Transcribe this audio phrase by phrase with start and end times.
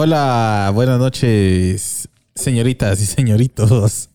[0.00, 4.10] Hola, buenas noches, señoritas y señoritos.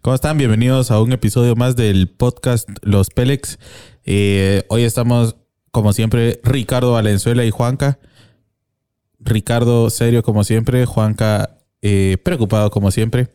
[0.00, 0.36] ¿Cómo están?
[0.36, 3.60] Bienvenidos a un episodio más del podcast Los Pélex.
[4.04, 5.36] Eh, hoy estamos,
[5.70, 8.00] como siempre, Ricardo Valenzuela y Juanca.
[9.20, 13.28] Ricardo serio como siempre, Juanca eh, preocupado como siempre.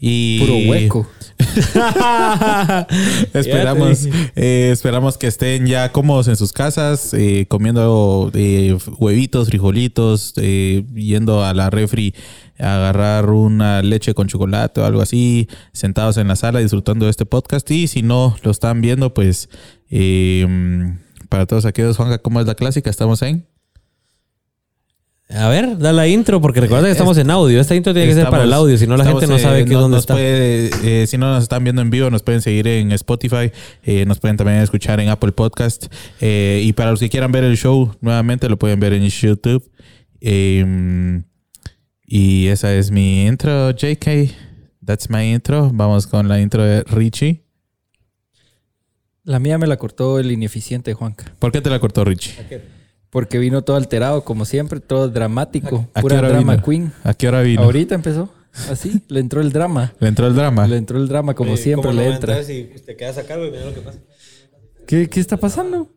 [0.00, 1.06] Y Puro hueco.
[3.34, 4.06] esperamos,
[4.36, 10.84] eh, esperamos que estén ya cómodos en sus casas, eh, comiendo eh, huevitos, frijolitos, eh,
[10.94, 12.14] yendo a la refri
[12.58, 17.10] a agarrar una leche con chocolate o algo así, sentados en la sala disfrutando de
[17.10, 17.68] este podcast.
[17.70, 19.48] Y si no lo están viendo, pues
[19.90, 20.46] eh,
[21.28, 22.90] para todos aquellos, Juanca, ¿cómo es la clásica?
[22.90, 23.46] Estamos en...
[25.30, 27.60] A ver, da la intro, porque recuerda que estamos en audio.
[27.60, 29.64] Esta intro tiene que ser para el audio, si no la gente no sabe eh,
[29.66, 30.14] qué no- dónde nos está.
[30.14, 30.70] puede,
[31.02, 34.20] eh, si no nos están viendo en vivo, nos pueden seguir en Spotify, eh, nos
[34.20, 35.92] pueden también escuchar en Apple Podcast.
[36.20, 39.70] eh, y para los que quieran ver el show, nuevamente lo pueden ver en YouTube.
[40.22, 41.22] Eh,
[42.06, 44.32] y esa es mi intro, JK.
[44.82, 45.70] That's my intro.
[45.74, 47.44] Vamos con la intro de Richie.
[49.24, 51.34] La mía me la cortó el ineficiente Juanca.
[51.38, 52.32] ¿Por qué te la cortó Richie?
[53.10, 55.88] Porque vino todo alterado, como siempre, todo dramático.
[55.94, 56.64] ¿A qué Pura drama vino?
[56.64, 56.92] queen.
[57.04, 57.62] ¿A qué hora vino?
[57.62, 58.28] Ahorita empezó.
[58.70, 59.94] Así, le entró el drama.
[60.00, 60.66] Le entró el drama.
[60.66, 62.42] Le entró el drama, como siempre le entra.
[62.44, 63.98] Si te quedas a cargo y mira lo que pasa.
[64.86, 65.90] ¿Qué, ¿Qué está pasando?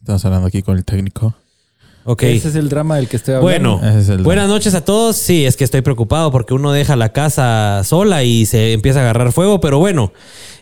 [0.00, 1.34] Estamos hablando aquí con el técnico.
[2.04, 2.24] Ok.
[2.24, 3.76] Ese es el drama del que estoy hablando.
[3.78, 5.16] Bueno, es buenas noches a todos.
[5.16, 9.02] Sí, es que estoy preocupado porque uno deja la casa sola y se empieza a
[9.02, 10.12] agarrar fuego, pero bueno,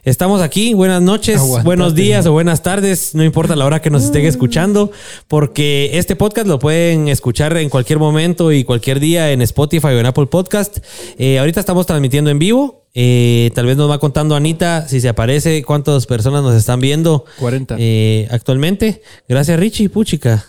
[0.05, 0.75] estamos aquí.
[0.75, 4.27] Buenas noches, Aguantate, buenos días o buenas tardes, no importa la hora que nos estén
[4.27, 4.91] escuchando,
[5.29, 9.99] porque este podcast lo pueden escuchar en cualquier momento y cualquier día en Spotify o
[9.99, 10.79] en Apple Podcast.
[11.19, 12.85] Eh, ahorita estamos transmitiendo en vivo.
[12.93, 17.25] Eh, tal vez nos va contando Anita si se aparece cuántas personas nos están viendo
[17.39, 17.77] 40.
[17.79, 19.03] eh, actualmente.
[19.29, 19.89] Gracias, Richie.
[19.89, 20.45] Puchica.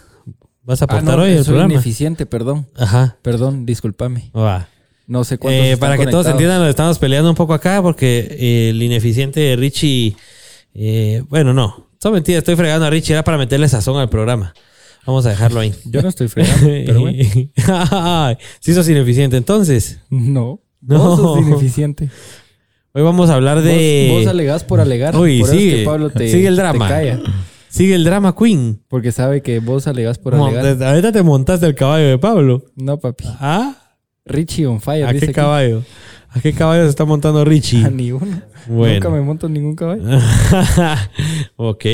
[0.64, 1.74] ¿Vas a ah, aportar no, hoy al soy programa?
[1.74, 2.68] ineficiente, perdón.
[2.78, 3.18] Ajá.
[3.22, 4.32] Perdón, discúlpame.
[5.08, 7.82] No sé cuántos Eh, están para que todos entiendan, nos estamos peleando un poco acá
[7.82, 10.16] porque eh, el ineficiente de Richie.
[10.74, 11.88] eh, bueno, no.
[12.02, 12.40] Son mentiras.
[12.40, 13.14] Estoy fregando a Richie.
[13.14, 14.54] Era para meterle sazón al programa.
[15.06, 15.74] Vamos a dejarlo ahí.
[15.86, 17.24] Yo no estoy fregando, pero bueno.
[18.60, 19.38] Sí, sos ineficiente.
[19.38, 20.62] Entonces, No.
[20.82, 21.18] No.
[21.18, 22.10] Sos ineficiente.
[22.94, 24.08] hoy vamos a hablar de.
[24.12, 25.16] Vos, vos alegás por alegar.
[25.16, 25.76] Uy, por es sigue.
[25.78, 26.88] que Pablo te, Sigue el te drama.
[26.88, 27.20] calla.
[27.72, 28.84] Sigue el drama Queen.
[28.90, 30.90] Porque sabe que vos alegás por Mon- alegar.
[30.90, 32.66] Ahorita te montaste el caballo de Pablo.
[32.76, 33.24] No, papi.
[33.40, 33.76] ¿Ah?
[34.26, 35.06] Richie on fire.
[35.06, 35.36] ¿A dice qué aquí.
[35.36, 35.84] caballo?
[36.30, 37.84] ¿A qué caballo se está montando Richie?
[37.86, 38.42] A ni uno.
[38.68, 38.94] Bueno.
[38.96, 40.04] Nunca me monto en ningún caballo.
[41.56, 41.86] ok.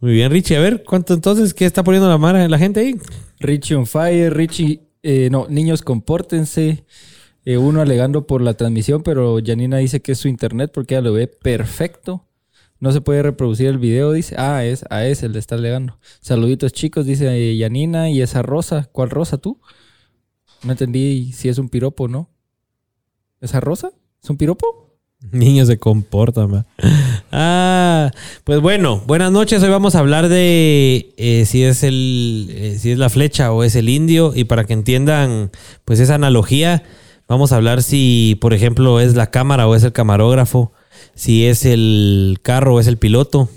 [0.00, 0.56] Muy bien, Richie.
[0.56, 1.52] A ver, ¿cuánto entonces?
[1.54, 2.94] ¿Qué está poniendo la, mara, la gente ahí?
[3.40, 4.32] Richie on fire.
[4.32, 6.84] Richie, eh, no, niños compórtense.
[7.44, 11.02] Eh, uno alegando por la transmisión, pero Janina dice que es su internet porque ella
[11.02, 12.26] lo ve perfecto.
[12.80, 14.34] No se puede reproducir el video, dice.
[14.38, 15.98] Ah, es a ese el de estar alegando.
[16.20, 18.10] Saluditos chicos, dice Janina.
[18.10, 19.60] Y esa rosa, ¿cuál rosa tú?
[20.64, 22.30] No entendí si es un piropo o no.
[23.40, 23.92] ¿Esa rosa?
[24.22, 24.96] ¿Es un piropo?
[25.30, 26.66] Niños se comportan, va.
[27.32, 28.10] Ah,
[28.42, 29.62] pues bueno, buenas noches.
[29.62, 33.62] Hoy vamos a hablar de eh, si es el eh, si es la flecha o
[33.62, 34.32] es el indio.
[34.34, 35.52] Y para que entiendan,
[35.84, 36.82] pues esa analogía,
[37.28, 40.72] vamos a hablar si, por ejemplo, es la cámara o es el camarógrafo,
[41.14, 43.48] si es el carro o es el piloto.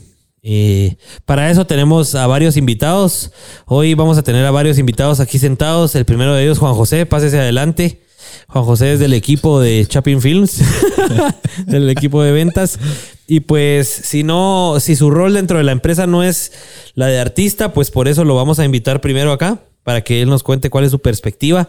[0.46, 3.32] Eh, para eso tenemos a varios invitados.
[3.66, 5.96] Hoy vamos a tener a varios invitados aquí sentados.
[5.96, 8.02] El primero de ellos, Juan José, pásese adelante.
[8.48, 10.62] Juan José es del equipo de Chapin Films,
[11.66, 12.78] del equipo de ventas.
[13.28, 16.52] Y pues, si no, si su rol dentro de la empresa no es
[16.94, 20.30] la de artista, pues por eso lo vamos a invitar primero acá, para que él
[20.30, 21.68] nos cuente cuál es su perspectiva.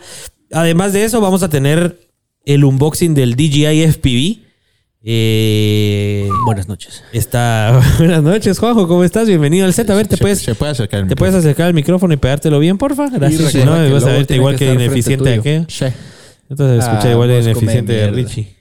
[0.53, 2.01] Además de eso, vamos a tener
[2.45, 4.44] el unboxing del DJI FPV.
[5.06, 7.04] Eh, Buenas noches.
[7.12, 7.78] Está.
[7.98, 8.88] Buenas noches, Juanjo.
[8.88, 9.28] ¿Cómo estás?
[9.28, 9.91] Bienvenido al set.
[9.91, 12.16] A ver, te Se- puedes, se puede acercar el te puedes acercar el micrófono y
[12.16, 13.10] pegártelo bien, porfa.
[13.10, 13.54] Gracias.
[13.66, 15.34] No, me vas a verte igual que que ineficiente.
[15.34, 18.10] Entonces escucha Ah, igual de ineficiente de.
[18.10, 18.56] Richie.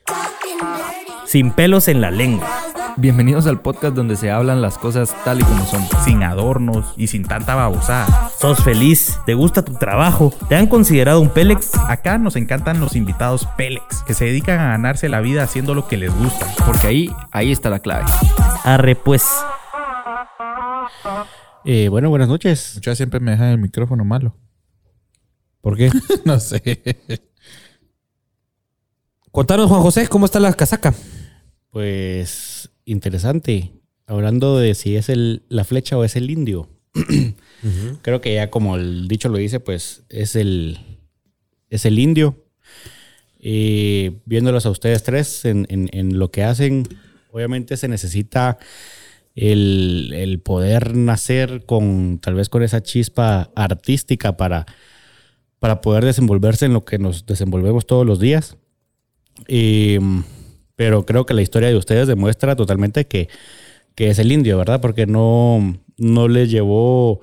[1.33, 2.47] Sin pelos en la lengua.
[2.95, 7.07] Bienvenidos al podcast donde se hablan las cosas tal y como son, sin adornos y
[7.07, 8.29] sin tanta babosada.
[8.39, 9.17] ¿Sos feliz?
[9.25, 10.31] ¿Te gusta tu trabajo?
[10.47, 11.71] ¿Te han considerado un Pélex?
[11.87, 15.87] Acá nos encantan los invitados Pélex, que se dedican a ganarse la vida haciendo lo
[15.87, 18.05] que les gusta, porque ahí, ahí está la clave.
[18.63, 19.27] Arre pues.
[21.65, 22.73] Eh, bueno, buenas noches.
[22.75, 24.37] Muchas siempre me dejan el micrófono malo.
[25.61, 25.89] ¿Por qué?
[26.25, 26.61] no sé.
[29.31, 30.93] Contanos, Juan José, ¿cómo está la casaca?
[31.73, 33.71] Pues interesante.
[34.05, 36.69] Hablando de si es el, la flecha o es el indio.
[38.03, 40.77] Creo que ya como el dicho lo dice, pues es el,
[41.71, 42.45] es el indio.
[43.39, 46.87] Y viéndolos a ustedes tres en, en- en lo que hacen,
[47.31, 48.59] obviamente se necesita
[49.33, 54.67] el, el poder nacer con tal vez con esa chispa artística para,
[55.57, 58.57] para poder desenvolverse en lo que nos desenvolvemos todos los días.
[59.47, 59.97] Y,
[60.75, 63.29] pero creo que la historia de ustedes demuestra totalmente que,
[63.95, 64.81] que es el indio, ¿verdad?
[64.81, 67.19] Porque no, no les llevó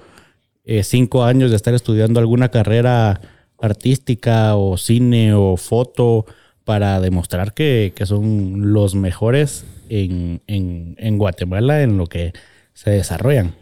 [0.64, 3.20] eh, cinco años de estar estudiando alguna carrera
[3.58, 6.26] artística o cine o foto
[6.64, 12.32] para demostrar que, que son los mejores en, en, en Guatemala en lo que
[12.74, 13.54] se desarrollan.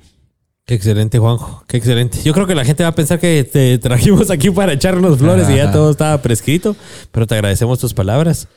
[0.68, 1.64] Qué excelente, Juanjo.
[1.66, 2.18] Qué excelente.
[2.22, 5.48] Yo creo que la gente va a pensar que te trajimos aquí para echarnos flores
[5.48, 6.76] y ya todo estaba prescrito,
[7.10, 8.48] pero te agradecemos tus palabras.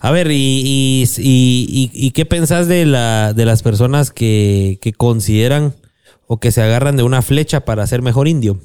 [0.00, 4.80] A ver, ¿y, y, y- y- y qué pensás de, la, de las personas que,
[4.82, 5.76] que consideran
[6.26, 8.58] o que se agarran de una flecha para ser mejor indio?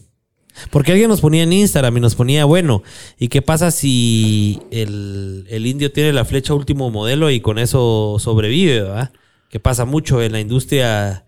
[0.72, 2.82] Porque alguien nos ponía en Instagram y nos ponía, bueno,
[3.20, 8.16] ¿y qué pasa si el, el indio tiene la flecha último modelo y con eso
[8.18, 9.12] sobrevive, ¿verdad?
[9.52, 11.22] Que pasa mucho en la industria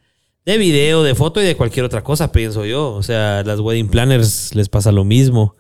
[0.48, 2.94] de video, de foto y de cualquier otra cosa, pienso yo.
[2.94, 5.56] O sea, las wedding planners les pasa lo mismo.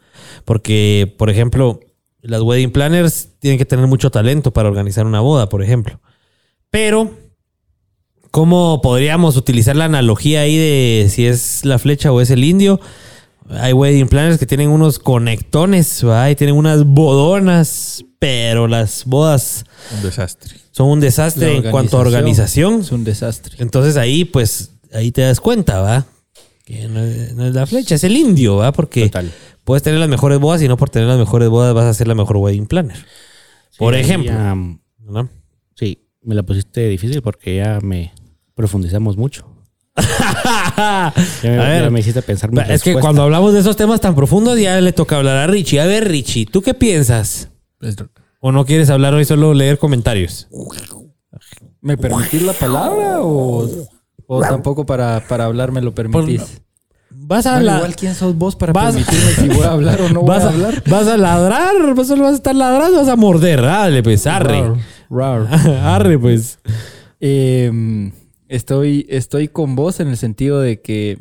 [0.45, 1.81] Porque, por ejemplo,
[2.21, 5.99] las wedding planners tienen que tener mucho talento para organizar una boda, por ejemplo.
[6.69, 7.11] Pero,
[8.31, 12.79] ¿cómo podríamos utilizar la analogía ahí de si es la flecha o es el indio?
[13.49, 16.29] Hay wedding planners que tienen unos conectones, ¿verdad?
[16.29, 20.55] Y tienen unas bodonas, pero las bodas Un desastre.
[20.71, 22.79] son un desastre en cuanto a organización.
[22.79, 23.55] Es un desastre.
[23.59, 26.05] Entonces ahí, pues, ahí te das cuenta, ¿va?
[26.65, 28.71] Que no es, no es la flecha, es el indio, ¿va?
[28.71, 29.31] Porque Total.
[29.63, 32.07] puedes tener las mejores bodas y no por tener las mejores bodas vas a ser
[32.07, 32.97] la mejor wedding planner.
[33.77, 34.31] por Sí, ejemplo.
[34.31, 34.55] ya,
[34.99, 35.29] ¿no?
[35.75, 38.13] sí, me la pusiste difícil porque ya me
[38.55, 39.45] profundizamos mucho.
[40.77, 41.13] Ya
[41.43, 44.13] me, ver, ya me hiciste pensar mi es que cuando hablamos de esos temas tan
[44.15, 45.79] profundos ya le toca hablar a Richie.
[45.79, 47.49] A ver, Richie, ¿tú qué piensas?
[48.39, 50.47] ¿O no quieres hablar hoy, solo leer comentarios?
[51.81, 53.67] ¿Me permitís la palabra o,
[54.27, 56.61] o tampoco para, para hablar me lo permitís?
[57.09, 60.01] Vas a Bueno, la- igual, ¿quién sos vos para vas- permitirme si voy a hablar
[60.01, 60.83] o no vas, a a, hablar?
[60.87, 63.61] vas a ladrar, vas a, vas a estar ladrando, vas a morder.
[63.61, 64.61] Dale, pues, arre.
[65.09, 65.47] Rar, rar.
[65.83, 66.59] arre, pues.
[67.19, 68.11] Eh,
[68.47, 71.17] estoy, estoy con vos en el sentido de que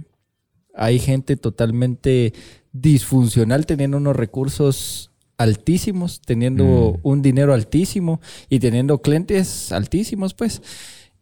[0.75, 2.35] hay gente totalmente
[2.73, 10.63] disfuncional teniendo unos recursos altísimos, teniendo un dinero altísimo y teniendo clientes altísimos, pues.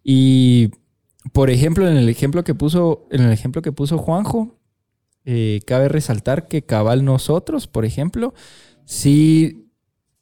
[0.03, 0.71] Y
[1.33, 4.59] por ejemplo, en el ejemplo que puso, en el ejemplo que puso Juanjo,
[5.25, 8.35] eh, cabe resaltar que cabal nosotros, por ejemplo,
[8.85, 9.71] sí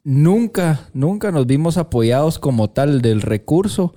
[0.04, 3.94] nunca, nunca nos vimos apoyados como tal del recurso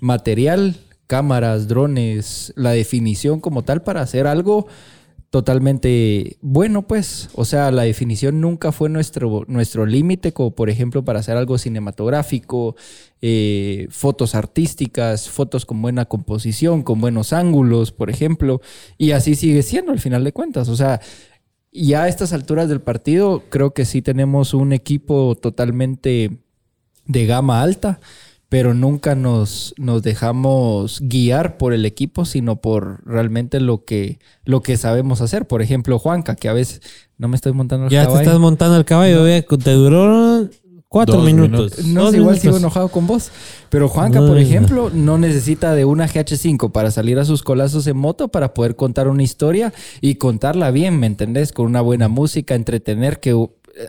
[0.00, 0.76] material,
[1.06, 4.66] cámaras, drones, la definición como tal para hacer algo
[5.36, 7.28] totalmente bueno, pues.
[7.34, 11.58] O sea, la definición nunca fue nuestro, nuestro límite, como por ejemplo para hacer algo
[11.58, 12.74] cinematográfico,
[13.20, 18.62] eh, fotos artísticas, fotos con buena composición, con buenos ángulos, por ejemplo.
[18.96, 20.70] Y así sigue siendo al final de cuentas.
[20.70, 21.02] O sea,
[21.70, 26.38] ya a estas alturas del partido, creo que sí tenemos un equipo totalmente
[27.04, 28.00] de gama alta,
[28.48, 34.62] pero nunca nos, nos dejamos guiar por el equipo, sino por realmente lo que, lo
[34.62, 35.46] que sabemos hacer.
[35.46, 36.80] Por ejemplo, Juanca, que a veces
[37.18, 38.22] no me estoy montando el Ya te caballo.
[38.22, 40.48] estás montando el caballo, te duró
[40.88, 41.84] cuatro Dos minutos.
[41.86, 42.40] No, Dos sé, igual minutos.
[42.40, 43.30] sigo enojado con vos.
[43.68, 47.96] Pero Juanca, por ejemplo, no necesita de una GH5 para salir a sus colazos en
[47.96, 51.52] moto para poder contar una historia y contarla bien, ¿me entendés?
[51.52, 53.34] Con una buena música, entretener que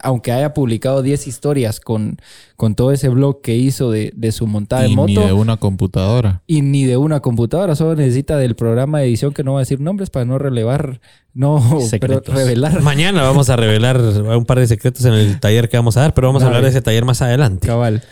[0.02, 2.18] aunque haya publicado 10 historias con,
[2.56, 5.34] con todo ese blog que hizo de, de su montada Y en ni moto de
[5.34, 6.42] una computadora.
[6.48, 9.62] y ni de una computadora, solo necesita del programa de edición que no voy a
[9.62, 11.00] decir nombres para no relevar,
[11.34, 12.36] no pero Secretos.
[12.36, 12.82] revelar.
[12.82, 16.14] Mañana vamos a revelar un par de secretos en el taller que vamos a dar,
[16.14, 17.68] pero vamos a hablar de ese taller más adelante.
[17.68, 18.04] Cabal.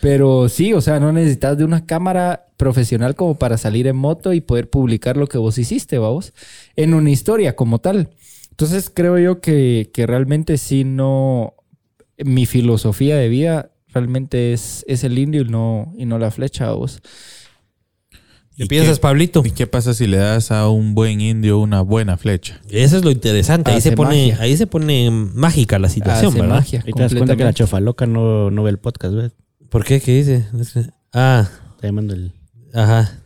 [0.00, 4.34] Pero sí, o sea, no necesitas de una cámara profesional como para salir en moto
[4.34, 6.34] y poder publicar lo que vos hiciste, vamos,
[6.76, 8.10] en una historia como tal.
[8.54, 11.54] Entonces creo yo que, que realmente sí no,
[12.24, 16.70] mi filosofía de vida realmente es, es el indio y no, y no la flecha,
[16.70, 17.00] vos.
[18.56, 19.42] ¿Qué piensas, Pablito?
[19.44, 22.60] ¿Y qué pasa si le das a un buen indio una buena flecha?
[22.70, 23.72] Eso es lo interesante.
[23.72, 24.38] Ahí Hace se pone, magia.
[24.40, 26.54] ahí se pone mágica la situación, Hace ¿verdad?
[26.54, 26.82] magia.
[26.86, 27.58] Ahí te das cuenta que la completamente.
[27.58, 29.32] chofaloca no, no ve el podcast, ¿ves?
[29.68, 30.00] ¿Por qué?
[30.00, 30.46] ¿Qué dice?
[31.12, 32.32] Ah, Está llamando el...
[32.72, 33.18] ajá.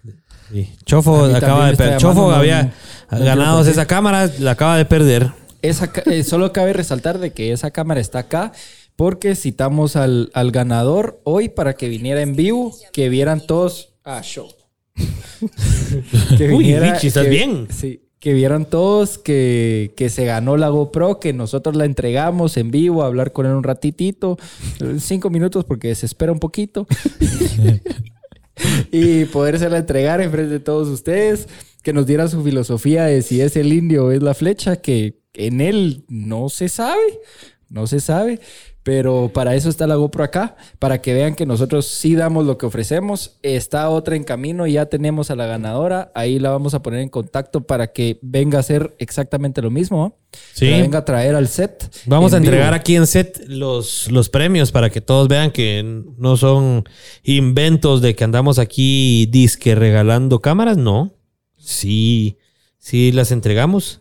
[0.52, 0.71] Sí.
[0.85, 1.99] Chofo A acaba de perder.
[1.99, 2.73] Chofo había
[3.09, 5.31] quiero ganado esa cámara, la acaba de perder.
[5.62, 8.52] Esa eh, solo cabe resaltar de que esa cámara está acá
[8.97, 13.95] porque citamos al, al ganador hoy para que viniera en vivo, que vieran todos.
[14.05, 14.49] Ah, show.
[16.38, 17.69] que Uy, Richie, ¿estás que- bien?
[17.71, 18.02] Sí.
[18.21, 23.05] Que vieran todos que, que se ganó la GoPro, que nosotros la entregamos en vivo,
[23.05, 24.37] a hablar con él un ratitito,
[24.81, 26.88] eh, cinco minutos porque se espera un poquito.
[28.92, 31.48] y podérsela entregar en frente de todos ustedes,
[31.82, 35.20] que nos diera su filosofía de si es el indio o es la flecha, que
[35.34, 37.20] en él no se sabe,
[37.68, 38.40] no se sabe,
[38.88, 42.57] pero para eso está la GoPro acá, para que vean que nosotros sí damos lo
[42.57, 43.37] que ofrecemos.
[43.42, 47.11] Está otra en camino, ya tenemos a la ganadora, ahí la vamos a poner en
[47.11, 50.16] contacto para que venga a hacer exactamente lo mismo.
[50.54, 50.71] Sí.
[50.71, 51.95] La venga a traer al set.
[52.07, 52.80] Vamos en a entregar vivo.
[52.80, 56.88] aquí en set los, los premios para que todos vean que no son
[57.25, 60.78] inventos de que andamos aquí disque regalando cámaras.
[60.78, 61.12] No.
[61.59, 62.38] Sí,
[62.78, 64.00] sí las entregamos.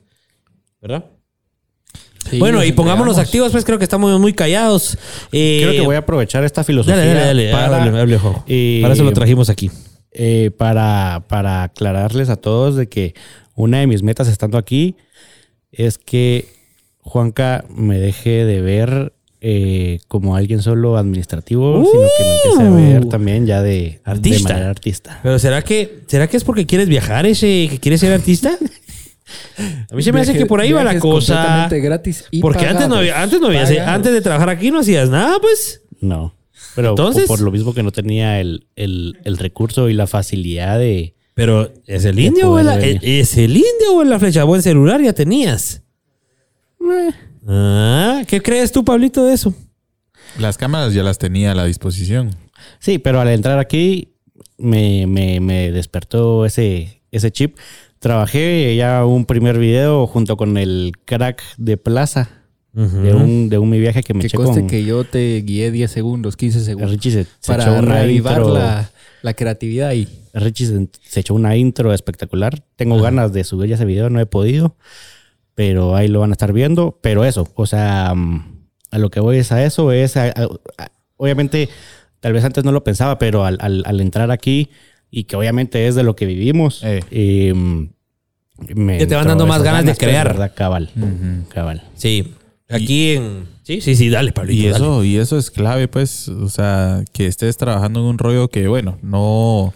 [0.82, 1.16] ¿Verdad?
[2.29, 4.98] Sí, bueno, y pongámonos activos, pues creo que estamos muy callados.
[5.31, 7.51] Eh, Creo que voy a aprovechar esta filosofía Dale, dale, dale.
[7.51, 8.43] para, hable, hable, Jojo.
[8.48, 9.72] eh, Para eso lo trajimos aquí.
[10.12, 13.13] eh, para, para aclararles a todos de que
[13.55, 14.96] una de mis metas estando aquí
[15.72, 16.48] es que
[17.01, 22.72] Juanca me deje de ver eh, como alguien solo administrativo, sino que me empiece a
[23.00, 24.48] ver también ya de Artista.
[24.50, 25.19] de manera artista.
[25.24, 28.57] Pero ¿será que, ¿será que es porque quieres viajar ese, que quieres ser artista?
[29.91, 31.34] A mí se me hace que por ahí va la cosa.
[31.36, 33.88] completamente gratis y Porque antes no había, antes no había, Pagados.
[33.88, 35.81] antes de trabajar aquí no hacías nada, pues.
[36.00, 36.34] No.
[36.75, 40.77] Pero Entonces- por, lo mismo que no tenía el, el- el recurso y la facilidad
[40.79, 41.15] de...
[41.34, 43.00] Pero ¿es el indio o es, la- venir.
[43.03, 44.43] es el indio o la flecha?
[44.43, 45.84] Buen celular ya tenías.
[47.48, 49.53] Ah, ¿qué crees tú, Pablito, de eso?
[50.39, 52.36] Las cámaras ya las tenía a la disposición.
[52.79, 54.13] Sí, pero al entrar aquí
[54.57, 57.57] me, me- me despertó ese, ese chip.
[58.00, 62.30] Trabajé ya un primer video junto con el crack de Plaza
[62.74, 65.89] de, un, de un mi viaje que me eché con que yo te guié 10
[65.89, 66.92] segundos, 15 segundos.
[66.92, 68.92] Richie se, se para echó una reavivar intro- la,
[69.24, 70.08] la creatividad ahí.
[70.34, 72.63] Richie se, se echó una intro espectacular.
[72.75, 74.75] Tengo ganas de subir ya ese video, no he podido,
[75.56, 77.00] pero ahí lo van a estar viendo.
[77.01, 80.48] Pero eso, o sea, mm, a lo que voy es a eso, es a- a-
[80.77, 81.70] a- obviamente,
[82.20, 84.70] tal vez antes no lo pensaba, pero al, al- al entrar aquí
[85.11, 87.01] y que obviamente es de lo que vivimos, Eh.
[87.11, 87.53] eh,
[88.75, 90.27] me Que te van dando más ganas de pues, crear.
[90.27, 90.51] ¿verdad?
[90.55, 90.89] Cabal,
[91.53, 91.83] cabal.
[91.95, 92.33] Sí.
[92.69, 93.45] Aquí en.
[93.63, 94.59] Sí, sí, sí, dale, Pablito.
[94.61, 94.75] Y dale.
[94.83, 98.67] eso, y eso es clave, pues, o sea, que estés trabajando en un rollo que,
[98.67, 99.73] bueno, no,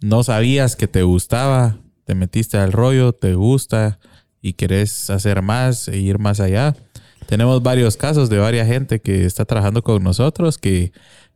[0.00, 3.98] no sabías que te gustaba, te metiste al rollo, te gusta
[4.40, 6.74] y querés hacer más e ir más allá.
[7.26, 10.92] Tenemos varios casos de varias gente que está trabajando con nosotros que,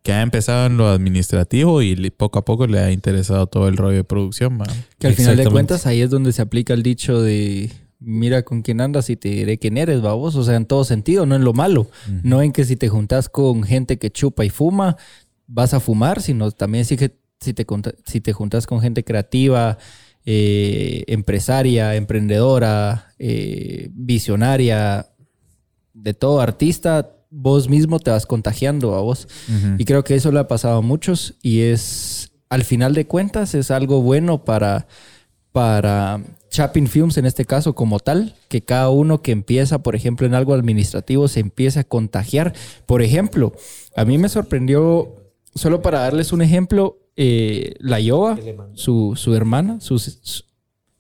[0.07, 3.77] que ha empezado en lo administrativo y poco a poco le ha interesado todo el
[3.77, 4.57] rollo de producción.
[4.57, 4.69] man.
[5.01, 8.63] Que al final de cuentas ahí es donde se aplica el dicho de mira con
[8.63, 10.37] quién andas y te diré quién eres, babos.
[10.37, 11.91] O sea, en todo sentido, no en lo malo.
[12.23, 14.97] No en que si te juntas con gente que chupa y fuma,
[15.49, 17.67] vas a fumar, sino también si, que, si, te,
[18.05, 19.77] si te juntas con gente creativa,
[20.25, 25.09] eh, empresaria, emprendedora, eh, visionaria,
[25.95, 29.29] de todo artista, vos mismo te vas contagiando a vos.
[29.79, 33.55] Y creo que eso le ha pasado a muchos y es, al final de cuentas,
[33.55, 34.87] es algo bueno para,
[35.53, 40.27] para Chapin Films en este caso como tal, que cada uno que empieza, por ejemplo,
[40.27, 42.55] en algo administrativo se empieza a contagiar.
[42.87, 43.53] Por ejemplo,
[43.97, 45.17] a mí me sorprendió,
[45.55, 48.37] solo para darles un ejemplo, eh, la Yoba,
[48.75, 50.45] su, su hermana, sus, su-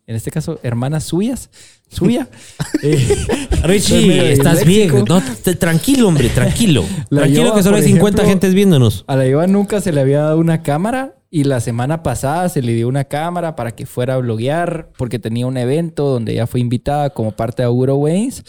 [0.06, 1.50] en este caso, hermanas suyas,
[1.88, 2.28] suya.
[2.82, 3.26] eh,
[3.62, 5.04] Richie, estás bien.
[5.08, 5.22] No,
[5.58, 6.84] tranquilo, hombre, tranquilo.
[7.10, 9.04] La tranquilo Yoba, que solo hay por 50 ejemplo, gentes viéndonos.
[9.06, 12.62] A la Eva nunca se le había dado una cámara y la semana pasada se
[12.62, 16.46] le dio una cámara para que fuera a bloguear porque tenía un evento donde ella
[16.46, 18.44] fue invitada como parte de Auguro Waynes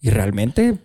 [0.00, 0.78] y realmente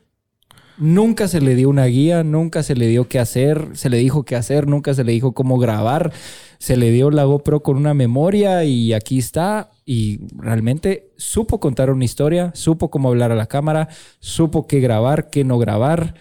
[0.78, 4.24] nunca se le dio una guía, nunca se le dio qué hacer, se le dijo
[4.24, 6.12] qué hacer, nunca se le dijo cómo grabar,
[6.58, 11.90] se le dio la GoPro con una memoria y aquí está y realmente supo contar
[11.90, 13.90] una historia, supo cómo hablar a la cámara,
[14.20, 16.16] supo qué grabar, qué no grabar.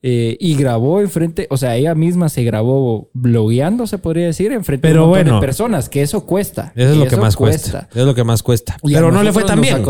[0.00, 4.86] Eh, y grabó enfrente, o sea, ella misma se grabó blogueando, se podría decir, enfrente
[4.86, 5.40] Pero de un montón bueno.
[5.40, 6.72] de personas, que eso cuesta.
[6.76, 7.88] Eso es lo que más cuesta.
[7.90, 8.76] Eso es lo que más cuesta.
[8.84, 9.84] Y Pero no le fue tan bien.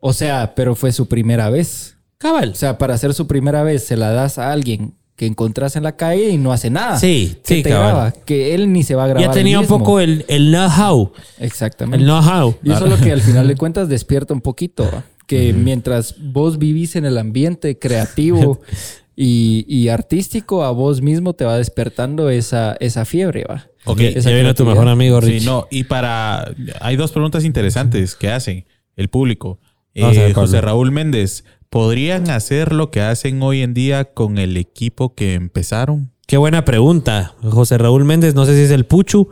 [0.00, 1.95] O sea, pero fue su primera vez.
[2.18, 2.50] Cabal.
[2.50, 5.82] O sea, para hacer su primera vez, se la das a alguien que encontrás en
[5.82, 6.98] la calle y no hace nada.
[6.98, 7.86] Sí, que sí, te cabal.
[7.94, 9.28] graba, que él ni se va a grabar.
[9.28, 11.12] Ya tenía un poco el, el know-how.
[11.38, 12.04] Exactamente.
[12.04, 12.56] El know-how.
[12.62, 14.84] Y eso es lo que al final de cuentas despierta un poquito.
[14.84, 15.04] ¿va?
[15.26, 18.60] Que mientras vos vivís en el ambiente creativo
[19.16, 23.66] y, y artístico, a vos mismo te va despertando esa, esa fiebre, ¿va?
[23.86, 25.46] Ok, Esa ya viene tu mejor amigo, Sí, Richie.
[25.46, 26.52] no, y para.
[26.80, 29.60] Hay dos preguntas interesantes que hacen el público.
[29.94, 30.32] Eh.
[30.34, 35.34] José Raúl Méndez, ¿podrían hacer lo que hacen hoy en día con el equipo que
[35.34, 36.12] empezaron?
[36.26, 37.34] Qué buena pregunta.
[37.42, 39.28] José Raúl Méndez, no sé si es el Puchu,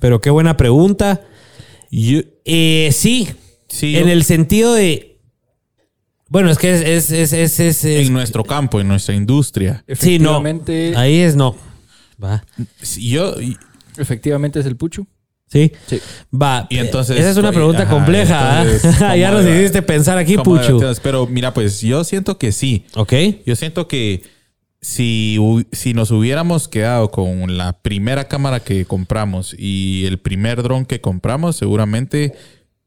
[0.00, 1.22] pero qué buena pregunta.
[1.90, 3.28] Yo- Eh, sí,
[3.68, 5.20] sí, en yo- el sentido de...
[6.28, 6.82] Bueno, es que es...
[6.82, 9.84] es, es, es, es- es- en nuestro campo, en nuestra industria.
[9.88, 10.30] sí, no.
[10.30, 11.56] Efectivamente, Ahí es no.
[12.22, 12.44] Va.
[12.98, 13.34] Yo,
[13.96, 15.06] Efectivamente es el Puchu.
[15.54, 15.72] Sí.
[15.86, 16.00] Sí.
[16.34, 16.66] Va.
[16.68, 18.58] Y entonces- Esa es una pregunta Ajá, compleja.
[18.60, 18.62] ¿ah?
[18.64, 19.60] entonces, ya ¿cómo nos era?
[19.60, 20.66] hiciste pensar aquí, ¿Cómo Puchu.
[20.80, 21.00] debatimos?
[21.00, 22.84] Pero mira, pues yo siento que sí.
[22.96, 23.12] Ok.
[23.46, 24.22] Yo siento que
[24.80, 30.62] si, hu- si nos hubiéramos quedado con la primera cámara que compramos y el primer
[30.62, 32.34] dron que compramos, seguramente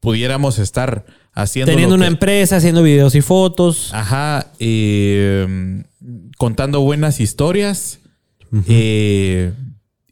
[0.00, 1.72] pudiéramos estar haciendo.
[1.72, 3.90] Teniendo lo una que- empresa, haciendo videos y fotos.
[3.94, 4.52] Ajá.
[4.60, 5.82] eh,
[6.36, 7.98] contando buenas historias.
[8.68, 9.52] eh,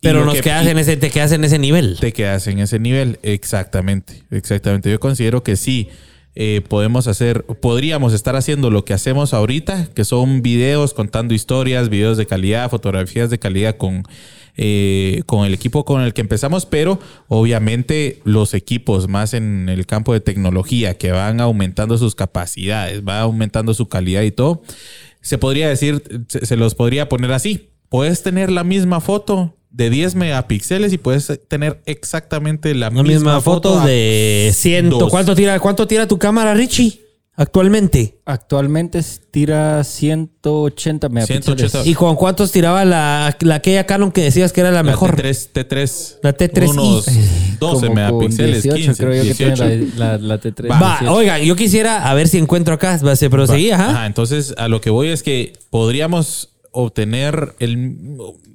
[0.02, 1.96] pero nos que- quedas en ese, te quedas en ese nivel.
[2.00, 3.18] te quedas en ese nivel.
[3.22, 4.90] Exactamente, exactamente.
[4.90, 5.88] Yo considero que sí.
[6.38, 11.88] eh, podemos hacer, podríamos estar haciendo lo que hacemos ahorita, que son videos contando historias,
[11.88, 14.02] videos de calidad, fotografías de calidad con,
[14.58, 19.86] eh, con el equipo con el que empezamos, pero obviamente los equipos más en el
[19.86, 24.62] campo de tecnología que van aumentando sus capacidades, va aumentando su calidad y todo,
[25.22, 27.70] se podría decir, se, se los podría poner así.
[27.88, 33.40] Puedes tener la misma foto de 10 megapíxeles y puedes tener exactamente la, La misma
[33.40, 34.90] foto a de 100.
[34.90, 35.10] dos.
[35.10, 37.00] ¿Cuánto tira, ¿Cuánto tira tu cámara, Richie?
[37.38, 38.18] Actualmente.
[38.24, 38.98] Actualmente
[39.30, 41.44] tira 180 megapíxeles.
[41.44, 41.90] 180.
[41.90, 45.14] ¿Y con cuántos tiraba la, la aquella Canon que decías que era la La mejor?
[45.16, 46.16] T3, T3.
[46.22, 46.70] La T3i.
[46.70, 47.18] Unos 12
[47.60, 49.54] Como con megapíxeles, 18 15, creo yo que 18.
[49.68, 50.70] tiene la, la, la T3.
[50.70, 51.12] Va, 18.
[51.14, 52.98] oigan, yo quisiera a ver si encuentro acá.
[53.06, 53.90] Va, se proseguía, ajá.
[53.90, 57.96] Ajá, entonces a lo que voy es que podríamos obtener el,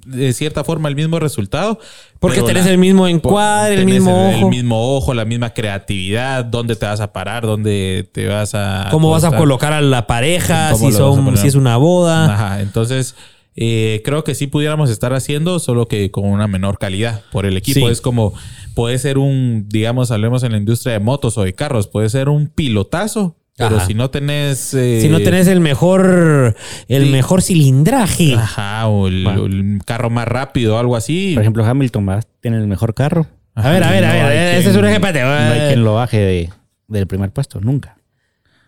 [0.06, 1.80] de cierta forma el mismo resultado.
[2.20, 4.50] Porque tenés la- el mismo encuadre, el mismo el, ojo.
[4.50, 8.88] mismo ojo, la misma creatividad, dónde te vas a parar, dónde te vas a...
[8.92, 10.72] ¿Cómo vas a colocar a la pareja?
[10.72, 12.34] ¿Cómo Si, son, si es una boda.
[12.34, 13.16] Ajá, entonces
[13.56, 17.58] eh, creo que sí pudiéramos estar haciendo, solo que con una menor calidad por el
[17.58, 17.80] equipo.
[17.88, 17.92] Sí.
[17.92, 18.34] Es como,
[18.76, 22.30] puede ser un, digamos, hablemos en la industria de motos o de carros, puede ser
[22.30, 23.36] un pilotazo,
[23.68, 23.86] pero Ajá.
[23.88, 24.74] si no tenés...
[24.74, 26.56] eh, Si no tenés el mejor,
[26.88, 27.10] el sí.
[27.12, 28.36] mejor cilindraje.
[28.36, 29.44] Ajá, o el, Bueno.
[29.44, 31.32] o el carro más rápido o algo así.
[31.34, 33.28] Por ejemplo, Hamilton va- tiene el mejor carro.
[33.56, 34.56] A ver, a ver, a ver.
[34.56, 35.12] Ese quien- es un ejemplo.
[35.14, 36.50] No hay quien lo baje de-
[36.88, 37.98] del primer puesto, nunca.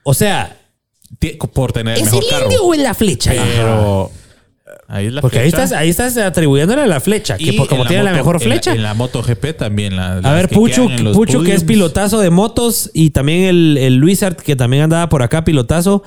[0.04, 0.58] O sea,
[1.54, 2.44] por tener el ¿es mejor el carro.
[2.46, 3.32] indio o es la flecha?
[3.32, 4.12] Pero
[4.94, 7.38] ahí es la Porque ahí estás, ahí estás atribuyéndole a la flecha.
[7.38, 8.74] Que Y por- como en tiene la mejor en flecha.
[8.74, 9.96] En la, Moto GP también.
[9.96, 13.96] La, A ver, que Puchu, Puchu que es pilotazo de motos y también el, el
[13.96, 16.04] Luisart que también andaba por acá pilotazo.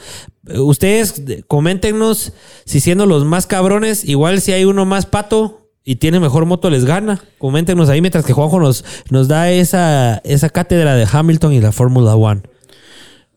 [0.54, 2.32] Ustedes coméntenos
[2.64, 6.70] si siendo los más cabrones, igual si hay uno más pato y tiene mejor moto
[6.70, 7.20] les gana.
[7.38, 11.72] Coméntenos ahí mientras que Juanjo nos, nos da esa, esa cátedra de Hamilton y la
[11.72, 12.42] Fórmula One.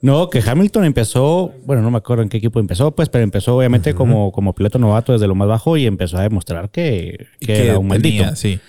[0.02, 3.58] No, que Hamilton empezó, bueno, no me acuerdo en qué equipo empezó, pues, pero empezó
[3.58, 7.46] obviamente como, como piloto novato desde lo más bajo y empezó a demostrar que, que
[7.48, 8.18] Que era un maldito.
[8.24, 8.60] tenía, sí.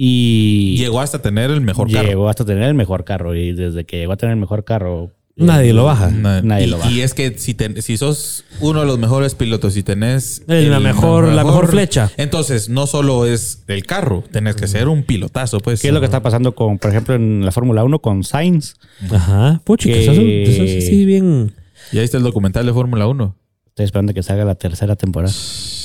[0.00, 2.06] Y Llegó hasta tener el mejor carro.
[2.06, 3.34] llegó hasta tener el mejor carro.
[3.34, 6.10] Y desde que llegó a tener el mejor carro, Nadie lo baja.
[6.10, 6.90] Na- Nadie y, lo baja.
[6.90, 10.70] y es que si, ten- si sos uno de los mejores pilotos y tenés El-
[10.70, 12.10] la mejor- la mejor flecha.
[12.16, 15.80] entonces no solo es el carro, tenés que ser un pilotazo, pues.
[15.80, 18.74] ¿qué es lo que está pasando con, por ejemplo, en la Fórmula 1 con Sainz?
[19.10, 19.60] Ajá.
[19.64, 21.52] Puchu, que eso, eso sí, bien.
[21.92, 23.34] Ya viste el documental de Fórmula 1.
[23.68, 25.32] Estoy esperando que salga la tercera temporada.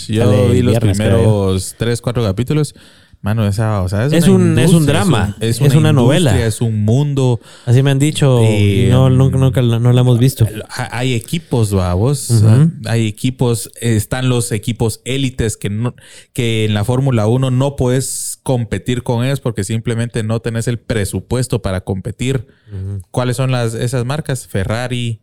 [0.07, 2.73] Yo vi los viernes, primeros tres, cuatro capítulos.
[3.23, 6.31] Mano, esa, o sea, es, un- es un drama, es una una novela.
[6.45, 7.39] Es un mundo.
[7.65, 10.45] Así me han dicho Eh, no, nunca, nunca no la hemos visto.
[10.69, 11.71] Ha- Hay equipos.
[12.29, 12.71] Ujú.
[12.85, 15.95] Hay equipos, están los equipos élites que, no,
[16.33, 20.77] que en la Fórmula 1 no puedes competir con ellos porque simplemente no tenés el
[20.77, 22.47] presupuesto para competir.
[23.09, 24.47] ¿Cuáles son las, esas marcas?
[24.47, 25.21] Ferrari.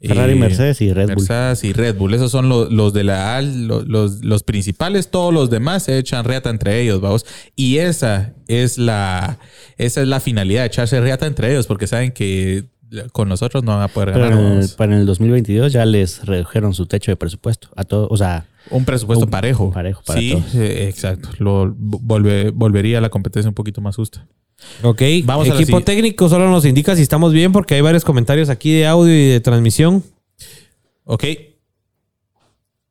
[0.00, 1.16] Ferrari, eh, Mercedes y Red Bull.
[1.16, 2.14] Mercedes y Red Bull.
[2.14, 5.10] Esos son lo- los de la AL, lo- los, los principales.
[5.10, 7.26] Todos los demás se echan reata entre ellos, vamos.
[7.56, 9.38] Y esa es la,
[9.76, 12.66] esa es la finalidad, echarse reata entre ellos, porque saben que
[13.12, 14.40] con nosotros no van a poder Pero ganar.
[14.40, 17.68] en el, para el 2022 ya les redujeron su techo de presupuesto.
[17.76, 19.70] A todo, o sea, Un presupuesto Un- parejo.
[19.72, 20.54] parejo para sí, todos.
[20.54, 21.28] eh, exacto.
[21.38, 24.26] Lo, volve- volvería a la competencia un poquito más justa.
[24.82, 28.72] Ok, Vamos equipo técnico solo nos indica si estamos bien porque hay varios comentarios aquí
[28.72, 30.02] de audio y de transmisión
[31.04, 31.24] Ok.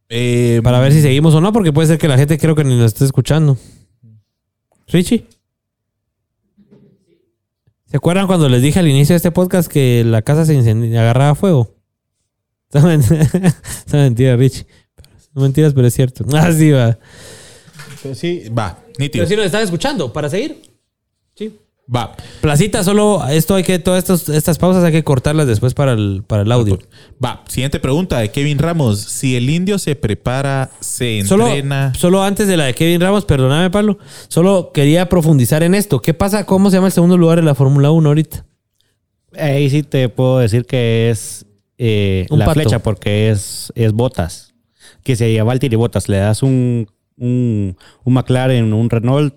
[0.10, 2.63] Eh, para ver si seguimos o no porque puede ser que la gente creo que
[2.63, 3.57] ni nos esté escuchando.
[4.88, 5.25] Richie.
[7.89, 10.97] ¿Se acuerdan cuando les dije al inicio de este podcast que la casa se incendi-
[10.97, 11.76] agarraba fuego?
[12.71, 13.02] Son men-
[13.86, 14.67] son mentiras, Richie.
[15.34, 16.26] Son mentiras, pero es cierto.
[16.34, 16.97] Ah, sí, va.
[18.04, 19.23] pues sí, va, nítido.
[19.23, 20.62] Pero sí nos están escuchando, para seguir.
[21.93, 22.15] Va.
[22.41, 26.21] Placita, solo esto hay que, todas estos- estas pausas hay que cortarlas después para el,
[26.28, 26.78] para el audio.
[27.23, 27.43] Va.
[27.47, 29.00] Siguiente pregunta de Kevin Ramos.
[29.00, 31.93] Si el indio se prepara, se entrena.
[31.95, 34.00] solo antes de la de Kevin Ramos, perdóname, Pablo.
[34.28, 36.02] Solo quería profundizar en esto.
[36.02, 36.45] ¿Qué pasa?
[36.45, 38.45] ¿Cómo se llama el segundo lugar en la Fórmula 1 ahorita?
[39.39, 41.45] ahí sí te puedo decir que es
[41.78, 42.60] eh, Un la pato.
[42.60, 44.54] flecha porque es, es botas.
[45.04, 49.34] Que si a Valtteri Botas le das un, un, un McLaren, un Renault,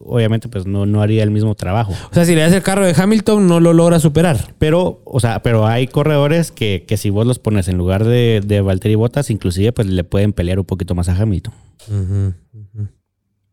[0.00, 1.94] obviamente pues no, no haría el mismo trabajo.
[2.10, 4.54] O sea, si le das el carro de Hamilton, no lo logra superar.
[4.58, 8.42] Pero, o sea, pero hay corredores que, que si vos los pones en lugar de,
[8.44, 11.54] de Valtteri Bottas, inclusive pues le pueden pelear un poquito más a Hamilton.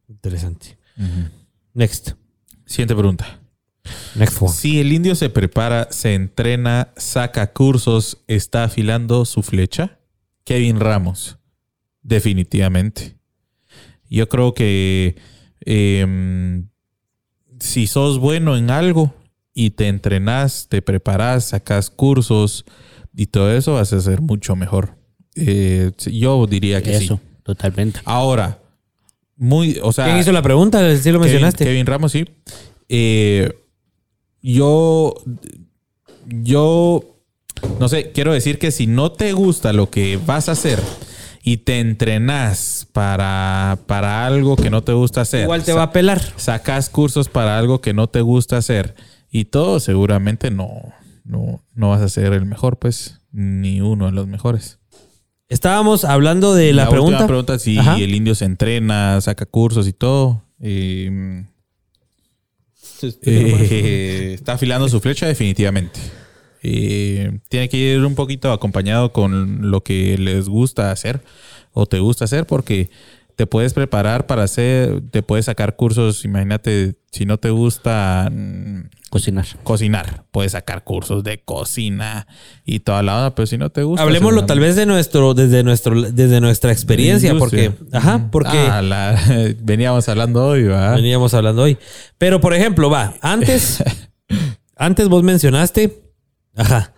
[0.07, 0.77] Interesante.
[1.73, 2.12] Next.
[2.65, 3.39] Siguiente pregunta.
[4.15, 4.51] Next one.
[4.51, 9.99] Si el indio se prepara, se entrena, saca cursos, está afilando su flecha,
[10.43, 11.38] Kevin Ramos.
[12.01, 13.15] Definitivamente.
[14.10, 15.17] Yo creo que
[15.62, 16.67] em,
[17.60, 19.13] si sos bueno en algo
[19.54, 22.65] y te entrenas, te preparas, sacas cursos
[23.15, 24.96] y todo eso, vas a ser mucho mejor.
[25.36, 27.39] Eh, yo diría que Eso, sí.
[27.43, 28.00] totalmente.
[28.06, 28.60] Ahora,
[29.36, 30.80] muy, o sea, ¿Quién hizo la pregunta?
[30.98, 31.63] Sí lo Kevin- mencionaste.
[31.65, 32.26] Kevin Ramos, sí.
[32.89, 33.52] Eh,
[34.41, 35.15] yo,
[36.26, 37.04] yo,
[37.80, 40.80] no sé, quiero decir que si no te gusta lo que vas a hacer
[41.47, 45.91] y te entrenas para, para algo que no te gusta hacer, Igual te va a
[45.93, 46.21] pelar.
[46.36, 48.95] sacas cursos para algo que no te gusta hacer
[49.31, 50.69] y todo, seguramente no,
[51.23, 54.79] no, no vas a ser el mejor, pues, ni uno de los mejores.
[55.47, 57.25] Estábamos hablando de la, pregunta.
[57.25, 57.95] pregunta si Ajá.
[57.95, 60.43] el indio se entrena, saca cursos y todo.
[60.60, 61.45] Eh,
[63.21, 65.97] eh, está afilando su flecha definitivamente.
[66.63, 71.22] Eh, tiene que ir un poquito acompañado con lo que les gusta hacer
[71.74, 72.89] o te gusta hacer porque
[73.36, 78.89] te puedes preparar para hacer, te puedes sacar cursos, imagínate, si no te gusta mm,
[79.12, 79.46] Cocinar.
[79.63, 82.26] cocinar, puedes sacar cursos de cocina
[82.65, 84.02] y toda la onda, pero si no te gusta...
[84.02, 89.22] Hablemoslo tal vez de nuestro, desde nuestro, desde nuestra experiencia, porque, ajá, porque Ah, la-
[89.62, 90.96] veníamos hablando hoy, ¿va?
[90.96, 91.78] veníamos hablando hoy.
[92.17, 93.84] Pero por ejemplo, va, antes,
[94.76, 96.07] antes vos mencionaste,
[96.58, 96.93] ajá,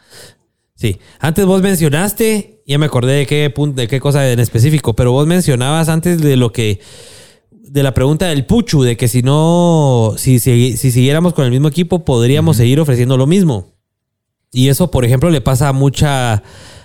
[0.76, 4.96] sí, antes vos mencionaste, ya me acordé de qué punto, de qué cosa en específico,
[4.96, 6.80] pero vos mencionabas antes de lo que,
[7.52, 11.52] de la pregunta del Puchu, de que si no, si, si, si siguiéramos con el
[11.52, 13.76] mismo equipo, podríamos seguir ofreciendo lo mismo.
[14.52, 16.42] Y eso, por ejemplo, le pasa a mucha,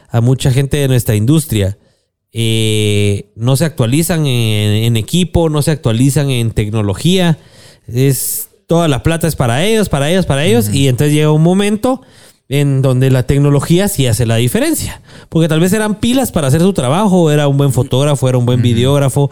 [0.08, 1.78] a mucha gente de nuestra industria.
[2.32, 7.38] Eh, no se actualizan en, en equipo, no se actualizan en tecnología.
[7.86, 10.68] Es toda la plata es para ellos, para ellos, para ellos.
[10.72, 12.02] Y entonces llega un momento
[12.60, 15.00] en donde la tecnología sí hace la diferencia.
[15.28, 18.46] Porque tal vez eran pilas para hacer su trabajo, era un buen fotógrafo, era un
[18.46, 19.30] buen videógrafo,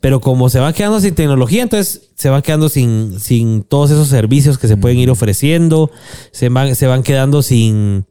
[0.00, 4.08] pero como se va quedando sin tecnología, entonces se van quedando sin, sin todos esos
[4.08, 5.90] servicios que se pueden ir ofreciendo,
[6.30, 8.06] se van, se van quedando sin,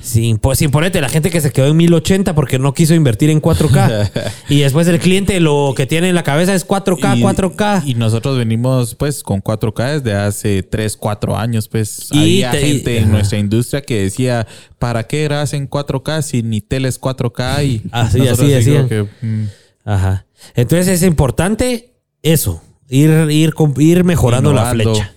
[0.00, 3.30] sin, pues, sin ponerte la gente que se quedó en 1080 porque no quiso invertir
[3.30, 4.10] en 4K.
[4.48, 7.82] y después el cliente lo que tiene en la cabeza es 4K, Y- 4K.
[7.84, 11.68] Y nosotros venimos pues con 4K desde hace 3, 4 años.
[11.68, 14.46] Pues Y había te- gente y- en nuestra industria que decía,
[14.78, 17.64] ¿para qué hacen 4K si ni tele es 4K?
[17.64, 18.46] Y Así, así
[18.88, 19.44] que, mm,
[19.84, 20.26] Ajá.
[20.54, 25.14] Entonces es importante eso, ir, ir, ir mejorando la flecha.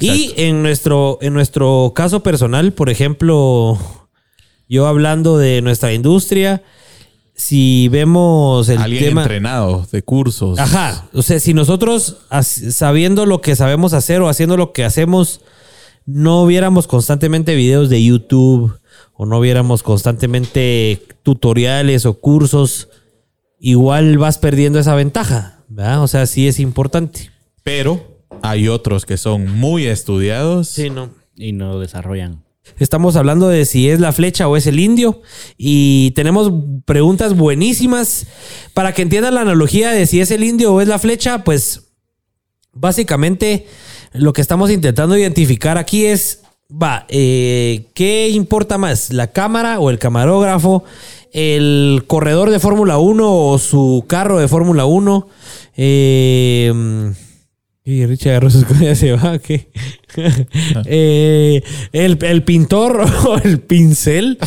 [0.00, 3.78] Y en nuestro, en nuestro caso personal, por ejemplo,
[4.68, 6.62] yo hablando de nuestra industria,
[7.34, 9.22] si vemos el Alguien tema...
[9.22, 10.58] entrenado de cursos.
[10.58, 11.08] Ajá.
[11.12, 15.40] O sea, si nosotros sabiendo lo que sabemos hacer o haciendo lo que hacemos,
[16.06, 18.78] no viéramos constantemente videos de YouTube
[19.14, 22.88] o no viéramos constantemente tutoriales o cursos,
[23.58, 25.53] igual vas perdiendo esa ventaja.
[25.74, 26.02] ¿Verdad?
[26.02, 27.30] O sea, sí es importante.
[27.62, 30.78] Pero hay otros que son muy estudiados.
[30.90, 31.10] no.
[31.36, 32.44] Y no desarrollan.
[32.78, 35.20] Estamos hablando de si es la flecha o es el indio.
[35.58, 36.52] Y tenemos
[36.84, 38.26] preguntas buenísimas.
[38.72, 41.88] Para que entiendan la analogía de si es el indio o es la flecha, pues
[42.72, 43.66] básicamente
[44.12, 49.12] lo que estamos intentando identificar aquí es, va, eh, ¿qué importa más?
[49.12, 50.84] ¿La cámara o el camarógrafo?
[51.32, 55.28] ¿El corredor de Fórmula 1 o su carro de Fórmula 1?
[55.76, 56.72] Eh,
[57.84, 59.68] y Richie agarró sus cosas se va, ¿qué?
[60.86, 64.38] Eh, el, el pintor o el pincel.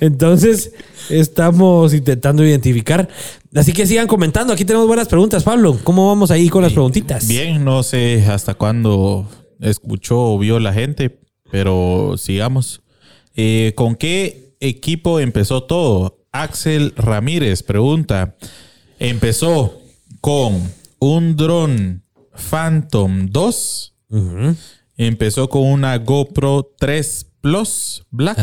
[0.00, 0.72] Entonces,
[1.10, 3.08] estamos intentando identificar.
[3.54, 4.52] Así que sigan comentando.
[4.52, 5.78] Aquí tenemos buenas preguntas, Pablo.
[5.84, 7.26] ¿Cómo vamos ahí con las preguntitas?
[7.28, 9.28] Bien, no sé hasta cuándo
[9.60, 11.18] escuchó o vio la gente,
[11.50, 12.82] pero sigamos.
[13.36, 16.18] Eh, ¿Con qué equipo empezó todo?
[16.32, 18.36] Axel Ramírez pregunta.
[18.98, 19.80] Empezó
[20.24, 23.94] con un dron Phantom 2.
[24.08, 24.56] Ujú.
[24.96, 28.38] Empezó con una GoPro 3 Plus Black.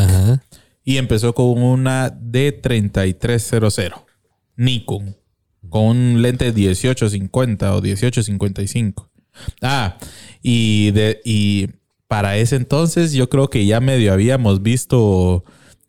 [0.84, 3.96] Y empezó con una D3300
[4.58, 5.18] Nikon.
[5.70, 9.10] Con un lente 1850 o 1855.
[9.64, 9.98] Ah,
[10.44, 11.68] y, de, y
[12.08, 15.46] para ese entonces yo creo que ya medio habíamos visto,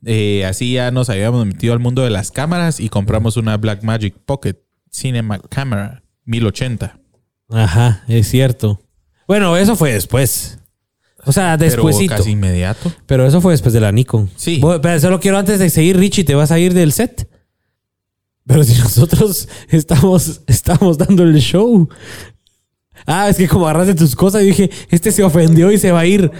[0.07, 4.17] eh, así ya nos habíamos metido al mundo de las cámaras y compramos una Blackmagic
[4.25, 4.57] Pocket
[4.93, 6.99] Cinema Camera 1080.
[7.51, 8.81] Ajá, es cierto.
[9.27, 10.59] Bueno, eso fue después.
[11.25, 12.17] O sea, Pero despuésito.
[12.17, 12.93] casi inmediato.
[13.07, 14.29] Pero eso fue después de la Nikon.
[14.37, 14.59] Sí.
[14.61, 17.29] Vos- Pero solo quiero antes de seguir, Richie, ¿te vas a ir del set?
[18.47, 21.89] Pero si nosotros estamos, estamos dando el show.
[23.07, 26.01] Ah, es que como agarraste tus cosas, yo dije, este se ofendió y se va
[26.01, 26.31] a ir.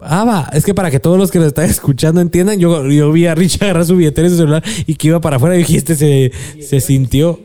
[0.00, 0.48] Ah, va.
[0.52, 3.34] Es que para que todos los que nos están escuchando entiendan, yo, yo vi a
[3.34, 5.94] Richie agarrar su billetera y su celular y que iba para afuera y dije, este
[5.96, 7.40] se, se sintió.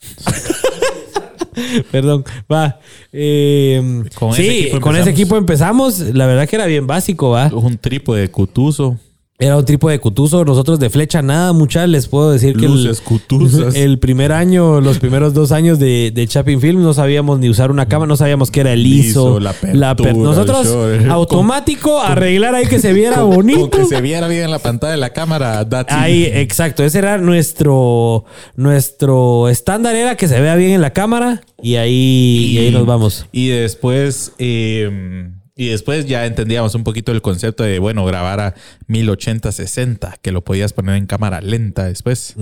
[1.90, 2.78] Perdón, va.
[3.12, 5.20] Eh, Con sí, ese equipo con ese empezamos.
[5.20, 5.98] equipo empezamos.
[6.14, 7.48] La verdad que era bien básico, va.
[7.52, 8.98] Un trípode de cutuso.
[9.40, 10.44] Era un tipo de cutuso.
[10.44, 12.66] Nosotros de flecha nada, muchas les puedo decir que
[13.74, 17.70] el, primer año, los primeros dos años de, de Chapin Film, no sabíamos ni usar
[17.70, 19.38] una cámara, no sabíamos qué era el ISO.
[19.38, 21.08] ISO, la apertura, aper- Nosotros, short.
[21.08, 23.70] automático, arreglar ahí que se viera bonito.
[23.70, 25.62] Con que se viera bien en la pantalla de la cámara.
[25.62, 25.86] it.
[25.88, 26.84] Ahí, exacto.
[26.84, 28.26] Ese era nuestro,
[28.56, 32.84] nuestro estándar, era que se vea bien en la cámara y ahí, y ahí nos
[32.84, 33.26] vamos.
[33.32, 35.30] Y después, eh,
[35.64, 38.54] y después ya entendíamos un poquito el concepto de, bueno, grabar a
[38.88, 42.34] 1080-60, que lo podías poner en cámara lenta después.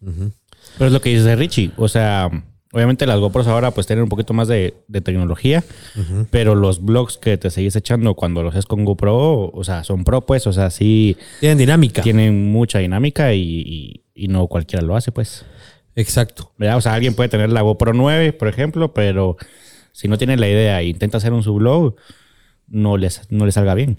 [0.00, 1.72] Pero es lo que dice Richie.
[1.76, 2.30] O sea,
[2.72, 5.64] obviamente las GoPros ahora pues tienen un poquito más de, de tecnología,
[6.30, 10.04] pero los vlogs que te seguís echando cuando los haces con GoPro, o sea, son
[10.04, 12.02] pro pues, o sea, sí Tienen dinámica.
[12.02, 15.44] tienen mucha dinámica y, y- y no cualquiera lo hace pues.
[15.94, 16.52] Exacto.
[16.58, 16.78] ¿verdad?
[16.78, 19.36] O sea, alguien puede tener la GoPro 9, por ejemplo, pero
[19.96, 21.96] si no tiene la idea e intenta hacer un sublog,
[22.68, 23.98] no les, no le salga bien.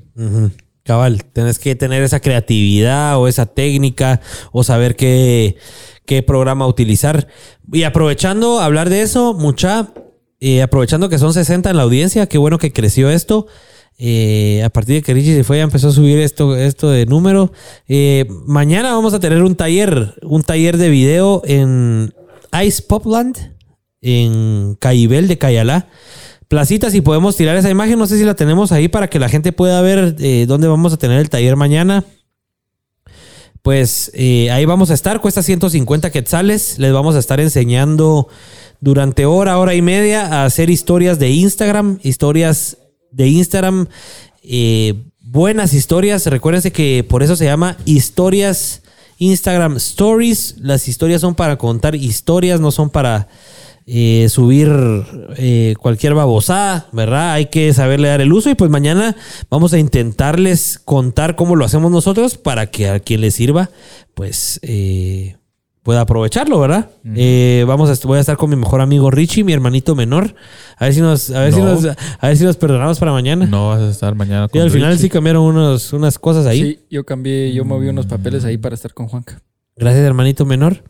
[0.84, 5.58] Cabal, tenés que tener esa creatividad o esa técnica o saber qué,
[6.06, 7.28] qué programa utilizar.
[7.74, 9.92] Y aprovechando hablar de eso, mucha,
[10.40, 13.48] eh, aprovechando que son 60 en la audiencia, qué bueno que creció esto.
[13.98, 17.08] Eh, a partir de que Richie se fue, ya empezó a subir esto, esto de
[17.08, 17.52] número.
[17.88, 22.14] Eh, mañana vamos a tener un taller, un taller de video en
[22.64, 23.57] Ice Popland,
[24.02, 25.88] en Caibel de Cayalá.
[26.48, 29.28] Placita, si podemos tirar esa imagen, no sé si la tenemos ahí para que la
[29.28, 32.06] gente pueda ver eh, dónde vamos a tener el taller mañana.
[33.62, 36.80] Pues eh, ahí vamos a estar, cuesta 150 quetzales.
[36.80, 38.30] Les vamos a estar enseñando
[38.80, 42.78] durante hora, hora y media a hacer historias de Instagram, historias
[43.12, 43.88] de Instagram,
[44.42, 46.26] eh, buenas historias.
[46.28, 48.84] Recuérdense que por eso se llama historias
[49.18, 50.56] Instagram Stories.
[50.60, 53.28] Las historias son para contar historias, no son para
[53.90, 54.70] eh, subir
[55.38, 57.32] eh, cualquier babosada, ¿verdad?
[57.34, 59.16] Hay que saberle dar el uso y pues mañana
[59.50, 63.70] vamos a intentarles contar cómo lo hacemos nosotros para que a quien le sirva,
[64.14, 65.38] pues eh,
[65.84, 66.90] pueda aprovecharlo, ¿verdad?
[67.16, 70.36] Eh, vamos a, voy a estar con mi mejor amigo Richie, mi hermanito menor,
[70.76, 71.68] a ver si nos, a ver si No.
[71.76, 73.46] nos, a ver si nos perdonamos para mañana.
[73.46, 75.04] No vas a estar mañana y con al final Richie.
[75.04, 76.62] sí cambiaron unos, unas cosas ahí.
[76.62, 79.42] Sí, yo cambié, yo moví unos papeles ahí para estar con Juanca.
[79.78, 80.84] Gracias, hermanito menor.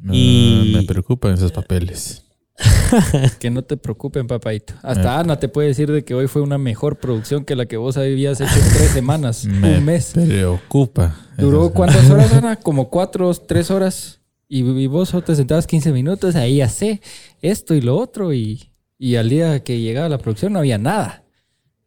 [0.00, 2.22] No, Y- Me preocupan esos papeles.
[3.38, 4.74] Que no te preocupen, papadito.
[4.82, 7.76] Hasta Ana te puede decir de que hoy fue una mejor producción que la que
[7.76, 10.12] vos habías hecho en tres semanas, Me un mes.
[10.14, 11.14] preocupa.
[11.36, 12.56] ¿Duró cuántas horas, Ana?
[12.62, 14.20] Como cuatro, tres horas.
[14.48, 17.00] Y, y vos te sentabas 15 minutos, ahí hace
[17.42, 18.32] esto y lo otro.
[18.32, 21.22] Y, y al día que llegaba la producción no había nada.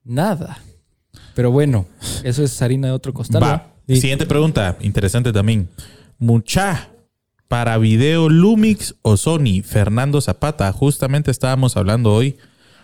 [0.04, 0.60] Nada.
[1.34, 1.86] Pero bueno,
[2.24, 3.42] eso es harina de otro costal.
[3.42, 3.48] ¿va?
[3.48, 3.68] Va.
[3.88, 5.68] Siguiente pregunta, interesante también.
[6.18, 6.91] Mucha
[7.52, 10.72] para video Lumix o Sony, Fernando Zapata.
[10.72, 12.38] Justamente estábamos hablando hoy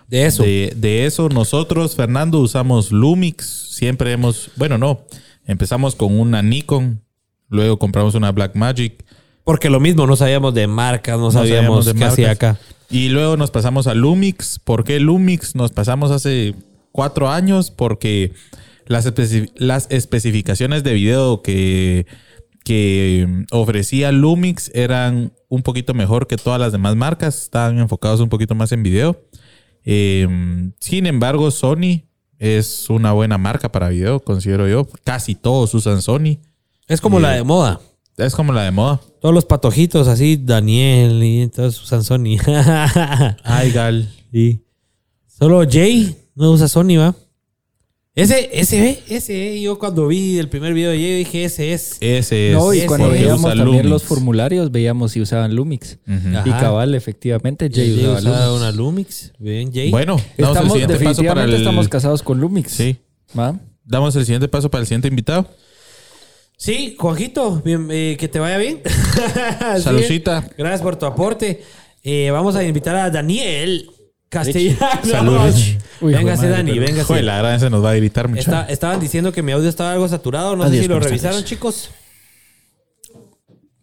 [0.10, 0.44] De eso.
[0.44, 1.30] de, de eso.
[1.30, 3.46] Nosotros, Fernando, usamos Lumix.
[3.72, 5.06] Siempre hemos, bueno, no.
[5.46, 7.02] Empezamos con una Nikon,
[7.48, 9.06] luego compramos una Blackmagic
[9.46, 12.56] Porque lo mismo, no sabíamos de marcas, no, sabíamos, sabíamos de hacía marcas.
[12.58, 12.60] acá.
[12.90, 14.60] y luego nos pasamos a Lumix.
[14.60, 15.56] ¿Por qué Lumix?
[15.56, 16.56] Nos pasamos hace
[16.92, 18.34] cuatro años porque
[18.86, 22.06] las, especi- las especificaciones de video que,
[22.68, 27.44] que ofrecía Lumix eran un poquito mejor que todas las demás marcas.
[27.44, 29.22] Estaban enfocados un poquito más en video.
[29.86, 30.28] Eh,
[30.82, 32.04] sin embargo, Sony
[32.38, 34.86] es una buena marca para video, considero yo.
[35.06, 36.40] Casi todos usan Sony.
[36.90, 37.80] Es como Eh, la de moda.
[38.18, 39.00] Es como la de moda.
[39.22, 42.36] Todos los patojitos así, Daniel y todos usan Sony.
[43.46, 44.12] Ay, Gal.
[44.32, 44.62] sí.
[45.28, 47.16] Solo Jay no usa Sony, ¿va?
[48.18, 51.72] Ese, ese, ve, ese, eh, yo cuando vi el primer video de Jay dije, ese
[51.74, 51.98] es.
[52.00, 52.58] Ese es.
[52.58, 53.86] No, y ese cuando veíamos también Lumix.
[53.86, 56.00] los formularios, veíamos si usaban Lumix.
[56.44, 58.60] Y cabal, efectivamente, Jay, Jay usaba usaba Lumix.
[58.60, 59.34] una Lumix.
[59.38, 59.92] Bien, Jay.
[59.92, 61.62] Bueno, damos el Estamos, siguiente paso definitivamente para el...
[61.62, 62.72] estamos casados con Lumix.
[62.72, 62.98] Sí.
[63.38, 63.60] ¿Va?
[63.86, 65.48] Damos el siguiente paso para el siguiente invitado.
[66.58, 68.82] Sí, Juanjito, bien, eh, que te vaya bien.
[69.80, 70.44] Saludcita.
[70.58, 71.62] Gracias por tu aporte.
[72.04, 73.92] Eh, vamos a invitar a Daniel
[74.30, 74.80] Castellanos.
[75.10, 75.78] Salud, Rich.
[76.02, 77.04] Uy, véngase, Dani, véngase.
[77.06, 78.42] Joder, la verdad se nos va a gritar mucho.
[78.42, 80.56] Está- estaban diciendo que mi audio estaba algo saturado.
[80.56, 81.50] No sé si lo revisaron, tardes.
[81.50, 81.90] chicos.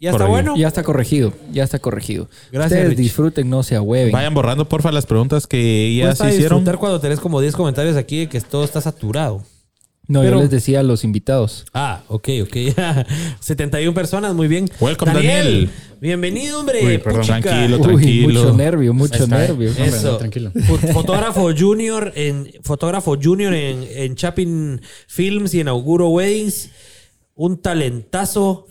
[0.00, 0.28] ¿Ya está Corregido.
[0.50, 0.56] bueno?
[0.60, 2.28] Ya está corregido, ya está corregido.
[2.52, 2.98] Gracias, Ustedes Rich.
[2.98, 4.12] disfruten, no se ahueven.
[4.12, 6.62] Vayan borrando, porfa, las preguntas que ya se hicieron.
[6.76, 9.42] cuando tenés como 10 comentarios aquí de que todo está saturado.
[10.06, 11.64] No, Pero- yo les decía a los invitados.
[11.72, 12.56] Ah, ok, ok.
[13.40, 14.68] 71 personas, muy bien.
[14.80, 15.70] Welcome, Daniel.
[16.00, 16.84] Bienvenido, hombre.
[16.84, 17.20] Uy, perdón.
[17.22, 17.40] puchica.
[17.40, 18.26] Tranquilo, Uy, tranquilo.
[18.42, 19.38] mucho nervio, mucho está.
[19.38, 19.70] nervio.
[19.70, 20.12] Hombre, Eso.
[20.12, 20.52] no, tranquilo.
[20.52, 26.70] Fo- Fotógrafo junior en fotógrafo junior en, en Chapin Films y en Auguro Weddings.
[27.34, 28.66] Un talentazo.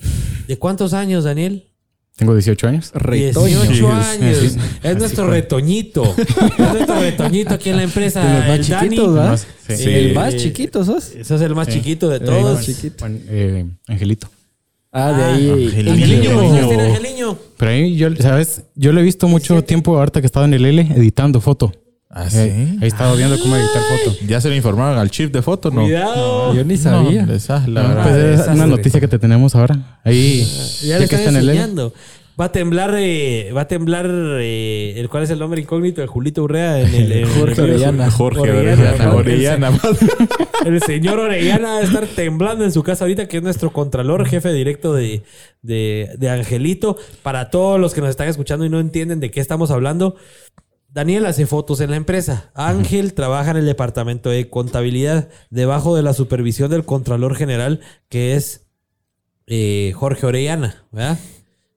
[0.48, 1.73] ¿De cuántos años, Daniel?
[2.16, 2.92] Tengo 18 años.
[2.94, 3.64] Retoño.
[3.64, 4.38] 18 Sí, años.
[4.38, 4.60] sí.
[4.84, 6.04] Es nuestro retoñito.
[6.58, 8.24] Es nuestro retoñito aquí en la empresa.
[8.24, 9.30] De los más El chiquitos, ¿verdad?
[9.32, 9.78] Más, sí.
[9.78, 9.90] Sí.
[9.90, 11.12] El más chiquito sos.
[11.12, 12.62] Ese es el más chiquito de todos.
[12.64, 13.06] chiquito.
[13.10, 14.28] Eh, Angelito.
[14.92, 15.50] Ah, de ahí.
[15.50, 15.92] Angelito.
[15.92, 16.68] Angeliño, ¿cuántos Niño.
[16.68, 17.38] tiene Angeliño?
[17.58, 18.62] Pero ahí yo, ¿sabes?
[18.76, 21.72] Yo lo he visto mucho tiempo ahorita que he estado en el L editando foto.
[22.16, 22.38] ¿Ah, sí?
[22.38, 24.16] ahí he estado viendo cómo editar foto.
[24.28, 25.82] ¿Ya se le informaron al chip de foto no?
[25.82, 26.54] Cuidado.
[26.54, 27.26] Yo ni sabía.
[27.26, 28.04] No, esa, la verdad.
[28.04, 30.00] pues es una noticia que te tenemos ahora.
[30.04, 30.46] Ahí,
[30.84, 31.52] Ya ya, le que están está en el L.
[31.54, 31.94] enseñando.
[32.40, 36.08] Va a temblar, eh, va a temblar, eh, el cuál es el nombre incógnito de
[36.08, 38.10] Julito Urrea en el, en Jorge el- Orellana.
[38.10, 39.06] Jorge Orellana, Orellana.
[39.06, 39.16] ¿no?
[39.18, 39.80] Orellana.
[40.66, 44.26] El señor Orellana va a estar temblando en su casa ahorita, que es nuestro contralor,
[44.28, 45.22] jefe directo de,
[45.62, 46.98] de, de Angelito.
[47.22, 50.16] Para todos los que nos están escuchando y no entienden de qué estamos hablando,
[50.94, 52.52] Daniel hace fotos en la empresa.
[52.54, 58.36] Ángel trabaja en el departamento de contabilidad, debajo de la supervisión del contralor general, que
[58.36, 58.68] es
[59.48, 61.18] eh, Jorge Orellana, ¿verdad?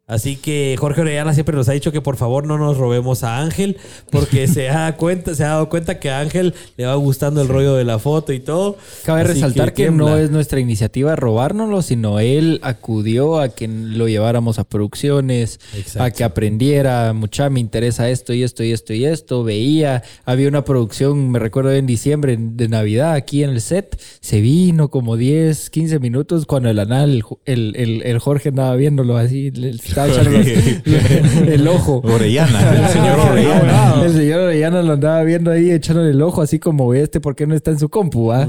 [0.09, 3.41] Así que Jorge Orellana siempre nos ha dicho que por favor no nos robemos a
[3.41, 3.77] Ángel,
[4.13, 7.49] porque se da cuenta, se ha dado cuenta que a Ángel le va gustando el
[7.49, 8.77] rollo de la foto y todo.
[9.05, 14.07] Cabe Así resaltar que, no es nuestra iniciativa robárnoslo, sino él acudió a que lo
[14.07, 16.05] lleváramos a producciones, Exacto.
[16.05, 17.13] a que aprendiera.
[17.13, 19.43] Mucha me interesa esto y esto y esto y esto.
[19.43, 24.01] Veía, había una producción, me recuerdo en diciembre de Navidad aquí en el set.
[24.21, 29.17] Se vino como 10, 15 minutos cuando el anal, el, el, el Jorge andaba viéndolo
[29.17, 29.73] así, le
[30.05, 30.47] estaba echando los-
[31.49, 32.01] el ojo.
[32.05, 32.87] Orellana.
[32.87, 34.03] El señor Orellana.
[34.05, 37.47] El señor Orellana lo andaba viendo ahí echándole el ojo, así como este, ¿por qué
[37.47, 38.33] no está en su compu?
[38.33, 38.49] ah?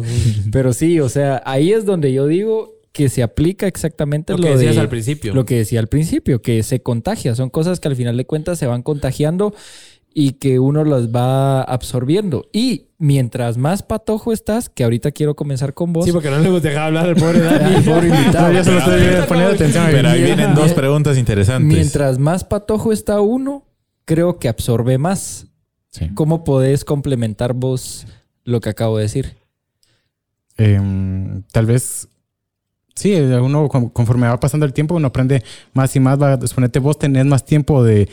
[0.51, 4.43] Pero sí, o sea, ahí es donde yo digo que se aplica exactamente Lo lo,
[4.45, 5.33] que decías de- al principio.
[5.35, 7.35] Lo que decía al principio, que se contagia.
[7.35, 9.53] Son cosas que al final de cuentas se van contagiando
[10.19, 12.47] y que uno las va absorbiendo.
[12.51, 16.05] Y mientras más patojo estás, que ahorita quiero comenzar con vos.
[16.05, 17.75] Sí, porque no le hemos dejado hablar al pobre Dani.
[17.75, 18.47] Ay, pobre invitado.
[18.47, 21.71] No, yo solo estoy poniendo atención a Pero ahí vienen dos preguntas interesantes.
[21.71, 23.63] Mientras más patojo está uno,
[24.05, 25.45] creo que absorbe más.
[25.91, 26.09] Sí.
[26.15, 28.07] ¿Cómo podés complementar vos
[28.43, 29.35] lo que acabo de decir?
[30.57, 32.07] Em, tal vez,
[32.95, 36.19] sí, uno con- conforme va pasando el tiempo, uno aprende más y más.
[36.19, 38.09] Va, suponete, vos tenés más tiempo de,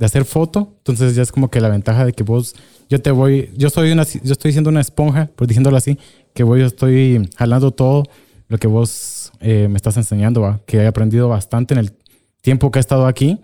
[0.00, 2.54] de hacer foto, entonces ya es como que la ventaja de que vos,
[2.88, 5.98] yo te voy, yo soy una, yo estoy siendo una esponja, por diciéndolo así,
[6.32, 8.04] que voy, yo estoy jalando todo
[8.48, 10.58] lo que vos eh, me estás enseñando, ¿va?
[10.64, 11.92] que he aprendido bastante en el
[12.40, 13.40] tiempo que he estado aquí.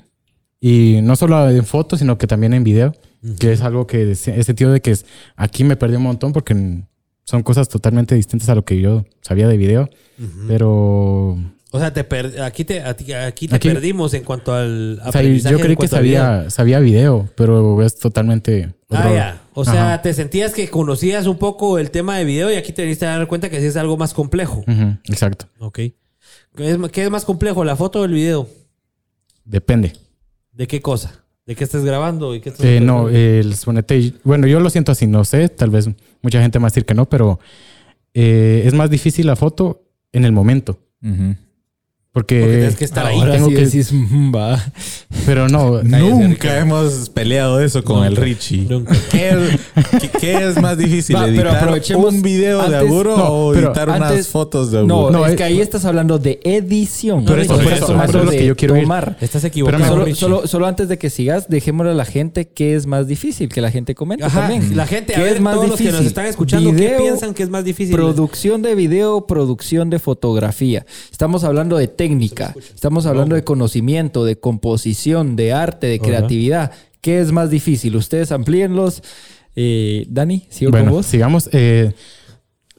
[0.59, 2.95] Y no solo en fotos, sino que también en video,
[3.38, 5.05] que es algo que ese tío de que es,
[5.37, 6.55] aquí me perdí un montón porque
[7.25, 9.90] son cosas totalmente distintas a lo que yo sabía de video.
[10.49, 11.37] Pero
[11.72, 13.05] O sea, te per- aquí te, aquí
[13.48, 15.55] te Aquí- perdimos en cuanto al o sea, aprendizaje.
[15.57, 19.40] yo creí que sabía, sabía video, pero es totalmente Ah, ya.
[19.52, 20.02] O sea, Ajá.
[20.02, 23.18] te sentías que conocías un poco el tema de video y aquí te diste a
[23.18, 24.64] dar cuenta que sí es algo más complejo.
[25.09, 25.46] Exacto.
[25.59, 25.74] Ok.
[26.55, 28.48] ¿Qué es, qué es más complejo, la foto o el video?
[29.44, 29.92] Depende.
[30.52, 31.24] ¿De qué cosa?
[31.46, 32.35] ¿De qué estés grabando?
[32.35, 35.70] ¿Y qué estás Eh, no, el suponete, bueno, yo lo siento así, no sé, tal
[35.70, 35.88] vez
[36.22, 37.38] mucha gente a decir que no, pero
[38.14, 40.79] eh, es más difícil la foto en el momento.
[41.02, 41.37] Ujú.
[42.16, 43.18] Porque, Porque tienes que estar ahí.
[43.20, 44.59] Ahora tengo sí que- decís, "Mm, va.
[45.26, 48.09] pero no, Nunca hemos peleado eso con Nunca.
[48.09, 48.66] el Richie.
[48.70, 48.96] Nunca.
[49.11, 49.59] ¿Qué,
[50.00, 51.14] qué- qué es más difícil?
[51.14, 53.16] Va, pero ¿Editar aprovechemos un video de no,
[53.48, 55.11] o pero editar antes- unas fotos de No, Aguro?
[55.11, 57.26] No, es eh, que ahí estás hablando de edición.
[57.26, 58.85] Por eso, No es lo que yo quiero ir.
[58.85, 59.18] tomar.
[59.20, 60.18] Estás equivocado, Pero Solo, Richie.
[60.18, 63.61] solo, solo antes de que sigas, dejémosle a la gente qué es más difícil, que
[63.61, 64.74] la gente comente Ajá, también.
[64.74, 67.35] la gente, a ¿Qué ver, es más todos los que nos están escuchando, ¿qué piensan
[67.35, 67.94] que es más difícil?
[67.94, 70.87] Producción de video, producción de fotografía.
[71.12, 76.71] Estamos hablando de técnica, estamos hablando de conocimiento, de composición, de arte, de creatividad.
[77.01, 77.97] ¿Qué es más difícil?
[77.97, 79.03] Ustedes amplíenlos.
[79.57, 81.07] Eh, Dani, ¿sigo bueno, con vos?
[81.07, 81.49] sigamos.
[81.53, 81.92] Eh,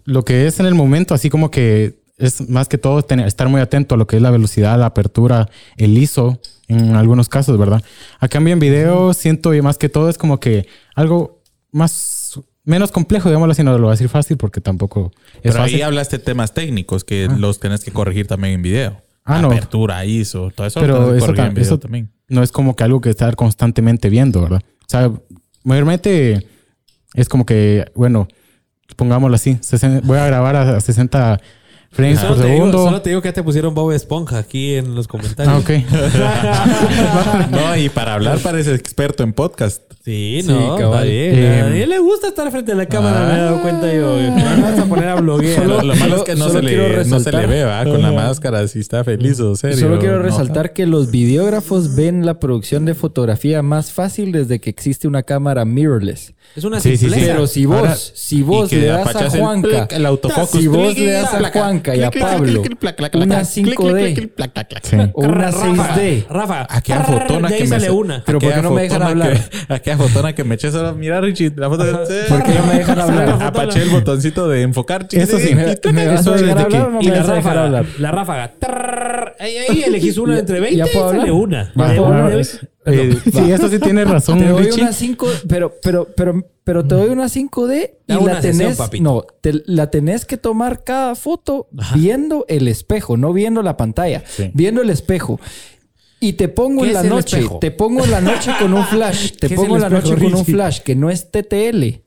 [0.05, 3.49] lo que es en el momento, así como que es más que todo tener- estar
[3.49, 7.57] muy atento a lo que es la velocidad, la apertura, el ISO, en algunos casos,
[7.57, 7.81] ¿verdad?
[8.19, 12.91] A cambio en video, siento y más que todo es como que algo más, menos
[12.91, 15.83] complejo, digámoslo así, no lo voy a decir fácil porque tampoco es Pero ahí fácil.
[15.83, 19.01] hablaste temas técnicos que los tenés que corregir también en video.
[19.27, 19.47] Ah, no.
[19.49, 22.09] Apertura, ISO, todo eso Pero eso ta- también.
[22.29, 24.61] no es como que algo que estar constantemente viendo, ¿verdad?
[24.81, 25.11] O sea,
[25.63, 26.47] mayormente
[27.13, 28.27] es como que, bueno,
[28.95, 29.59] pongámoslo así,
[30.03, 31.39] voy a grabar a 60
[31.97, 34.75] frames Solo por te, digo, solo te digo que ya te pusieron Bob Esponja aquí
[34.75, 35.53] en los comentarios.
[35.53, 35.69] Ah, ok.
[37.51, 39.81] No, y para hablar parece experto en podcast.
[40.03, 41.05] Sí, Sí, no, cabal.
[41.05, 41.35] está bien.
[41.43, 44.17] Eh, a él le gusta estar frente a la cámara, me he dado cuenta yo.
[44.21, 45.65] No vas a poner a bloguear.
[45.65, 47.83] Lo, lo malo es que no se, le, no se resaltar- le ve, ¿va?
[47.83, 49.77] Con la máscara, si está feliz o serio.
[49.77, 50.23] Solo quiero ¿no?
[50.23, 55.23] resaltar que los videógrafos ven la producción de fotografía más fácil desde que existe una
[55.23, 56.33] cámara mirrorless.
[56.55, 57.19] Es una Sí, sí, sí.
[57.19, 60.67] Pero si vos, Ahora- si vos le das a el Juanca, plic, el autofocus, si
[60.67, 62.61] vos le das a placa, Juanca y a Pablo
[63.13, 64.83] una clic, clic, 5D clic, plac, plac, clac.
[64.85, 64.95] Sí.
[65.13, 68.23] o una Rafa, 6D, Rafa, Aquella fotona que me una.
[68.25, 69.33] Pero ¿por qué no me dejan hablar?
[69.67, 70.93] que- aquella fotona que me eché solo.
[70.95, 72.23] Mira, Richie, la foto de.
[72.25, 73.37] ¿Por qué no me dejan hablar?
[73.41, 75.07] Apaché el botoncito de enfocar.
[75.11, 75.55] Eso sí.
[75.55, 75.65] ¿Me,
[76.07, 77.63] vas Eso a dejar que- hablar o me la vas a dejar ráfaga.
[77.65, 77.85] hablar?
[77.99, 78.51] La ráfaga.
[78.59, 81.31] Trrr, Ahí, elegís una entre ya 20 y sale hablar.
[81.31, 81.71] una.
[82.89, 84.81] Eh, sí, eso sí tiene razón, Te doy Richie.
[84.81, 89.23] una 5, pero, pero, pero, pero te doy una 5D y Da la tenés, no,
[89.41, 94.23] te- la tenés que tomar cada foto viendo el espejo, no viendo la pantalla,
[94.53, 95.39] viendo el espejo.
[96.19, 97.59] Y te pongo ¿Qué en la noche, espejo?
[97.59, 100.15] te pongo en la noche con un flash, te ¿Qué es pongo en la noche
[100.15, 102.01] con un flash que no es TTL.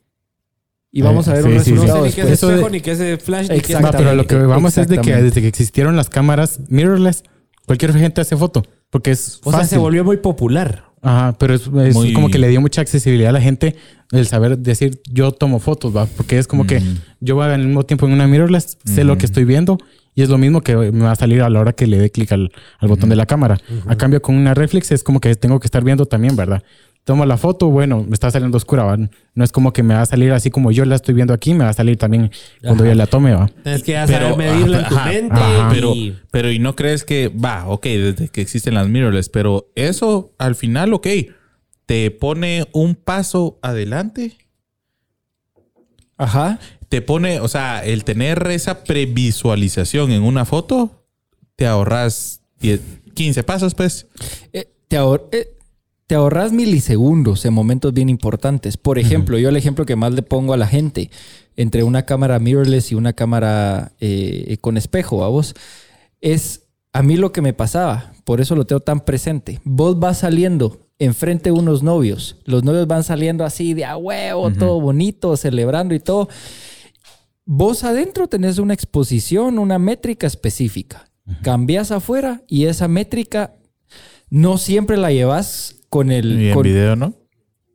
[0.92, 1.86] Y vamos a ver Eh, un sí, sí, sí.
[1.86, 3.80] No sé ni qué es espejo, de- ni qué es flash, ni qué es...
[3.80, 5.24] No, pero lo que vamos es de que Exactamente.
[5.24, 7.22] desde que existieron las cámaras mirrorless,
[7.66, 8.64] cualquier gente hace foto.
[8.90, 10.84] Porque es O sea, se volvió muy popular.
[11.02, 13.74] Ajá, pero es, es Muy- como que le dio mucha accesibilidad a la gente
[14.12, 16.04] el saber decir yo tomo fotos, ¿va?
[16.04, 16.82] Porque es como que
[17.20, 19.78] yo voy al mismo tiempo en una mirrorless, sé lo que estoy viendo
[20.14, 22.10] y es lo mismo que me va a salir a la hora que le dé
[22.10, 23.58] clic al, al botón de la cámara.
[23.86, 26.62] A cambio, con una reflex es como que tengo que estar viendo también, ¿verdad?
[27.04, 28.96] Tomo la foto, bueno, me está saliendo oscura, ¿va?
[28.96, 31.54] No es como que me va a salir así como yo la estoy viendo aquí,
[31.54, 32.30] me va a salir también
[32.62, 33.48] cuando yo la tome, ¿va?
[33.62, 35.34] Tienes que ya saber medirla en tu ajá, mente.
[35.34, 35.68] ajá.
[35.72, 37.66] Pero, y- pero, ¿y no crees que va?
[37.68, 41.06] Ok, desde que existen las mirrorless, pero eso al final, ok,
[41.86, 44.36] te pone un paso adelante.
[46.16, 46.58] Ajá.
[46.88, 51.04] Te pone, o sea, el tener esa previsualización en una foto,
[51.56, 52.80] te ahorras 10,
[53.14, 54.06] 15 pasos, pues.
[54.52, 55.56] Eh, te, ahor- eh,
[56.10, 58.76] te ahorras milisegundos en momentos bien importantes.
[58.76, 61.08] Por ejemplo, yo el ejemplo que más le pongo a la gente
[61.54, 65.54] entre una cámara mirrorless y una cámara eh, con espejo, a vos,
[66.20, 68.12] es a mí lo que me pasaba.
[68.24, 69.60] Por eso lo tengo tan presente.
[69.62, 72.38] Vos vas saliendo enfrente de unos novios.
[72.44, 76.28] Los novios van saliendo así de a huevo, todo bonito, celebrando y todo.
[77.44, 81.08] Vos adentro tenés una exposición, una métrica específica.
[81.44, 83.54] Cambias afuera y esa métrica
[84.28, 86.40] no siempre la llevas con el...
[86.40, 87.12] Y en con- video, ¿no?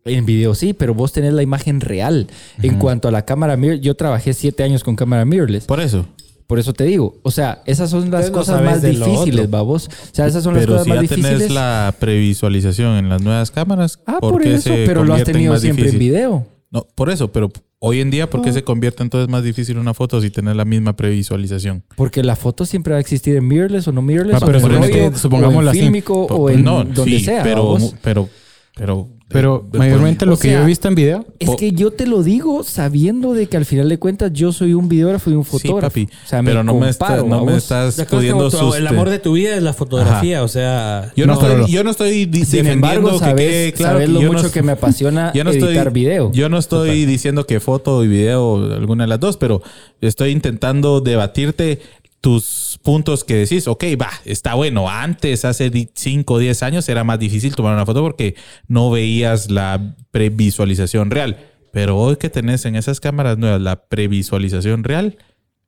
[0.07, 2.27] en video sí, pero vos tenés la imagen real.
[2.61, 5.65] En cuanto a la cámara mirror, yo trabajé siete años con cámara mirrorless.
[5.65, 6.05] Por eso.
[6.45, 9.87] Por eso te digo, o sea, esas son las Entonces cosas más difíciles, babos.
[9.87, 11.31] O sea, esas son las Pero cosas si más ya difíciles.
[11.39, 15.15] tenés la previsualización en las nuevas cámaras, Ah, ¿por por qué eso, se pero lo
[15.15, 16.01] has tenido siempre difícil?
[16.07, 16.47] en video.
[16.69, 17.49] No, por eso, pero
[17.79, 20.65] hoy en día, ¿por qué se convierte entonces más difícil una foto si tenés la
[20.65, 21.83] misma previsualización?
[21.95, 24.59] Porque la foto siempre va a existir en mirrorless o no mirrorless, Ah, o pero
[24.59, 27.43] en es que rollo, o en fílmico o en donde sea.
[27.43, 28.29] pero, pero,
[28.75, 32.05] pero, Pero eh, mayormente lo que yo he visto en video, Es que yo te
[32.05, 35.43] lo digo sabiendo de que al final de cuentas yo soy un videógrafo y un
[35.43, 35.89] Sí, fotógrafo.
[35.89, 36.03] papi.
[36.25, 39.17] O sea, pero no, me, está- no me estás que pudiendo tu- El amor de
[39.17, 41.11] tu vida es la fotografía, o sea...
[41.15, 44.13] Yo no, No, estoy, yo no estoy defendiendo embargo, que sabes, quede claro sabes que
[44.13, 46.31] lo yo mucho no- que me apasiona yo no editar video.
[46.31, 49.61] Yo no estoy diciendo que foto y video, alguna de las dos, pero
[50.01, 51.79] estoy intentando debatirte
[52.25, 54.89] tus puntos que decís, ok, va, está bueno.
[54.89, 58.33] Antes, hace 5 o 10 años, era más difícil tomar una foto porque
[58.67, 61.37] no veías la previsualización real.
[61.71, 65.17] Pero hoy que tenés en esas cámaras nuevas la previsualización real,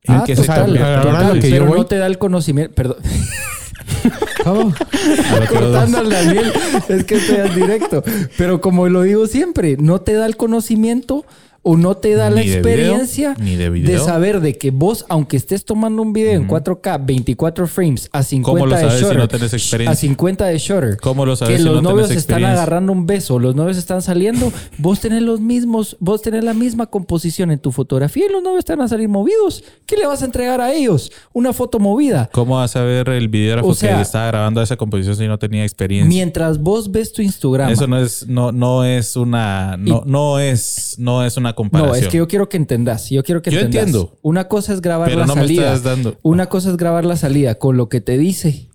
[0.01, 0.87] ¿en Ah, qué se total, convierte?
[0.87, 2.73] a la hora de total, lo que yo pero voy- no te da el conocimiento.
[2.73, 2.97] Perdón.
[4.43, 4.61] ¿Cómo?
[4.61, 6.53] A lo que los Cortando dos- al Daniel.
[6.89, 8.03] Es que estoy al directo.
[8.35, 11.23] Pero como lo digo siempre, no te da el conocimiento
[11.67, 15.65] o no te da la de experiencia video, de saber de que vos, aunque estés
[15.65, 19.27] tomando un video en 4K, 24 frames, a 50 ¿Cómo lo de si shutter, no
[19.27, 19.91] tenés experiencia?
[19.91, 23.05] a 50 de shutter, ¿Cómo lo sabes que si los no novios están agarrando un
[23.05, 27.59] beso, los novios están saliendo, vos tenés los mismos, vos tenés la misma composición en
[27.59, 29.65] tu fotografía y los novios están a salir movidos.
[29.85, 31.11] ¿Qué le vas a entregar a ellos?
[31.33, 32.29] Una foto movida.
[32.31, 35.37] ¿Cómo vas a ver el videógrafo O sea, que estaba grabando esa composición si no
[35.37, 36.07] tenía experiencia?
[36.07, 37.71] Mientras vos ves tu Instagram.
[37.71, 41.89] Eso no es, no, no es una, no, no es, no es una comparación.
[41.91, 43.09] No, es que yo quiero que entendas.
[43.09, 43.87] Yo quiero que Yo entendas.
[43.87, 44.17] entiendo.
[44.21, 45.73] Una cosa es grabar Pero la no me salida.
[45.73, 48.66] estás dando- Una cosa es grabar la salida con lo que te dice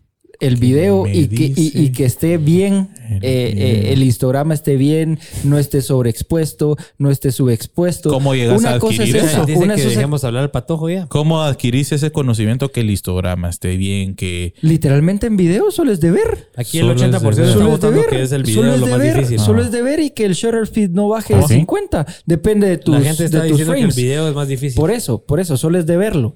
[0.43, 3.21] el video y que, y- que esté bien, el eh,
[3.57, 8.11] eh, el histograma esté bien, no esté sobreexpuesto, no esté subexpuesto.
[8.11, 9.45] ¿Cómo llegas una a cosa es adquirir eso.
[9.47, 11.07] Dice Una que cosa es- dejemos hablar al patojo ya.
[11.07, 16.01] ¿Cómo adquirís ese conocimiento que el histograma esté bien, que Literalmente en video solo es
[16.01, 16.49] de ver.
[16.57, 17.33] Aquí el Solo es de 80% ver.
[17.33, 18.11] está Solo es de votando ver.
[18.11, 19.15] que es el Solo video es lo de más ver.
[19.17, 19.39] difícil.
[19.39, 21.55] Solo es de ver y que el shutter speed no baje de ¿Ah, sí?
[21.55, 22.07] 50.
[22.27, 23.97] Depende de tus, La gente está de diciendo que el frames.
[23.97, 24.77] video es más difícil.
[24.81, 26.35] Por eso, por eso, solo es de verlo.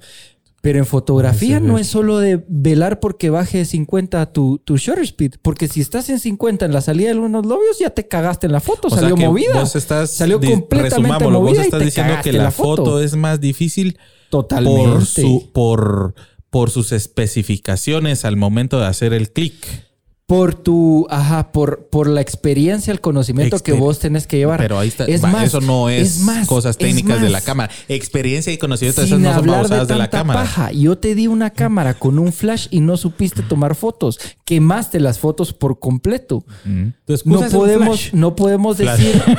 [0.67, 5.05] Pero en fotografía no es solo de velar porque baje de 50 tu, tu shutter
[5.05, 5.35] speed.
[5.41, 8.53] Porque si estás en 50 en la salida de unos lobios, ya te cagaste en
[8.53, 8.89] la foto.
[8.89, 9.61] O sea salió que movida.
[9.61, 13.01] Vos estás, salió completamente movida Vos y te diciendo que la foto.
[13.01, 13.97] es más difícil
[14.29, 14.91] Totalmente.
[14.91, 16.14] por, su, por,
[16.51, 19.86] por sus especificaciones al momento de hacer el clic.
[20.27, 24.59] Por tu, ajá, por, por la experiencia, el conocimiento que vos tenés que llevar.
[24.59, 25.05] Pero ahí está.
[25.05, 27.72] Es va, más, eso no es, más, cosas es técnicas de la cámara.
[27.87, 30.41] Experiencia y conocimiento, esas Sin no son hablar de de, la tanta cámara.
[30.41, 30.72] paja.
[30.72, 34.18] Yo te di una cámara con un flash y no supiste tomar fotos.
[34.45, 36.45] Quemaste las fotos por completo.
[37.07, 39.22] Excusa No podemos, no podemos decir.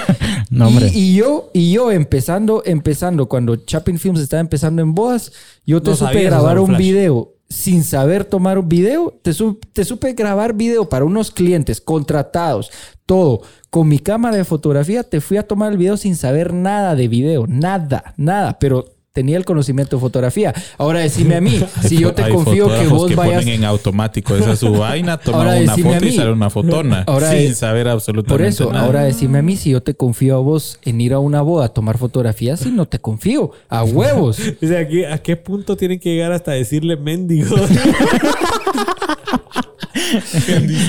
[0.50, 0.90] No, hombre.
[0.94, 5.34] Y, y yo, y yo empezando, empezando, cuando Chapin Films estaba empezando en Boas,
[5.66, 6.80] yo te No supe grabar un un flash.
[6.80, 9.20] video sin saber tomar un video.
[9.22, 9.32] Te,
[9.74, 12.72] te supe grabar video para unos clientes contratados,
[13.06, 13.42] todo.
[13.70, 17.08] Con mi cámara de fotografía te fui a tomar el video sin saber nada de
[17.08, 20.54] video, nada, nada, pero tenía el conocimiento de fotografía.
[20.78, 23.66] Ahora decime a mí, si yo te Hay confío que vos que vayas ponen en
[23.66, 27.04] automático esa su vaina, toman Ahora una foto y sale una fotona.
[27.08, 28.86] Ahora sin es- saber absolutamente Por eso, nada.
[28.86, 31.66] ahora decime a mí si yo te confío a vos en ir a una boda
[31.66, 33.50] a tomar fotografías y no te confío.
[33.70, 34.38] A huevos.
[34.62, 37.56] O sea, ¿a qué, ¿a qué punto tienen que llegar hasta decirle mendigo?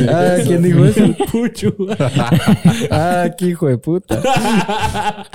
[0.09, 1.05] Ah, ¿quién dijo eso?
[1.32, 1.74] Puchu.
[2.91, 4.20] Ah, qué hijo de puta.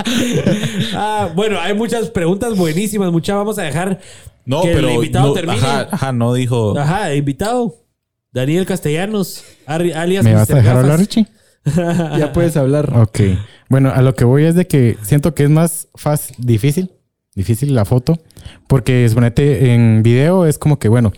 [0.95, 3.11] Ah, bueno, hay muchas preguntas buenísimas.
[3.11, 3.99] Muchas vamos a dejar
[4.45, 5.57] No, que pero el invitado no, termine.
[5.57, 6.77] ajá, ajá, no dijo.
[6.77, 7.75] Ajá, invitado.
[8.31, 10.83] Daniel Castellanos, alias ¿Me vas a dejar Gafas.
[10.83, 11.27] hablar, Richie?
[12.19, 12.91] Ya puedes hablar.
[12.97, 13.19] Ok.
[13.69, 16.91] Bueno, a lo que voy es de que siento que es más fácil, difícil,
[17.35, 18.17] difícil la foto,
[18.67, 21.13] porque suponete en video es como que, bueno,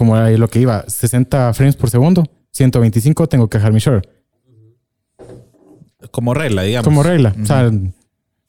[0.00, 4.08] como ahí lo que iba, 60 frames por segundo, 125 tengo que dejar mi short.
[6.10, 6.86] Como regla, digamos.
[6.86, 7.70] Como regla, o sea,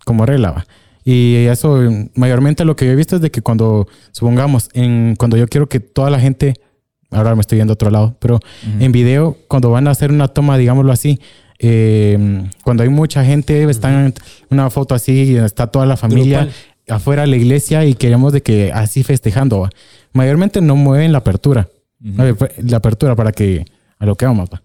[0.06, 0.52] como regla.
[0.52, 0.66] va.
[1.04, 1.78] Y eso,
[2.16, 5.68] mayormente lo que yo he visto es de que cuando, supongamos, en, cuando yo quiero
[5.68, 6.54] que toda la gente,
[7.10, 8.39] ahora me estoy yendo a otro lado, pero
[8.80, 11.20] en video, cuando van a hacer una toma, digámoslo así,
[11.60, 14.14] eh, cuando hay mucha gente, están en
[14.52, 16.95] una foto así, y está toda la familia Grupal.
[16.95, 19.60] afuera de la iglesia y queremos de que así festejando.
[19.60, 19.70] va.
[20.14, 21.70] Mayormente no mueven la apertura,
[22.38, 23.66] pues, la apertura para que,
[23.99, 24.49] a lo que vamos.
[24.53, 24.62] va.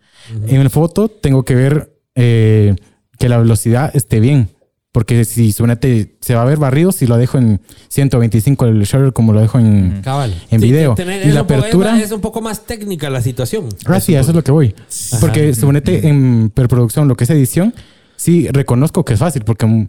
[0.48, 2.74] En la foto tengo que ver eh,
[3.18, 4.48] que la velocidad esté bien.
[4.92, 9.12] Porque si suponete se va a ver barrido si lo dejo en 125 el shutter
[9.12, 10.00] como lo dejo en...
[10.02, 10.34] Cabal.
[10.50, 10.94] En video.
[10.94, 13.68] tener- Y es la un poco- apertura- Es, un poco más técnica la situación.
[13.84, 14.74] Ah, sí, eso es lo que voy.
[15.20, 17.74] Porque suponete en preproducción, lo que es edición,
[18.16, 19.86] sí reconozco que es fácil porque mm,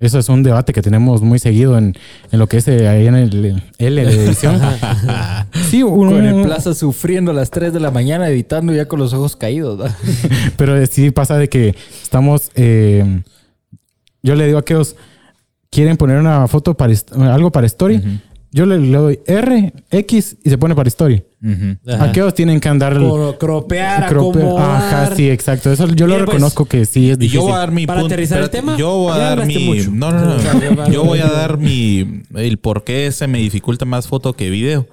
[0.00, 1.94] eso es un debate que tenemos muy seguido en,
[2.32, 4.60] en lo que es eh, ahí en el L de edición.
[5.70, 8.98] sí, un- Con el plaza sufriendo a las 3 de la mañana editando ya con
[8.98, 9.80] los ojos caídos.
[9.80, 9.94] ¿va?
[10.56, 12.50] Pero sí pasa de que estamos.
[12.54, 13.22] eh,
[14.22, 14.96] yo le digo a aquellos
[15.70, 16.92] quieren poner una foto para
[17.32, 18.20] algo para story.
[18.56, 21.24] Yo le, le doy R, X y se pone para story.
[21.42, 21.76] Ujú.
[21.92, 22.04] Ajá.
[22.04, 22.94] Aquellos tienen que andar.
[22.96, 24.76] Cro- cropear, crope- acomodar.
[24.76, 25.72] Ajá, sí, exacto.
[25.72, 27.40] Eso yo lo pues, reconozco que sí es Y difícil.
[27.40, 28.14] yo voy a dar mi Para punto.
[28.14, 29.58] aterrizar el tema, Yo voy a dar mi.
[29.58, 29.90] mucho.
[29.90, 30.88] No, no, no.
[30.88, 32.22] Yo voy a dar mi.
[32.36, 34.86] El por qué se me dificulta más foto que video.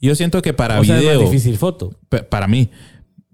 [0.00, 1.20] Yo siento que para O sea, es video.
[1.22, 1.90] más difícil foto.
[2.30, 2.70] Para mí.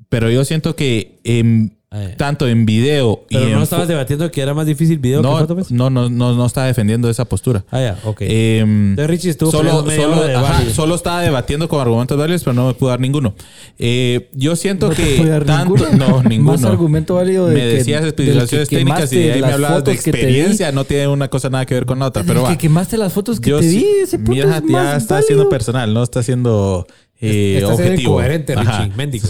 [0.09, 1.78] Pero yo siento que en, Eh.
[2.19, 3.63] Tanto en video Pero y no en.
[3.63, 5.71] estabas debatiendo que era más difícil video que no, foto, pues?
[5.71, 7.65] no, no, no, no está defendiendo esa postura.
[7.71, 8.21] Ah, ya, ok.
[8.23, 12.53] Em, Entonces Richie estuvo solo, solo, de ajá, solo estaba debatiendo con argumentos válidos, pero
[12.53, 13.35] no me pudo dar ninguno.
[13.79, 16.09] Eh, yo siento ¿No que dar tanto, ninguno?
[16.09, 16.53] no, ninguno.
[16.53, 19.55] Más argumento válido de me que- decías que especificaciones técnicas y de ahí me las
[19.55, 20.25] hablabas de fotos que te di.
[20.25, 20.73] experiencia.
[20.73, 22.53] No tiene una cosa nada que ver con la otra, pero Del va.
[22.53, 23.87] que quemaste las fotos que Yo te di.
[24.03, 25.27] Ese punto mira, es ya más está válido.
[25.27, 26.87] siendo personal, no está siendo
[27.21, 28.11] eh, objetivo.
[28.13, 28.83] incoherente, Ajá.
[28.83, 28.95] Richie.
[28.97, 29.29] Mendigo.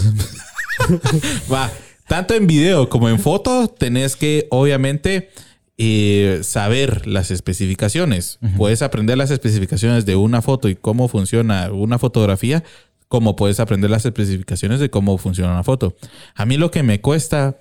[1.51, 1.69] Va,
[2.09, 5.29] tanto en video como en foto tenés que obviamente
[5.77, 8.39] eh, saber las especificaciones.
[8.57, 12.63] Puedes aprender las especificaciones de una foto y cómo funciona una fotografía,
[13.07, 15.95] como puedes aprender las especificaciones de cómo funciona una foto.
[16.33, 17.57] A mí lo que me cuesta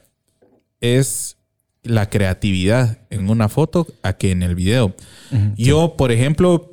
[0.81, 1.37] es
[1.83, 4.95] la creatividad en una foto a que en el video.
[5.57, 6.68] Yo, por ejemplo,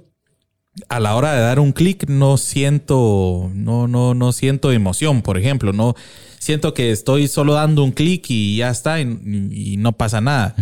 [0.90, 5.38] a la hora de dar un clic no siento, no, no, no siento emoción, por
[5.38, 5.96] ejemplo, no
[6.40, 9.08] siento que estoy solo dando un clic y ya está y,
[9.52, 10.56] y no pasa nada.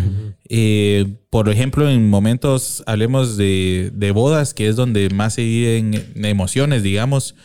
[0.48, 6.14] Eh, por ejemplo, en momentos, hablemos de, de bodas, que es donde más se viven
[6.16, 7.36] emociones, digamos,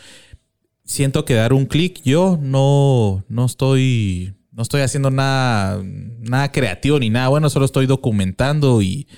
[0.84, 6.98] siento que dar un clic yo no, no estoy, no estoy haciendo nada, nada creativo
[6.98, 9.08] ni nada bueno, solo estoy documentando y,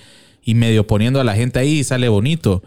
[0.43, 2.63] y medio poniendo a la gente ahí y sale bonito.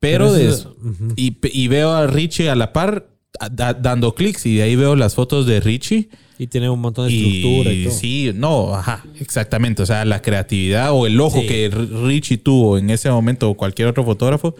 [0.00, 3.08] Pero, Pero de eso- eso- y, y veo a Richie a la par
[3.40, 6.08] a- dando clics y de ahí veo las fotos de Richie.
[6.38, 7.94] Y tiene un montón de estructura y, Y todo.
[7.94, 9.82] sí, no, ajá, exactamente.
[9.82, 11.46] O sea, la creatividad o el ojo Sí.
[11.46, 14.54] que Richie tuvo en ese momento o cualquier otro fotógrafo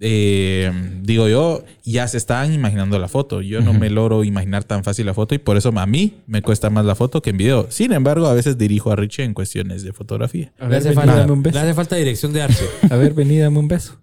[0.00, 0.72] eh,
[1.02, 3.40] digo yo, ya se están imaginando la foto.
[3.42, 6.42] Yo no me logro imaginar tan fácil la foto y por eso a mí me
[6.42, 7.66] cuesta más la foto que en video.
[7.70, 10.52] Sin embargo, a veces dirijo a Richie en cuestiones de fotografía.
[10.58, 11.58] A Le ver, hace, vení, falta, dame un le beso.
[11.60, 12.64] hace falta dirección de arte.
[12.90, 14.00] A ver, vení, dame un beso.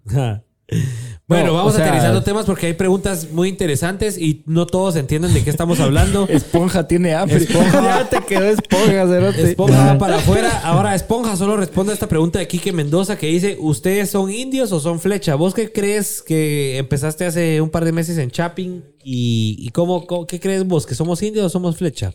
[1.26, 4.96] bueno, No, vamos o sea- aterrizando temas porque hay preguntas muy interesantes y no todos
[4.96, 6.26] entienden de qué estamos hablando.
[6.30, 7.38] Esponja tiene hambre.
[7.38, 7.82] Esponja.
[7.82, 9.42] ya te quedó esponja, cerote.
[9.50, 10.60] Esponja va para afuera.
[10.64, 14.70] Ahora, Esponja solo responde a esta pregunta de Quique Mendoza que dice: ¿Ustedes son indios
[14.72, 15.34] o son flecha?
[15.34, 18.84] ¿Vos qué crees que empezaste hace un par de meses en Chapping?
[19.02, 20.86] ¿Y, y cómo, cómo- qué crees vos?
[20.86, 22.12] ¿Que somos indios o somos flecha?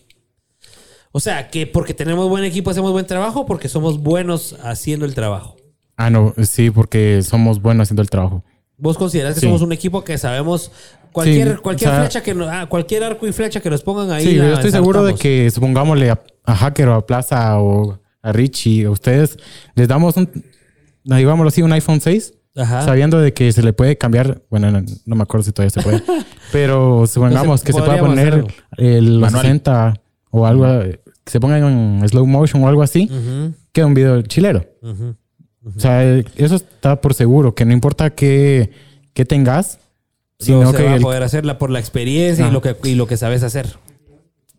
[1.12, 5.06] O sea, que porque tenemos buen equipo hacemos buen trabajo o porque somos buenos haciendo
[5.06, 5.57] el trabajo.
[5.98, 8.44] Ah, no, sí, porque somos buenos haciendo el trabajo.
[8.78, 9.46] ¿Vos considerás que Sí.
[9.48, 10.72] somos un equipo que sabemos
[11.12, 13.82] cualquier, Sí, cualquier o sea- flecha que no- ah, cualquier arco y flecha que nos
[13.82, 14.24] pongan ahí?
[14.24, 18.32] Sí, yo estoy seguro de que supongámosle a, a Hacker o a Plaza o a
[18.32, 19.38] Richie, a ustedes,
[19.76, 20.30] les damos un,
[21.04, 22.84] digámoslo así, un iPhone 6, Ajá.
[22.86, 25.82] sabiendo de que se le puede cambiar, bueno, no, no me acuerdo si todavía se
[25.82, 26.04] puede,
[26.52, 28.46] pero supongamos que se pueda poner
[28.78, 29.42] el Manual.
[29.42, 29.94] 60
[30.30, 30.66] o algo,
[31.24, 34.64] que se ponga en slow motion o algo así, Ujú, queda un video chilero.
[35.76, 38.72] O sea, eh, eso está por seguro, que no importa qué,
[39.14, 39.80] qué tengas,
[40.40, 42.54] sino se que va a el- poder hacerla por la experiencia y Ajá.
[42.54, 43.68] lo, que, y lo que sabes hacer.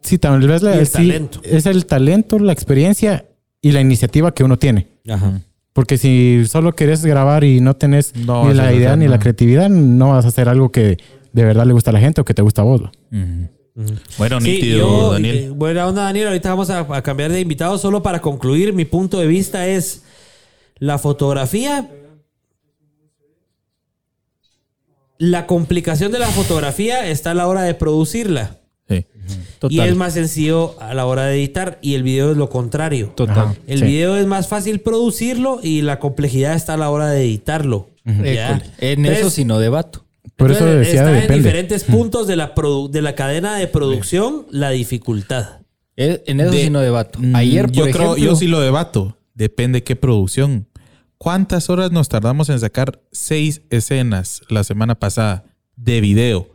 [0.03, 1.41] Sí, tal vez la- el sí, talento.
[1.45, 3.25] es el talento, la experiencia
[3.63, 4.87] y la iniciativa que uno tiene.
[5.09, 5.41] Ajá.
[5.73, 9.69] Porque si solo querés grabar y no tenés No ni la idea ni la creatividad,
[9.69, 10.99] no vas a hacer algo que
[11.33, 12.81] de verdad le gusta a la gente o que te gusta a vos.
[12.83, 12.91] ¿no?
[13.13, 13.93] Ujú.
[14.19, 15.37] Bueno, Sí, nítido, yo, Daniel.
[15.37, 16.27] eh, buena onda, Daniel.
[16.29, 17.79] Ahorita vamos a, a cambiar de invitado.
[17.79, 20.03] Solo para concluir, mi punto de vista es
[20.79, 21.91] la fotografía.
[25.19, 28.59] La complicación de la fotografía está a la hora de producirla.
[28.89, 29.05] Sí.
[29.69, 31.79] Y es más sencillo a la hora de editar.
[31.83, 33.13] Y el video es lo contrario.
[33.17, 33.39] Total.
[33.39, 33.55] Ajá.
[33.67, 33.85] El Sí.
[33.85, 37.91] video es más fácil producirlo y la complejidad está a la hora de editarlo.
[38.05, 38.63] ¿ya?
[38.79, 40.05] En Entonces, eso sí no debato.
[40.37, 44.47] Por eso decía está en diferentes puntos de la, produ- de la cadena de producción
[44.51, 45.63] la dificultad.
[45.97, 47.19] Eh, En eso De- sí no debato.
[47.21, 48.15] Mm, Ayer, por yo ejemplo...
[48.15, 49.17] creo, yo sí lo debato.
[49.35, 50.68] Depende qué producción.
[51.19, 55.45] ¿Cuántas horas nos tardamos en sacar seis escenas la semana pasada
[55.77, 56.49] de video?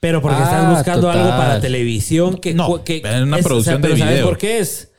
[0.00, 1.18] Pero porque Ah, estás buscando total.
[1.20, 2.54] algo para televisión que...
[2.54, 4.28] No, que es una producción pero de ¿sabes video.
[4.28, 4.90] por qué es?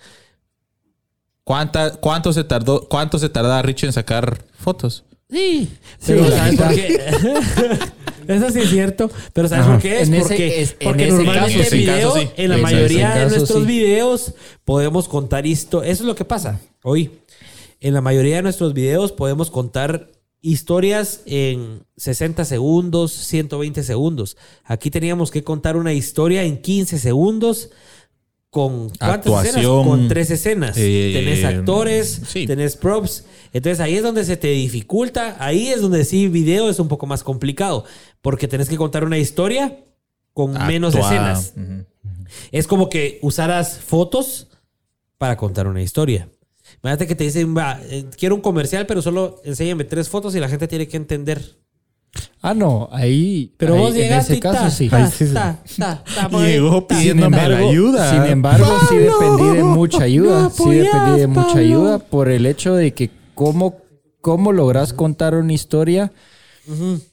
[1.44, 2.88] ¿Cuánta, ¿Cuánto se tardó?
[2.90, 5.04] ¿Cuánto se tardaba Rich en sacar fotos?
[5.30, 5.70] Sí.
[6.00, 7.00] Sí, Pero ¿sabes por qué?
[8.28, 9.12] Eso sí es cierto.
[9.34, 9.74] Pero ¿sabes Ajá.
[9.74, 10.08] por qué es?
[10.08, 11.78] En ese- porque es- en porque ese normalmente caso sí.
[11.78, 12.30] video, En ese caso sí.
[12.44, 13.66] en la En mayoría de nuestros sí.
[13.68, 14.34] videos
[14.66, 15.84] podemos contar esto.
[15.84, 17.12] Eso es lo que pasa hoy.
[17.80, 20.12] En la mayoría de nuestros videos podemos contar
[20.42, 24.38] historias en 60 segundos, 120 segundos.
[24.64, 27.72] Aquí teníamos que contar una historia en 15 segundos
[28.56, 29.48] con ¿cuántas escenas?
[29.48, 29.88] Actuación.
[29.88, 30.78] Con tres escenas.
[30.78, 32.46] Eh, tenés actores, sí.
[32.46, 33.26] tenés props.
[33.52, 35.36] Entonces ahí es donde se te dificulta.
[35.40, 37.84] Ahí es donde sí video es un poco más complicado.
[38.22, 39.84] Porque tenés que contar una historia
[40.32, 41.54] con menos escenas.
[42.52, 44.48] Es como que usaras fotos
[45.18, 46.30] para contar una historia.
[46.86, 50.40] Imagínate que te dicen, va, eh, quiero un comercial, pero solo enséñame tres fotos y
[50.40, 51.58] la gente tiene que entender.
[52.44, 52.90] Ah, no.
[52.92, 53.52] Ahí...
[53.58, 54.88] Pero ahí, vos En ese y caso ta, sí.
[55.34, 58.12] ta, ta, Llegó pidiéndome la ayuda.
[58.12, 60.44] Sin embargo, sí dependí de mucha ayuda.
[60.44, 61.60] no sí dependí de mucha Pablo.
[61.62, 63.78] ayuda por el hecho de que cómo,
[64.22, 66.12] cómo logras contar una historia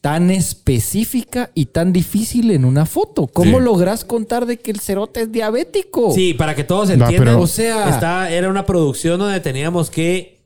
[0.00, 3.26] tan específica y tan difícil en una foto.
[3.26, 3.64] ¿Cómo Sí.
[3.64, 6.12] logras contar de que el cerote es diabético?
[6.14, 7.34] Sí, para que todos No, entiendan.
[7.34, 10.40] pero- o sea, era una producción donde teníamos que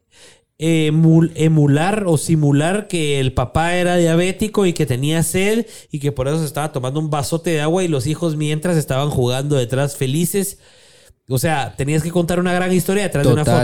[0.59, 6.12] emul- emular o simular que el papá era diabético y que tenía sed y que
[6.12, 9.57] por eso se estaba tomando un vasote de agua y los hijos mientras estaban jugando
[9.57, 10.59] detrás felices.
[11.28, 13.57] O sea, tenías que contar una gran historia detrás de una foto.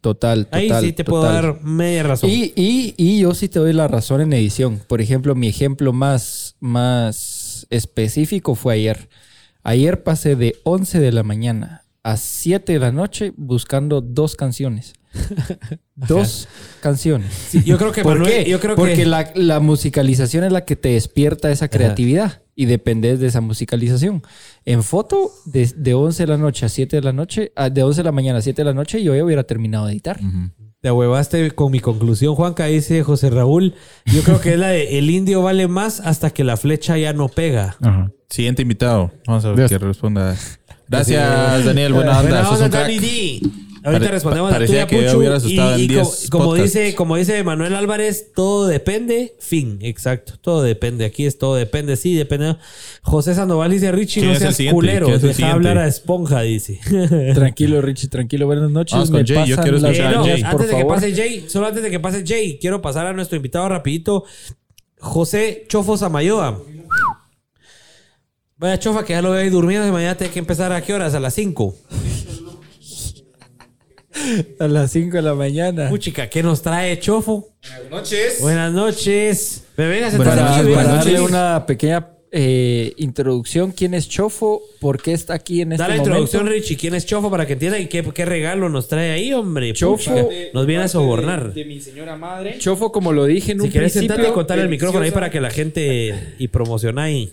[0.00, 0.60] Total, total.
[0.60, 2.30] Ahí sí te puedo dar media razón.
[2.30, 4.80] Y, y, y yo sí te doy la razón en edición.
[4.86, 9.08] Por ejemplo, mi ejemplo más, más específico fue ayer.
[9.62, 14.94] Ayer pasé de 11 de la mañana a 7 de la noche buscando dos canciones.
[15.94, 16.48] dos
[16.80, 17.32] canciones.
[17.48, 18.50] Sí, yo creo que ¿Por Manuel- qué?
[18.50, 22.66] yo creo Porque que la, la musicalización es la que te despierta esa creatividad y
[22.66, 24.22] dependes de esa musicalización.
[24.64, 27.82] En foto, de, de 11 de la noche a 7 de la noche, ah, de
[27.82, 30.18] 11 de la mañana a 7 de la noche, yo ya hubiera terminado de editar.
[30.80, 33.74] te huevaste con mi conclusión, Juanca, dice José Raúl.
[34.06, 37.12] Yo creo que es la de el indio vale más hasta que la flecha ya
[37.12, 37.76] no pega.
[37.80, 38.10] Ajá.
[38.28, 39.10] Siguiente invitado.
[39.26, 39.70] Vamos a ver Dios.
[39.70, 40.36] qué responda.
[40.88, 41.92] Gracias, Daniel.
[41.92, 42.42] Buena onda.
[42.42, 42.68] Buena onda.
[42.68, 43.40] Danny D.
[43.84, 45.18] Ahorita Pare- respondemos pa- a tuya, que Puchu.
[45.18, 46.72] hubiera asustado y, en y 10 como, podcasts.
[46.74, 50.34] dice, como dice Manuel Álvarez, todo depende, fin, exacto.
[50.40, 51.04] Todo depende.
[51.04, 52.56] Aquí es todo depende, sí, depende.
[53.02, 55.06] José Sandoval dice, Richie, ¿Quién no seas culero.
[55.06, 55.68] ¿Quién es el Deja siguiente?
[55.68, 56.80] hablar a Esponja, dice.
[57.34, 58.46] Tranquilo, Richie, tranquilo.
[58.46, 58.92] Buenas noches.
[58.94, 60.40] Vamos con Me Jay, yo quiero escuchar a no, Jay.
[60.42, 60.94] por antes de que favor.
[60.96, 64.24] pase Jay, solo antes de que pase Jay, quiero pasar a nuestro invitado rapidito.
[64.98, 66.60] José Chofo Samayoa.
[68.56, 70.92] Vaya chofa que ya lo veo ahí durmiendo y mañana tiene que empezar a qué
[70.92, 71.14] horas?
[71.14, 71.76] A las 5.
[74.58, 75.88] A las 5 de la mañana.
[75.88, 77.48] Puchica, ¿qué nos trae Chofo?
[77.62, 78.38] Buenas noches.
[78.40, 79.64] Buenas noches.
[79.76, 81.30] Me vengas a Para, sentar aquí, para buenas darle noches.
[81.30, 84.60] una pequeña eh, introducción, ¿quién es Chofo?
[84.80, 86.20] ¿Por qué está aquí en este Dale la momento?
[86.20, 86.76] introducción, Richie.
[86.76, 89.72] ¿Quién es Chofo para que entiendan y qué, qué regalo nos trae ahí, hombre?
[89.72, 89.96] Chofo.
[89.96, 91.52] Puchica, nos viene a sobornar.
[91.54, 92.56] De mi señora madre.
[92.58, 95.10] Chofo, como lo dije en Si un quieres principio, sentarte y contar el micrófono ahí
[95.10, 97.32] para que la gente y promociona ahí.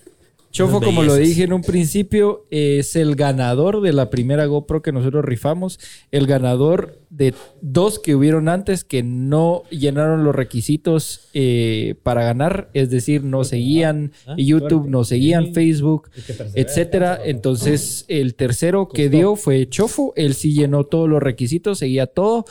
[0.56, 4.94] Chofo, como lo dije en un principio, es el ganador de la primera GoPro que
[4.94, 5.82] nosotros rifamos.
[6.12, 12.70] El ganador de dos que hubieron antes que no llenaron los requisitos eh, para ganar.
[12.74, 16.10] Es decir, no seguían YouTube, no seguían Facebook,
[16.54, 17.20] etcétera.
[17.22, 20.14] Entonces, el tercero que dio fue Chofo.
[20.16, 22.46] Él sí llenó todos los requisitos, seguía todo.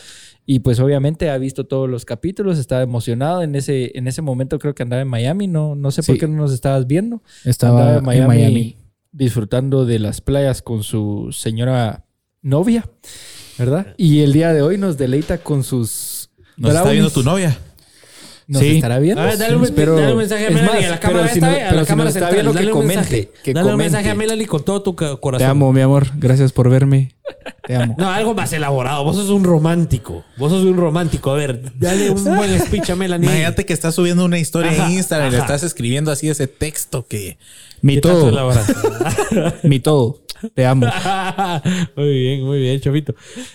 [0.47, 3.43] Y pues obviamente ha visto todos los capítulos, estaba emocionado.
[3.43, 5.47] En ese, en ese momento creo que andaba en Miami.
[5.47, 7.23] No, no sé por qué no nos estabas viendo.
[7.45, 8.77] Estaba Andaba en Miami.
[9.11, 12.05] disfrutando de las playas con su señora
[12.43, 12.89] novia,
[13.59, 13.95] ¿verdad?
[13.97, 17.57] Y el día de hoy nos deleita con sus Nos está viendo tu novia.
[18.47, 18.77] ¿Nos Sí.
[18.77, 19.23] estará viendo?
[19.23, 21.29] A ver, dale un, Pero- dale un mensaje a Melanie más, a la pero cámara
[21.29, 22.33] si esta, no- eh, a la si cámara nos está central.
[22.35, 23.31] viendo, que Dale un comente, mensaje.
[23.43, 25.39] que Dale un mensaje a Melanie con todo tu corazón.
[25.39, 26.07] Te amo, mi amor.
[26.17, 27.15] Gracias por verme.
[27.67, 27.95] Te amo.
[27.99, 29.03] No, algo más elaborado.
[29.05, 30.25] Vos sos un romántico.
[30.37, 31.31] Vos sos un romántico.
[31.31, 33.27] A ver, dale un buen speech a Melanie.
[33.29, 36.47] Imagínate que estás subiendo una historia Ajá, en Instagram y le estás escribiendo así ese
[36.47, 37.39] texto que...
[37.81, 38.55] Mi ¿Qué tanto todo.
[39.63, 40.21] Mi todo.
[40.55, 40.87] Te amo.
[41.97, 43.15] muy bien, muy bien, Chavito.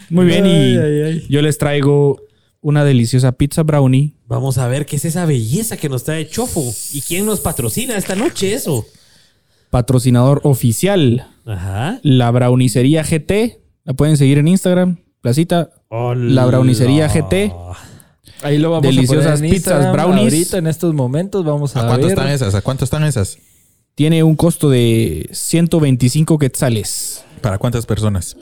[0.10, 0.46] Muy bien.
[0.46, 1.26] Y Ay, ay, ay.
[1.30, 2.22] yo les traigo
[2.62, 4.16] una deliciosa pizza brownie.
[4.28, 6.74] Vamos a ver qué es esa belleza que nos trae Chofo.
[6.94, 8.86] ¿Y quién nos patrocina esta noche eso?
[9.70, 11.28] Patrocinador oficial.
[11.46, 12.00] Ajá.
[12.04, 13.60] La brownicería GT.
[13.86, 14.98] La pueden seguir en Instagram.
[15.22, 15.70] Placita.
[15.90, 17.54] La brownicería GT.
[18.42, 20.34] Ahí lo vamos Deliciosas a poner en pizzas, Instagram brownies.
[20.34, 22.18] Ahorita en estos momentos vamos a, ¿A cuánto ver.
[22.18, 22.56] están esas?
[22.56, 23.38] ¿A cuánto están esas?
[23.96, 27.26] Tiene un costo de 125 quetzales.
[27.42, 28.38] ¿Para cuántas personas?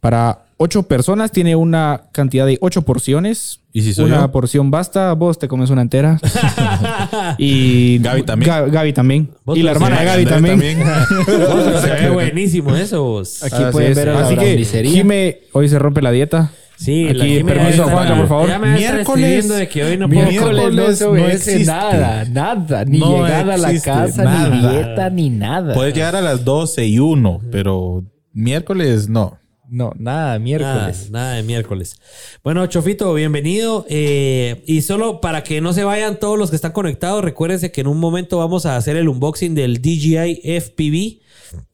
[0.00, 3.60] Para ocho personas tiene una cantidad de ocho porciones.
[3.72, 4.32] ¿Y si soy una yo?
[4.32, 6.18] porción basta, vos te comes una entera.
[7.38, 8.50] y Gaby también.
[8.52, 9.30] Ga- Gaby también.
[9.54, 10.58] Y la hermana de Gaby también.
[10.60, 13.02] Se ve buenísimo eso.
[13.02, 13.42] vos.
[13.42, 13.96] Aquí Así pueden es.
[13.96, 14.92] ver a la Así que, brownicería.
[14.92, 16.52] Jime, hoy se rompe la dieta.
[16.76, 18.48] Sí, Aquí, Jimena permiso, ya está- Juanca, por favor.
[18.48, 19.06] Ya me Miércoles.
[19.08, 20.64] escribiendo de que hoy no puedo Miércoles.
[20.64, 20.74] comer.
[20.88, 21.72] No se no obedece existe.
[21.72, 22.84] nada, nada.
[22.84, 24.48] Ni No llegada a la existe casa, nada.
[24.48, 25.74] ni dieta, ni nada.
[25.74, 28.02] Puedes llegar a las 12 y 1, pero
[28.32, 29.38] miércoles no.
[29.68, 31.10] No, nada, miércoles.
[31.10, 31.96] Nada, nada de miércoles.
[32.42, 33.86] Bueno, Chofito, bienvenido.
[33.88, 37.80] Eh, y solo para que no se vayan todos los que están conectados, recuérdense que
[37.80, 41.22] en un momento vamos a hacer el unboxing del DJI FPV.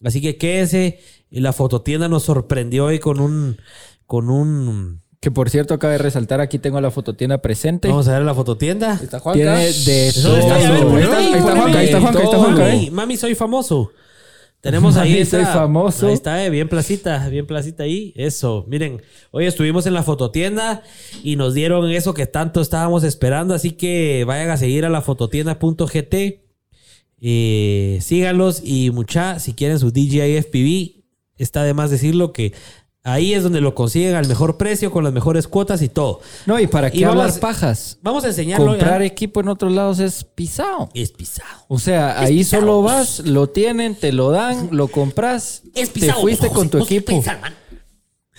[0.05, 1.01] Así que quédense.
[1.31, 3.57] Y la fototienda nos sorprendió hoy con un.
[4.07, 5.03] Con un.
[5.21, 7.89] Que por cierto, acaba de resaltar, aquí tengo la fototienda presente.
[7.89, 8.99] Vamos a ver la fototienda.
[9.35, 10.39] Tiene de Eso todo.
[10.39, 12.01] está, a ver, poneme Ahí ahí, está Juanca, ahí está.
[12.01, 13.93] Juanca, ahí está Juanca, Mami, mami, soy famoso.
[14.61, 16.07] Tenemos ahí Mami, esa- soy famoso.
[16.09, 18.13] Ahí está, eh, bien placita, bien placita ahí.
[18.15, 19.01] Eso, miren,
[19.31, 20.83] hoy estuvimos en la fototienda
[21.23, 25.01] y nos dieron eso que tanto estábamos esperando, así que vayan a seguir a la
[25.01, 26.15] fototienda.gt.
[27.23, 31.05] Eh, síganlos y mucha, si quieren su DJI FPV,
[31.39, 32.53] está de más decirlo que
[33.03, 36.21] ahí es donde lo consiguen al mejor precio, con las mejores cuotas y todo.
[36.47, 37.99] No, y para Y qué vamos- hablar pajas.
[38.03, 38.67] Vamos a enseñarlo.
[38.67, 39.07] Comprar ya.
[39.07, 40.89] equipo en otros lados es pisado.
[40.95, 41.65] Es pisado.
[41.69, 42.63] O sea, ahí pisado.
[42.63, 46.21] solo vas, lo tienen, te lo dan, lo compras, Es te pisado.
[46.21, 47.23] fuiste con tu equipo.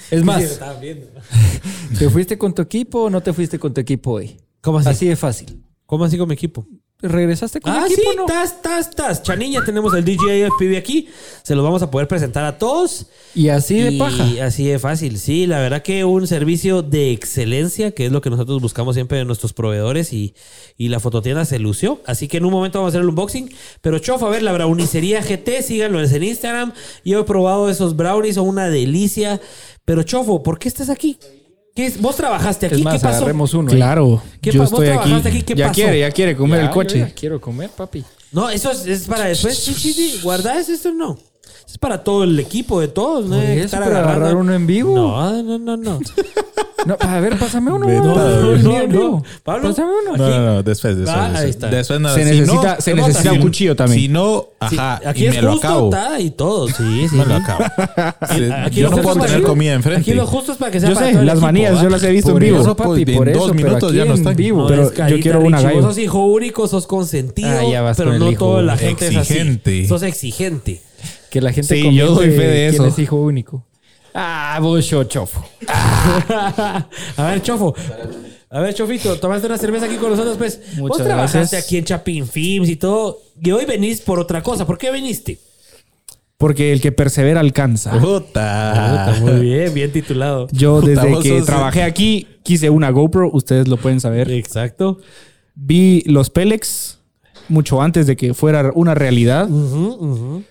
[0.09, 0.43] Es más,
[0.81, 1.07] viendo.
[1.99, 4.41] ¿te fuiste con tu equipo o no te fuiste con tu equipo hoy?
[4.61, 4.89] ¿Cómo así?
[4.89, 5.63] Así de fácil.
[5.85, 6.65] ¿Cómo así con mi equipo?
[7.01, 8.25] ¿Regresaste con Ah, equipo sí, no?
[8.25, 9.23] tas, tas, tas.
[9.23, 11.07] Chanilla, tenemos el DJI FPV aquí.
[11.41, 13.07] Se los vamos a poder presentar a todos.
[13.33, 14.23] Y así de Y paja.
[14.45, 15.17] Así de fácil.
[15.17, 19.17] Sí, la verdad que un servicio de excelencia, que es lo que nosotros buscamos siempre
[19.17, 20.35] de nuestros proveedores y,
[20.77, 22.01] y la fototienda se lució.
[22.05, 23.51] Así que en un momento vamos a hacer el unboxing.
[23.81, 26.73] Pero chofa, a ver, la brownicería GT, síganlo en Instagram.
[27.03, 29.41] Yo he probado esos brownies, son una delicia.
[29.85, 31.17] Pero chofo, ¿por qué estás aquí?
[31.75, 32.01] ¿Qué es?
[32.01, 32.75] ¿Vos trabajaste aquí?
[32.75, 33.17] Es más, ¿Qué pasó?
[33.17, 33.71] agarremos uno.
[33.71, 34.21] Claro.
[34.41, 34.97] ¿Qué yo pa- vos estoy aquí.
[34.97, 35.41] trabajaste aquí?
[35.43, 35.75] ¿Qué ya pasó?
[35.75, 36.99] quiere, ya quiere comer Ya, el yo coche.
[36.99, 38.03] ya quiero comer, papi.
[38.31, 39.57] No, eso es, es para después.
[39.57, 40.19] Sí, sí, sí.
[40.21, 41.17] Guarda eso, esto no.
[41.67, 43.41] Es para todo el equipo de todos, ¿no?
[43.41, 44.95] Eso, estar para agarrando- agarrar uno en vivo.
[44.95, 45.99] No, no, no, no.
[46.83, 47.85] No, a ver, pásame uno.
[47.87, 48.89] No, no, dormir.
[48.89, 49.23] no, no.
[49.43, 49.69] Pablo.
[49.69, 50.17] Pásame uno.
[50.17, 51.15] No, no, no, después, después.
[51.15, 51.49] Ah, ahí después.
[51.51, 51.67] está.
[51.67, 52.15] Después nada.
[52.15, 54.01] Se Si necesita, no- se necesita si- un cuchillo también.
[54.01, 55.89] Si no, Sí, ajá, aquí y es me lo justo, acabo.
[55.93, 56.67] está y todo.
[56.69, 57.15] Sí, sí.
[57.15, 57.63] Me lo acabo.
[58.35, 60.01] Sí, Aquí yo lo no puedo para- tener comida enfrente.
[60.01, 61.81] Aquí lo justo es para que sea yo para sé, todo el las equipo, manías,
[61.83, 62.61] yo las he visto en Por vivo.
[62.61, 64.35] eso, papi, En por dos eso, pero minutos ya no en están.
[64.35, 64.65] vivo.
[64.67, 65.75] Pero yo quiero una gallo.
[65.81, 67.47] Vos sos hijo único, sos consentido.
[67.51, 69.81] Ah, pero no toda la gente es exigente.
[69.81, 69.87] así.
[69.87, 70.81] Sos exigente.
[71.31, 72.85] Que la gente Sí, yo doy fe de quién eso.
[72.85, 73.65] es hijo único.
[74.13, 75.43] Ah, vos, yo, chofo.
[76.27, 76.85] A
[77.17, 77.73] ver, Chofo.
[78.49, 80.59] A ver, Chofito, tomaste una cerveza aquí con nosotros, pues.
[80.77, 81.63] Vos Muchas trabajaste gracias.
[81.65, 83.19] aquí en Chapin Films y todo.
[83.41, 84.67] Y hoy venís por otra cosa.
[84.67, 85.39] ¿Por qué viniste?
[86.37, 87.97] Porque el que persevera alcanza.
[87.99, 89.15] Puta.
[89.21, 90.47] Muy bien, bien titulado.
[90.51, 94.29] Yo Puta, desde vos que sos- trabajé aquí quise una GoPro, ustedes lo pueden saber.
[94.31, 94.97] Exacto.
[95.55, 96.99] Vi los Pelex
[97.47, 99.49] mucho antes de que fuera una realidad.
[99.49, 100.43] Ujú, ujú.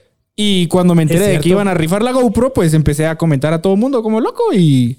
[0.43, 3.53] Y cuando me enteré de que iban a rifar la GoPro, pues empecé a comentar
[3.53, 4.97] a todo el mundo como loco y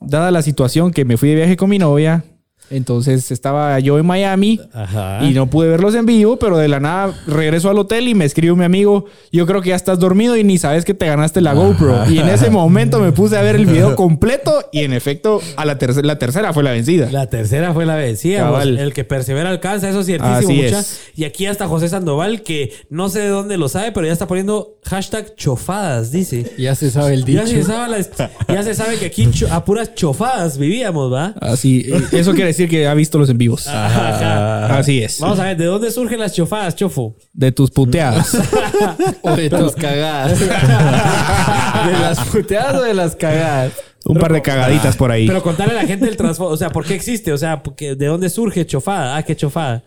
[0.00, 2.24] dada la situación que me fui de viaje con mi novia,
[2.70, 5.20] entonces estaba yo en Miami Ajá.
[5.24, 8.24] y no pude verlos en vivo, pero de la nada regreso al hotel y me
[8.24, 11.40] escribe mi amigo, yo creo que ya estás dormido y ni sabes que te ganaste
[11.40, 12.08] la GoPro.
[12.10, 15.64] Y en ese momento me puse a ver el video completo y en efecto a
[15.64, 17.08] la, tercera la tercera fue la vencida.
[17.10, 18.38] La tercera fue la vencida.
[18.40, 18.72] Cabal.
[18.72, 18.80] vos.
[18.80, 20.36] El que persevera alcanza, eso es ciertísimo.
[20.38, 20.80] Así mucha.
[20.80, 21.00] es.
[21.16, 24.26] Y aquí hasta José Sandoval, que no sé de dónde lo sabe, pero ya está
[24.26, 26.52] poniendo hashtag chofadas, dice.
[26.58, 27.56] Ya se sabe el Ya dicho.
[27.56, 31.34] se, sabe la- ya se sabe que aquí a puras chofadas vivíamos, ¿va?
[31.40, 33.66] Así, eh, eso quiere decir que ha visto los en vivos.
[33.68, 34.78] Ajá.
[34.78, 35.18] Así es.
[35.20, 37.16] Vamos a ver, ¿de dónde surgen las chofadas, chofo?
[37.32, 38.36] De tus puteadas.
[39.22, 40.38] O de tus cagadas.
[40.40, 43.72] ¿De las puteadas o de las cagadas?
[44.04, 45.26] Un par de cagaditas por ahí.
[45.26, 47.32] Pero contarle a la gente el trasfondo, o sea, ¿por qué existe?
[47.32, 49.16] O sea, porque- ¿de dónde surge chofada?
[49.16, 49.82] Ah, qué chofada.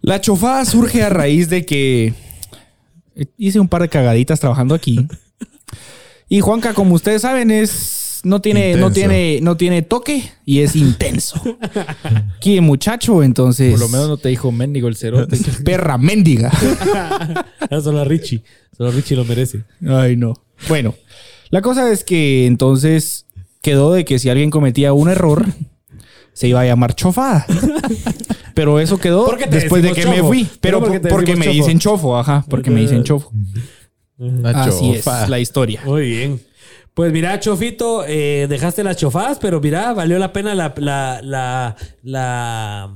[0.00, 2.14] La chofada surge a raíz de que
[3.36, 5.06] hice un par de cagaditas trabajando aquí.
[6.28, 10.76] Y Juanca, como ustedes saben, es no tiene no tiene no tiene toque y es
[10.76, 11.40] intenso.
[12.36, 15.38] Aquí muchacho, entonces Por lo menos no te dijo mendigo el cerote.
[15.64, 16.50] perra mendiga.
[17.82, 18.42] Solo a Richie.
[18.76, 19.64] Solo Richie lo merece.
[19.86, 20.34] Ay, no.
[20.68, 20.94] Bueno,
[21.50, 23.26] la cosa es que entonces
[23.62, 25.46] quedó de que si alguien cometía un error
[26.32, 27.46] se iba a llamar chofada.
[28.54, 30.48] Pero eso quedó ¿Por qué después de que me fui.
[30.60, 31.54] Pero ¿Pero por qué porque, me chofo?
[31.56, 32.44] dicen chofo, ajá.
[32.48, 33.32] Porque me dicen chofo.
[34.44, 35.80] Así es la historia.
[35.84, 36.47] Muy bien.
[36.98, 42.90] Pues mira, Chofito, eh, dejaste las chofadas, pero mira, valió la pena la, la, la,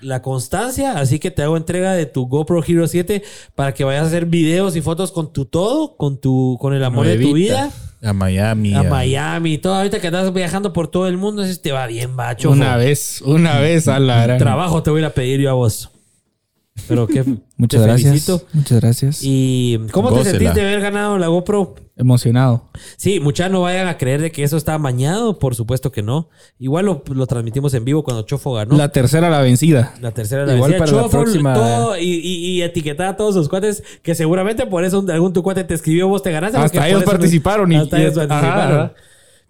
[0.00, 0.92] la, constancia.
[0.92, 3.22] Así que te hago entrega de tu GoPro Hero 7
[3.54, 6.82] para que vayas a hacer videos y fotos con tu todo, con tu, con el
[6.82, 7.70] amor de tu vida.
[8.00, 8.72] A Miami.
[8.72, 9.74] A Miami, todo.
[9.74, 12.54] Ahorita que andas viajando por todo el mundo, eso te va bien, va, Chofo.
[12.54, 14.38] Una vez, una vez a la.
[14.38, 15.91] Trabajo te voy a pedir yo a vos.
[16.88, 17.22] Pero que
[17.56, 18.08] Muchas te gracias.
[18.10, 18.42] felicito.
[18.52, 19.18] Muchas gracias.
[19.22, 21.74] ¿Y cómo te sentís de haber ganado la GoPro?
[21.94, 22.70] Emocionado.
[22.96, 26.30] Sí, muchas no vayan a creer de que eso está amañado, por supuesto que no.
[26.58, 28.72] Igual lo, lo transmitimos en vivo cuando Chofo ganó.
[28.72, 29.92] La, La tercera la vencida.
[30.14, 30.86] tercera la Igual vencida.
[30.86, 34.66] para la Chofo, próxima- todo, y, y, y etiquetar a todos sus cuates que seguramente
[34.66, 36.56] por eso algún tu cuate te escribió, vos te ganaste.
[36.58, 38.92] Hasta ellos participaron y- hasta ellos participaron.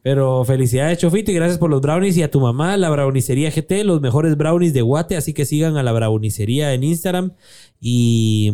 [0.03, 3.85] Pero felicidades, Chofito, y gracias por los brownies y a tu mamá, la brownicería GT,
[3.85, 5.17] los mejores brownies de Guate.
[5.17, 7.33] Así que sigan a la brownicería en Instagram.
[7.81, 8.53] Y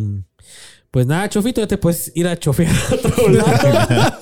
[0.91, 4.13] pues nada, Chofito, ya te puedes ir a chofear a otro lado.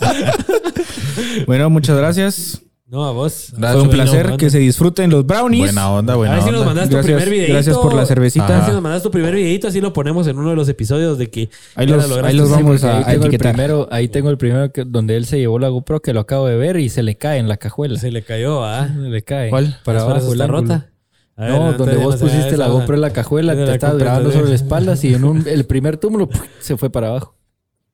[1.46, 2.62] Bueno, muchas gracias.
[2.90, 3.54] No, a vos.
[3.58, 5.66] Gracias, Fue un placer que se disfruten los brownies.
[5.66, 6.74] Buena onda, A buena ver si nos onda.
[6.74, 7.54] mandas tu primer videito.
[7.54, 8.46] gracias por la cervecita.
[8.46, 8.74] A ver si Ajá.
[8.74, 11.50] nos mandas tu primer videito, así lo ponemos en uno de los episodios de que
[11.76, 13.54] Ahí los- lo ahí los Sí, vamos a- ahí, tengo el etiquetar.
[13.54, 16.48] primero, ahí tengo el primero que, donde él se llevó la GoPro que lo acabo
[16.48, 18.00] de ver y se le cae en la cajuela.
[18.00, 18.88] Se le cayó, ¿ah?
[18.88, 19.50] Se le cae.
[19.50, 19.78] ¿Cuál?
[19.84, 20.48] Para abajo ángulo.
[20.48, 20.90] rota.
[21.36, 23.74] A ver, No, donde entonces, vos no pusiste la GoPro en la cajuela, te la
[23.76, 26.30] estabas grabando sobre la espalda y en un, el primer túmulo
[26.60, 27.37] se fue para abajo.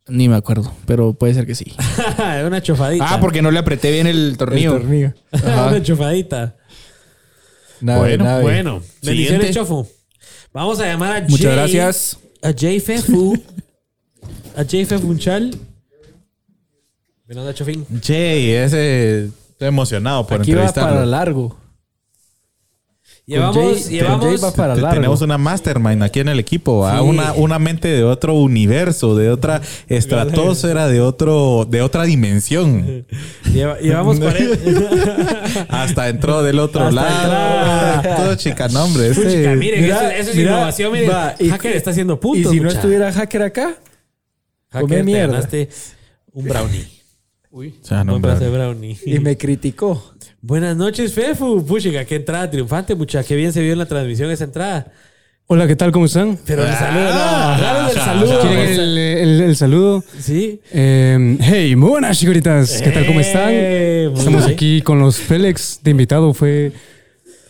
[0.08, 1.74] Ni me acuerdo, pero puede ser que sí.
[2.46, 3.06] Una chofadita.
[3.10, 4.82] Ah, porque no le apreté bien el tornillo.
[5.32, 5.68] Ajá.
[5.70, 6.56] Una chofadita.
[7.80, 8.42] Bueno, nada.
[8.42, 9.56] Bueno, bendiciones.
[9.56, 9.88] Chofu.
[10.54, 11.30] Vamos a llamar a Jay.
[11.30, 12.18] Muchas gracias.
[12.42, 13.34] A Jay Fefu.
[14.56, 15.58] a Jay Fefunchal.
[17.26, 17.86] Ven, onda, Chofín.
[18.02, 19.26] Jay, ese.
[19.26, 21.58] Estoy emocionado por Aquí va para largo.
[23.26, 23.56] Llevamos,
[23.86, 24.26] Jay- llevamos.
[24.26, 24.96] Jay va para Te- largo.
[24.96, 26.86] Tenemos una mastermind aquí en el equipo.
[26.92, 27.00] Sí.
[27.00, 33.06] una, una mente de otro universo, de otra estratosfera, de otro, de otra dimensión.
[33.54, 35.66] lleva- llevamos 40.
[35.70, 37.96] Hasta entró del otro Hasta lado.
[37.96, 38.16] entró.
[38.26, 39.08] Todo chica nombre.
[39.08, 40.92] ese- Puchica, miren, Mira, eso, eso es mira, innovación.
[40.92, 42.52] Miren, va, y- Hacker está haciendo Y puntos.
[42.52, 43.76] si no estuviera hacker acá,
[44.70, 45.70] Hacker, comé te ganaste
[46.34, 46.88] un brownie.
[47.56, 48.64] O sea, no, Un pedazo de hombre.
[48.66, 48.98] brownie.
[49.06, 50.14] y me criticó.
[50.42, 51.64] Buenas noches, Fefu.
[51.66, 53.24] Puchica, qué entrada triunfante, mucha.
[53.24, 54.92] Qué bien se vio en la transmisión esa entrada.
[55.46, 55.92] Hola, ¿qué tal?
[55.92, 56.40] ¿Cómo están?
[56.48, 57.62] Pero el saludo, no.
[57.62, 58.42] Dale el saludo.
[58.42, 60.04] ¿Quieren el, el- el saludo?
[60.20, 60.62] Sí.
[60.72, 62.82] Eh, hey, muy buenas, chiquiritas.
[62.82, 63.06] ¿Qué tal?
[63.06, 63.50] ¿Cómo están?
[63.52, 64.56] Eh, muy Estamos bien.
[64.56, 66.34] aquí con los Pélex de invitado.
[66.34, 66.72] Fue.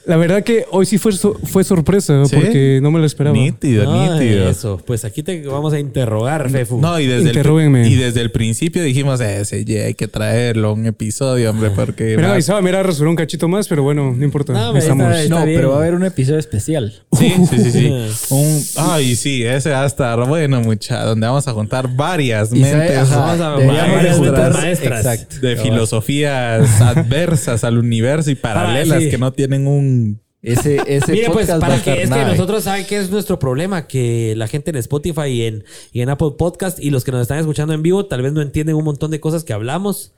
[0.06, 2.36] La verdad que hoy sí fue, fue sorpresa ¿Sí?
[2.36, 3.34] porque no me lo esperaba.
[3.38, 4.50] Nítido, No, nítido.
[4.50, 6.82] Eso, pues aquí te vamos a interrogar, Fefu.
[6.82, 7.88] No, y desde, el, Interróguenme.
[7.88, 12.16] y desde el principio dijimos, ese Jay hay que traerlo un episodio, hombre, porque...
[12.18, 14.52] Mira, va- avisaba, mira, resuró un cachito más, pero bueno, no importa.
[14.52, 15.06] No, estamos.
[15.08, 16.94] está- está No, pero va a haber un episodio especial.
[17.18, 17.88] Sí, sí, sí, sí.
[18.30, 22.62] Un, ay, sí, ese va a estar bueno, mucha, donde vamos a juntar varias Y
[22.62, 23.50] sabe- mentes ajá, Vamos a
[23.94, 25.06] varias juntar- maestras.
[25.06, 25.36] Exacto.
[25.48, 29.10] de filosofías adversas al universo y paralelas Ah, sí.
[29.10, 29.93] que no tienen un
[30.42, 33.40] Ese, ese Mire, pues podcast a para que es que nosotros saben que es nuestro
[33.40, 37.12] problema, que la gente en Spotify y en, y en Apple Podcast y los que
[37.12, 40.14] nos están escuchando en vivo tal vez no entienden un montón de cosas que hablamos,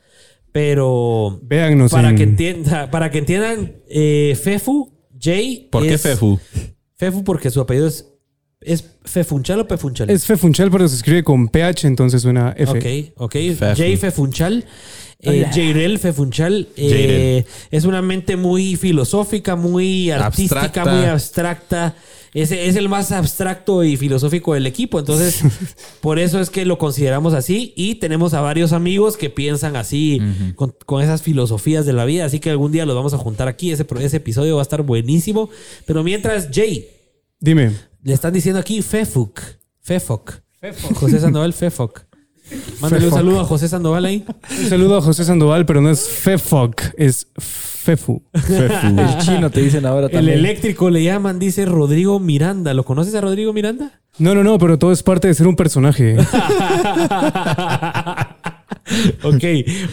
[0.52, 5.68] pero Véannos para en- que entienda, para que entiendan, eh, Fefu Jay.
[5.72, 6.40] ¿Por qué Fefu?
[6.96, 8.12] Fefu porque su apellido es
[8.62, 10.10] es Fefunchal o Pefunchal.
[10.10, 13.12] Es Fefunchal, pero se escribe con PH, entonces suena F.
[13.16, 13.32] Ok, ok.
[13.56, 13.76] Fefu.
[13.78, 14.66] Jay Fefunchal.
[15.20, 17.46] Eh, Jairel Fefunchal eh, Jairel.
[17.72, 20.94] es una mente muy filosófica, muy artística, Abstracta.
[20.96, 21.96] muy abstracta.
[22.34, 25.00] Es, es el más abstracto y filosófico del equipo.
[25.00, 25.40] Entonces,
[26.02, 27.74] por eso es que lo consideramos así.
[27.78, 30.20] Y tenemos a varios amigos que piensan así,
[30.56, 32.26] con, con esas filosofías de la vida.
[32.26, 33.72] Así que algún día los vamos a juntar aquí.
[33.72, 35.50] Ese, ese episodio va a estar buenísimo.
[35.86, 36.90] Pero mientras, Jay,
[37.40, 37.72] Dime.
[38.04, 39.40] le están diciendo aquí Fefuc.
[39.82, 40.42] Fefoc.
[40.96, 42.05] José Sandoval Fefoc.
[42.80, 44.24] Mándale un saludo a José Sandoval ahí.
[44.60, 48.22] Un saludo a José Sandoval, pero no es Fefoc, es Fefu.
[48.34, 50.38] El chino te dicen ahora El también.
[50.40, 52.74] eléctrico le llaman, dice Rodrigo Miranda.
[52.74, 54.02] ¿Lo conoces a Rodrigo Miranda?
[54.18, 56.18] No, no, no, pero todo es parte de ser un personaje.
[59.24, 59.44] ok.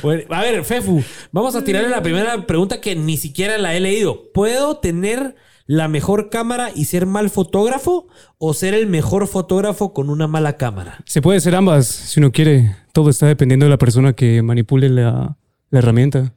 [0.02, 3.80] Bueno, a ver, Fefu, vamos a tirarle la primera pregunta que ni siquiera la he
[3.80, 4.30] leído.
[4.32, 5.34] ¿Puedo tener
[5.74, 8.06] la mejor cámara y ser mal fotógrafo
[8.36, 10.98] o ser el mejor fotógrafo con una mala cámara?
[11.06, 12.76] Se puede ser ambas, si uno quiere.
[12.92, 15.38] Todo está dependiendo de la persona que manipule la,
[15.70, 16.34] la herramienta.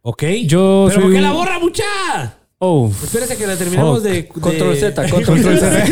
[0.00, 0.22] Ok.
[0.46, 1.84] Yo ¿Pero soy por qué la borra, mucha?
[2.58, 4.04] Oh, Espérese que la terminamos Fuck.
[4.08, 5.84] de, de- Control Z, control Z.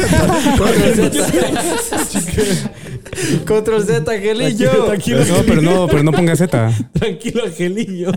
[0.56, 2.70] Control Z.
[3.46, 4.84] Control Z, Angelillo.
[4.86, 6.72] Tranquilo, no, pero no, pero no ponga Z.
[6.94, 8.12] Tranquilo, Angelillo.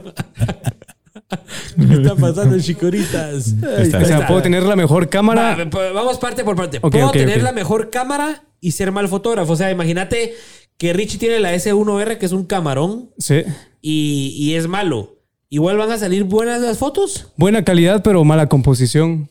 [1.76, 3.48] ¿Qué está pasando, chicoritas?
[3.80, 4.00] está.
[4.00, 5.56] O sea, puedo tener la mejor cámara.
[5.74, 6.80] Va, vamos parte por parte.
[6.80, 9.54] Puedo tener la mejor cámara y ser mal fotógrafo.
[9.54, 10.34] O sea, imagínate
[10.78, 13.44] que Richie tiene la S1R, que es un camarón, Sí.
[13.82, 15.16] y, y es malo.
[15.50, 17.32] Igual van a salir buenas las fotos.
[17.38, 19.30] Buena calidad, pero mala composición.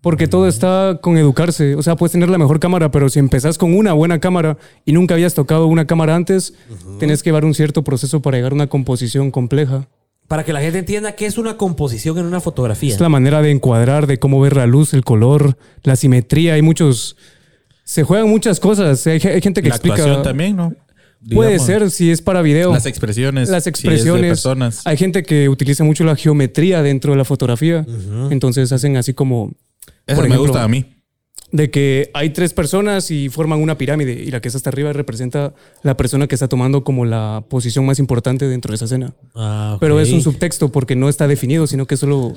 [0.00, 1.76] Porque todo está con educarse.
[1.76, 4.92] O sea, puedes tener la mejor cámara, pero si empezás con una buena cámara y
[4.92, 6.52] nunca habías tocado una cámara antes,
[6.98, 9.88] tienes que llevar un cierto proceso para llegar a una composición compleja.
[10.28, 12.94] Para que la gente entienda qué es una composición en una fotografía.
[12.94, 16.54] Es la manera de encuadrar, de cómo ver la luz, el color, la simetría.
[16.54, 17.16] Hay muchos.
[17.84, 19.06] Se juegan muchas cosas.
[19.06, 19.96] Hay, hay gente que La explica.
[19.96, 20.72] actuación también, ¿no?
[21.32, 22.72] Puede ser si es para video.
[22.72, 23.48] Las expresiones.
[23.48, 24.28] las si es de expresiones.
[24.30, 24.86] personas.
[24.86, 27.84] Hay gente que utiliza mucho la geometría dentro de la fotografía.
[28.30, 29.52] Entonces hacen así como.
[30.06, 30.93] Eso por me ejemplo, gusta a mí.
[31.54, 34.92] De que hay tres personas y forman una pirámide y la que está hasta arriba
[34.92, 39.14] representa la persona que está tomando como la posición más importante dentro de esa escena.
[39.36, 39.76] Ah.
[39.78, 42.34] Pero es un subtexto porque no está definido, sino que solo,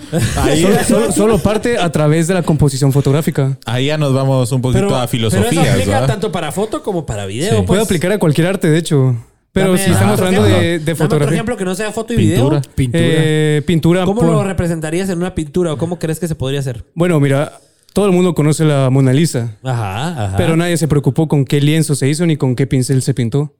[0.61, 3.57] solo, solo- solo parte a través de la composición fotográfica.
[3.65, 6.07] Ahí ya nos vamos un poquito pero, a pero filosofías, eso aplica ¿verdad?
[6.07, 7.49] tanto para foto como para video.
[7.49, 7.55] Sí.
[7.57, 7.65] pues.
[7.65, 9.15] Puede aplicar a cualquier arte, de hecho.
[9.51, 11.34] Pero Dame- si estamos hablando de, fotografía.
[11.34, 12.59] ejemplo que no sea foto y Pintura.
[12.59, 12.72] video.
[12.76, 13.03] Pintura.
[13.03, 14.05] Eh, pintura.
[14.05, 16.84] ¿Cómo lo representarías en una pintura o cómo crees que se podría hacer?
[16.93, 17.53] Bueno, mira,
[17.97, 20.37] todo el mundo conoce la Mona Lisa, Ajá, ajá.
[20.37, 23.55] pero nadie se preocupó con qué lienzo se hizo ni con qué pincel se pintó.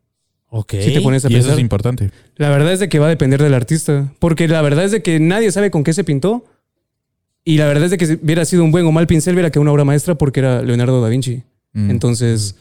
[0.50, 0.76] Ok.
[0.80, 2.12] Si te pones a Y eso es importante.
[2.36, 4.14] La verdad es de que va a depender del artista.
[4.20, 6.46] Porque la verdad es de que nadie sabe con qué se pintó.
[7.44, 9.50] Y la verdad es de que si hubiera sido un buen o mal pincel, hubiera
[9.50, 11.42] que una obra maestra porque era Leonardo da Vinci.
[11.74, 11.90] Mm.
[11.90, 12.56] Entonces,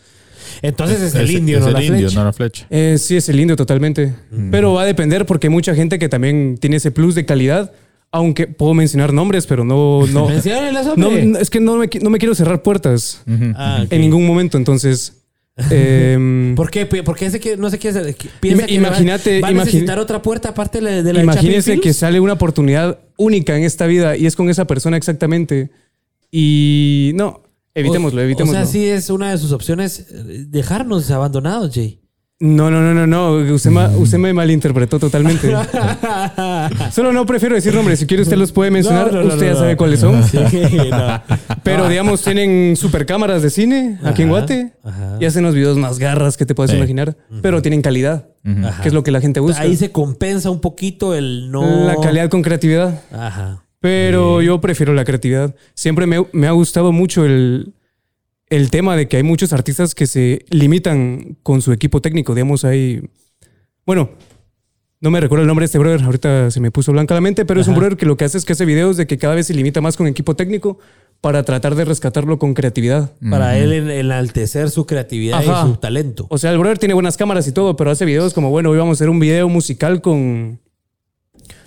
[0.63, 2.19] Entonces es el indio, es no el la indio, flecha.
[2.21, 2.67] no la flecha.
[2.71, 4.15] eh, sí es el indio totalmente.
[4.51, 7.71] Pero va a depender porque hay mucha gente que también tiene ese plus de calidad.
[8.17, 10.07] Aunque puedo mencionar nombres, pero no...
[10.07, 10.29] no,
[10.97, 13.23] no, es que no me, no me quiero cerrar puertas.
[13.55, 13.93] Ah, ok.
[13.93, 14.57] en ningún momento.
[14.59, 15.23] Entonces...
[15.71, 16.85] em, ¿Por qué?
[16.85, 20.81] ¿Por qué no quiere hacer- piensa que va- imagínate- va a necesitar otra puerta aparte
[20.83, 24.67] de la Chapin que sale una oportunidad única en esta vida y es con esa
[24.67, 25.71] persona exactamente.
[26.31, 27.41] Y no,
[27.75, 28.61] evitémoslo, evitémoslo.
[28.61, 32.01] O sea, sí es una de sus opciones eh, dejarnos abandonados, Jay.
[32.39, 33.55] No, no, no, no, no.
[33.55, 35.51] Usted, ma- usted me malinterpretó totalmente.
[36.93, 37.99] Solo no prefiero decir nombres.
[37.99, 39.13] Si quiere, usted los puede mencionar.
[39.13, 40.23] No, no, no, usted ya sabe cuáles son.
[40.31, 40.39] Sí.
[41.63, 45.17] Pero, digamos, tienen super cámaras de cine aquí en Guate ajá.
[45.21, 46.77] y hacen los videos más garras que te puedes Sí.
[46.77, 47.17] imaginar.
[47.43, 48.29] Pero tienen calidad,
[48.83, 49.61] que es lo que la gente busca.
[49.63, 51.87] Ahí se compensa un poquito el no.
[51.87, 53.01] La calidad con creatividad.
[53.13, 53.63] Ajá.
[53.81, 55.55] Pero yo prefiero la creatividad.
[55.75, 57.75] Siempre me, me ha gustado mucho el,
[58.49, 62.35] el tema de que hay muchos artistas que se limitan con su equipo técnico.
[62.35, 63.03] Digamos, hay.
[63.85, 64.11] Bueno,
[65.01, 66.03] no me recuerdo el nombre de este brother.
[66.03, 68.39] Ahorita se me puso blanca la mente, pero es un brother que lo que hace
[68.39, 70.79] es que hace videos de que cada vez se limita más con equipo técnico
[71.21, 73.13] para tratar de rescatarlo con creatividad.
[73.31, 75.65] Para él en- enaltecer su creatividad Ajá.
[75.67, 76.27] y su talento.
[76.31, 78.79] O sea, el brother tiene buenas cámaras y todo, pero hace videos como, bueno, hoy
[78.79, 80.61] vamos a hacer un video musical con.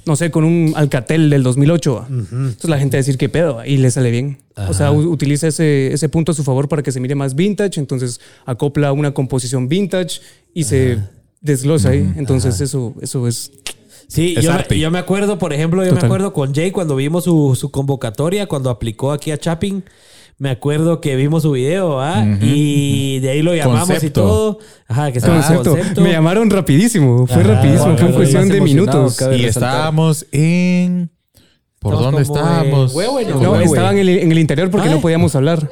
[0.05, 1.93] No sé, con un Alcatel del 2008.
[1.95, 2.07] ¿va?
[2.09, 4.39] Entonces la gente va a decir qué pedo y le sale bien.
[4.67, 7.79] O sea, utiliza ese, ese punto a su favor para que se mire más vintage.
[7.79, 10.21] Entonces acopla una composición vintage
[10.53, 10.97] y se
[11.41, 12.11] desglosa ahí.
[12.15, 13.51] Entonces eso, eso es.
[14.07, 14.79] Sí, Es yo me, arte.
[14.79, 16.03] yo me acuerdo, por ejemplo, yo Total.
[16.03, 19.83] me acuerdo con Jay cuando vimos su, su convocatoria, cuando aplicó aquí a Chapping.
[20.39, 22.25] Me acuerdo que vimos su video, ¿ah?
[22.41, 24.59] Y de ahí lo llamamos y todo.
[24.87, 25.71] Ajá, que Concepto.
[25.75, 26.01] concepto.
[26.01, 27.27] Me llamaron rapidísimo.
[27.27, 27.97] Fue Ajá, rapidísimo.
[27.97, 29.19] Fue cuestión de minutos.
[29.21, 29.47] Y resaltar.
[29.49, 31.11] estábamos en.
[31.79, 32.93] ¿Por Estamos dónde estábamos?
[32.95, 33.59] en ¿no?
[33.59, 34.95] Estaban en el, en el interior porque Ay.
[34.95, 35.69] no podíamos hablar.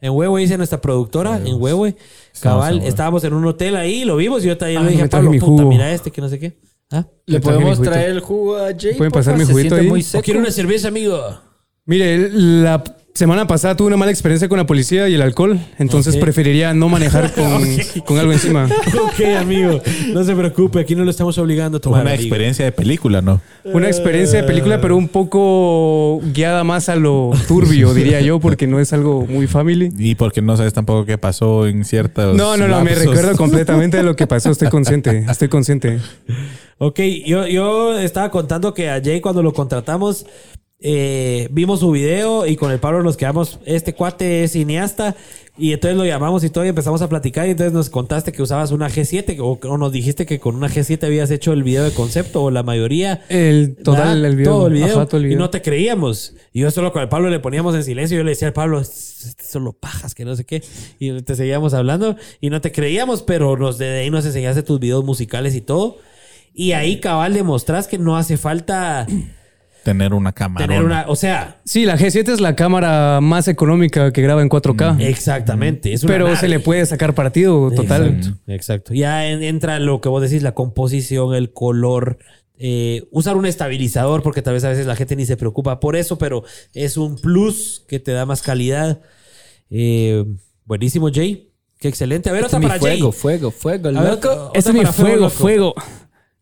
[0.00, 1.94] En Huehue dice nuestra productora, en Huehue.
[2.32, 5.02] Estamos Cabal, estábamos en un hotel ahí, lo vimos y yo también Ah, le dije
[5.04, 5.68] a Pablo, puta, jugo.
[5.68, 6.58] mira este, que no sé qué.
[6.90, 7.06] ¿Ah?
[7.26, 8.94] ¿Le podemos traer el jugo a Jay?
[8.94, 9.86] ¿Pueden pasar mi juguito ahí?
[9.86, 10.22] muy ¿O seco.
[10.24, 11.20] quiere una cerveza, amigo?
[11.84, 12.82] Mire, la
[13.14, 15.58] semana pasada tuve una mala experiencia con la policía y el alcohol.
[15.78, 17.62] Entonces preferiría no manejar con,
[18.06, 18.66] con algo encima.
[18.66, 19.80] ok, amigo.
[20.12, 22.02] No se preocupe, aquí no lo estamos obligando a tomar.
[22.02, 22.22] Una amigo.
[22.22, 23.40] experiencia de película, ¿no?
[23.64, 28.66] Una experiencia de película, pero un poco guiada más a lo turbio, diría yo, porque
[28.66, 29.92] no es algo muy family.
[29.98, 32.36] Y porque no sabes tampoco qué pasó en ciertos.
[32.36, 34.50] No, no, no, me recuerdo completamente de lo que pasó.
[34.50, 35.98] Estoy consciente, estoy consciente.
[36.78, 40.24] Ok, yo, yo estaba contando que a Jay cuando lo contratamos
[40.82, 45.14] eh, vimos su video y con el Pablo nos quedamos, este cuate es cineasta
[45.58, 48.40] y entonces lo llamamos y todo y empezamos a platicar y entonces nos contaste que
[48.40, 51.84] usabas una G7 o, o nos dijiste que con una G7 habías hecho el video
[51.84, 53.22] de concepto o la mayoría.
[53.28, 54.52] El total, el video.
[54.52, 54.96] Todo el video.
[54.96, 56.34] Ajá, todo el Y no te creíamos.
[56.54, 58.16] Y yo solo con el Pablo le poníamos en silencio.
[58.16, 60.62] Yo le decía al Pablo, "Este solo pajas, que no sé qué.
[60.98, 64.80] Y te seguíamos hablando y no te creíamos, pero nos, de ahí nos enseñaste tus
[64.80, 65.98] videos musicales y todo.
[66.54, 69.06] Y ahí cabal demostrás que no hace falta
[69.84, 70.66] Tener una cámara.
[70.66, 71.04] tener una...
[71.08, 75.00] O sea, Sí, la G7 es la cámara más económica que graba en 4K.
[75.00, 75.92] exactamente.
[75.92, 78.06] Es una pero se le puede sacar partido total.
[78.18, 78.94] Exacto, exacto.
[78.94, 82.18] Ya en- entra lo que vos decís, la composición, el color.
[82.62, 85.96] eh, usar un estabilizador, porque tal vez a veces la gente ni se preocupa por
[85.96, 89.00] eso, pero es un plus que te da más calidad.
[89.70, 90.24] Eh,
[90.66, 91.46] buenísimo, Jay.
[91.78, 92.28] Qué excelente.
[92.28, 93.20] A ver, Este otra para fuego, Jay.
[93.20, 94.28] fuego, fuego, A ver, loco.
[94.30, 95.74] otra Este es mi para fuego, fuego.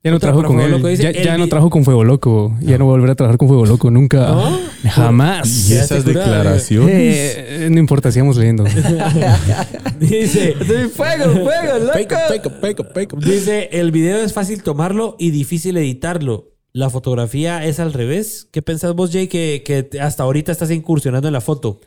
[0.04, 0.72] Ya no trabajo con Fuego él.
[0.72, 2.56] Loco, dice, ya no trabajo con Fuego Loco.
[2.60, 4.28] Ya no volveré a trabajar con Fuego Loco nunca.
[4.28, 4.58] ¿No?
[4.90, 5.70] Jamás.
[5.70, 7.16] Y esas declaraciones.
[7.36, 8.64] Eh, no importa, sigamos leyendo.
[9.98, 10.54] Dice,
[10.94, 11.92] fuego, fuego, loco.
[11.92, 13.16] Peco, peco, peco, peco.
[13.16, 16.52] dice, el video es fácil tomarlo y difícil editarlo.
[16.72, 18.48] La fotografía es al revés.
[18.52, 21.80] ¿Qué pensás vos, Jay, que, que hasta ahorita estás incursionando en la foto?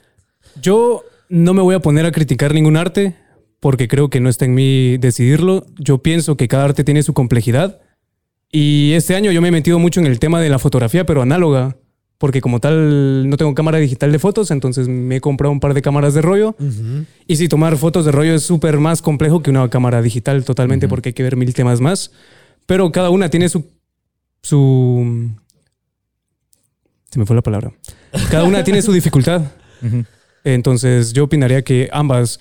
[0.61, 3.15] Yo no me voy a poner a criticar ningún arte
[3.61, 5.65] porque creo que no está en mí decidirlo.
[5.77, 7.79] Yo pienso que cada arte tiene su complejidad.
[8.51, 11.21] Y este año yo me he metido mucho en el tema de la fotografía, pero
[11.21, 11.77] análoga.
[12.17, 15.73] Porque como tal no tengo cámara digital de fotos, entonces me he comprado un par
[15.73, 16.55] de cámaras de rollo.
[17.25, 20.87] Y si tomar fotos de rollo es súper más complejo que una cámara digital totalmente
[20.87, 22.11] porque hay que ver mil temas más.
[22.67, 23.65] Pero cada una tiene su...
[24.43, 25.31] su...
[27.09, 27.73] Se me fue la palabra.
[28.29, 29.41] Cada una tiene su dificultad.
[30.43, 32.39] Entonces yo opinaría que ambas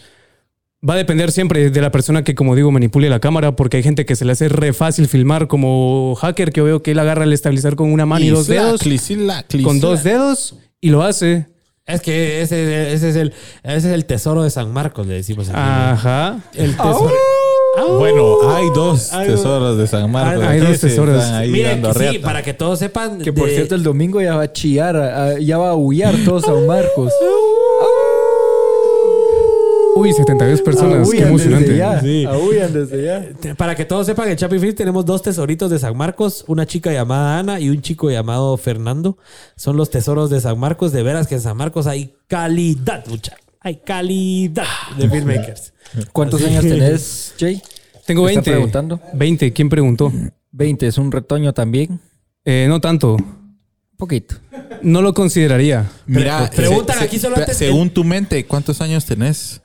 [0.89, 3.83] va a depender siempre de la persona que, como digo, manipule la cámara, porque hay
[3.83, 7.25] gente que se le hace re fácil filmar como hacker, que veo que él agarra
[7.25, 8.81] el estabilizar con una mano y, dos dedos,
[9.63, 11.47] con dos dedos y lo hace.
[11.87, 13.33] Es que ese, ese es el,
[13.65, 15.49] ese es el tesoro de San Marcos, le decimos.
[15.49, 15.59] aquí.
[15.59, 16.39] Ajá.
[16.55, 17.13] El tesoro.
[17.99, 20.45] Bueno, hay dos tesoros de San Marcos.
[20.45, 21.23] Hay dos tesoros.
[21.49, 23.21] Miren, que sí, para que todos sepan.
[23.21, 26.41] Que por de- cierto, el domingo ya va a chillar, ya va a aullar todo
[26.41, 27.13] San Marcos.
[30.01, 31.09] Uy, 72 personas.
[31.11, 31.77] Qué Aullan desde emocionante.
[31.77, 32.01] ya.
[32.01, 32.25] Sí.
[32.25, 33.55] Aullan desde ya.
[33.57, 36.93] Para que todos sepan, en Chapi Free tenemos dos tesoritos de San Marcos, una chica
[36.93, 39.19] llamada Ana y un chico llamado Fernando.
[39.57, 40.93] Son los tesoros de San Marcos.
[40.93, 43.37] De veras que en San Marcos hay calidad, mucha.
[43.61, 44.65] Hay calidad
[44.97, 45.75] de filmmakers.
[46.13, 47.61] ¿Cuántos años tenés, Jay?
[48.07, 48.51] Tengo ¿Me está 20.
[48.53, 49.01] preguntando?
[49.13, 49.53] 20.
[49.53, 50.13] ¿Quién preguntó?
[50.53, 52.01] 20, es un retoño también.
[52.45, 53.15] Eh, no tanto.
[53.17, 54.37] Un poquito.
[54.83, 55.91] No lo consideraría.
[56.07, 59.61] Mira, Pre- preguntan se- aquí solo se- antes- Según tu mente, ¿cuántos años tenés?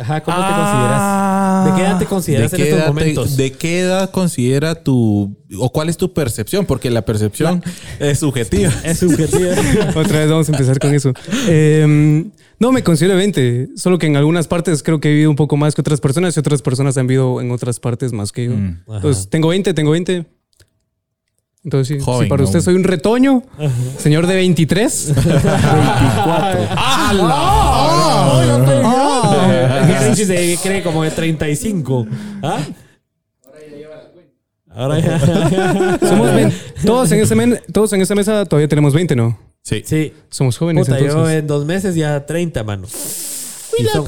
[0.00, 1.62] Ajá, ¿cómo te Ah.
[1.64, 1.76] consideras?
[1.76, 3.36] ¿De qué edad te ¿De consideras en estos te- momentos?
[3.36, 5.36] ¿De qué edad considera tu...
[5.58, 6.64] o cuál es tu percepción?
[6.66, 7.62] Porque la percepción
[8.00, 8.72] es subjetiva.
[8.84, 9.50] Es subjetivo.
[9.96, 11.12] Otra vez vamos a empezar con eso.
[11.48, 12.24] Eh,
[12.58, 13.68] no, me considero 20.
[13.76, 16.36] Solo que en algunas partes creo que he vivido un poco más que otras personas
[16.36, 18.52] y otras personas han vivido en otras partes más que yo.
[18.52, 18.80] Mm.
[18.94, 20.26] Entonces, tengo 20, tengo 20.
[21.62, 22.46] Entonces, sí, Joven si para aún.
[22.48, 23.42] usted soy un retoño,
[23.98, 25.12] señor de 23.
[25.14, 26.60] 24.
[29.86, 32.06] Que Richie se cree como de 35.
[32.42, 32.58] ¿Ah?
[34.72, 35.18] Ahora ya.
[36.08, 36.56] Somos 20.
[36.84, 39.38] Todos en, ese men- todos en esa mesa todavía tenemos 20, ¿no?
[39.62, 39.82] Sí.
[39.84, 40.12] Sí.
[40.30, 41.38] Somos jóvenes Puta, yo entonces.
[41.40, 42.86] en dos meses ya 30, mano.
[43.76, 44.04] Pizón.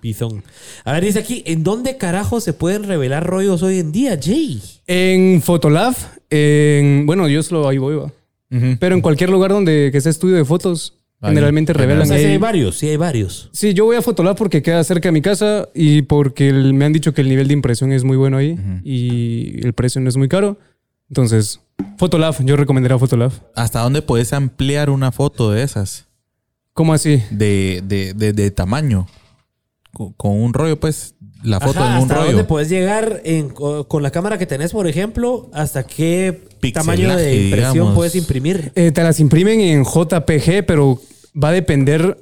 [0.00, 0.44] Pizón.
[0.84, 4.62] A ver, dice aquí, ¿en dónde carajo se pueden revelar rollos hoy en día, Jay?
[4.86, 5.94] En Photolab,
[6.38, 8.12] en, bueno, yo solo ahí voy, va.
[8.78, 11.30] Pero en cualquier lugar donde que sea estudio de fotos, Ahí.
[11.30, 13.48] generalmente O revelan sea, sí hay varios, sí hay varios.
[13.52, 16.84] Sí, yo voy a Fotolab porque queda cerca de mi casa y porque el- me
[16.84, 20.08] han dicho que el nivel de impresión es muy bueno ahí y el precio no
[20.08, 20.56] es muy caro.
[21.08, 21.60] Entonces,
[21.98, 23.32] Photolab, yo recomendaría Photolab.
[23.56, 26.06] ¿Hasta dónde puedes ampliar una foto de esas?
[26.74, 27.22] ¿Cómo así?
[27.30, 29.06] De, de, de, de tamaño.
[29.92, 32.26] Con, con un rollo, pues, la foto Ajá, en un ¿Hasta rollo.
[32.28, 35.48] dónde puedes llegar en- co- con la cámara que tenés, por ejemplo?
[35.52, 36.40] ¿Hasta qué
[36.72, 37.94] tamaño de Pixelaje, impresión digamos.
[37.94, 38.72] puedes imprimir?
[38.74, 41.00] Eh, te las imprimen en JPG, pero
[41.40, 42.18] va a depender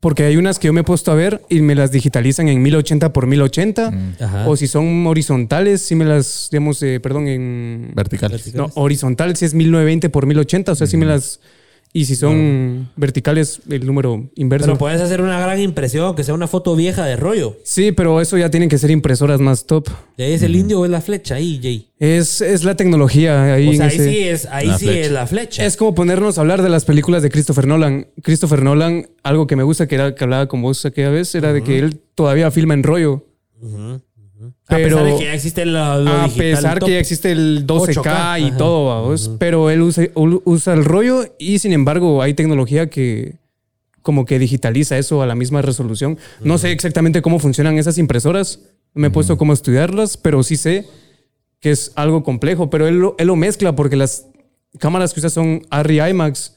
[0.00, 2.62] porque hay unas que yo me he puesto a ver y me las digitalizan en
[2.62, 3.92] 1080 por 1080.
[4.20, 4.48] Ajá.
[4.48, 7.90] O si son horizontales, si me las, digamos, eh, perdón, en...
[7.96, 8.40] Vertical.
[8.54, 11.40] No, horizontal si es 1920 por 1080, o sea, si me las...
[11.92, 14.66] Y si son verticales, el número inverso.
[14.66, 17.56] Pero puedes hacer una gran impresión, que sea una foto vieja de rollo.
[17.64, 19.88] Sí, pero eso ya tienen que ser impresoras más top.
[20.18, 21.88] ¿Y ahí es el indio o es la flecha ahí, Jay?
[21.98, 23.68] Es, es la tecnología ahí.
[23.68, 25.00] O en sea, ahí ese- sí es, ahí La sí flecha.
[25.00, 25.64] es la flecha.
[25.64, 28.06] Es como ponernos a hablar de las películas de Christopher Nolan.
[28.22, 31.52] Christopher Nolan, algo que me gusta que era que hablaba con vos aquella vez, era
[31.54, 33.24] de que él todavía filma en rollo.
[34.66, 36.86] A pesar de pero- que ya existe lo, lo A digital pesar top.
[36.88, 38.56] que ya existe el 12K 8K, y ajá.
[38.56, 39.30] todo, vamos.
[39.38, 43.36] Pero él usa, el rollo y sin embargo hay tecnología que
[44.02, 46.16] como que digitaliza eso a la misma resolución.
[46.42, 48.60] No sé exactamente cómo funcionan esas impresoras.
[48.94, 50.86] Me he puesto cómo estudiarlas, pero sí sé
[51.60, 52.70] que es algo complejo.
[52.70, 54.26] Pero él, lo- él lo mezcla porque las
[54.78, 56.56] cámaras que usa son Arri IMAX,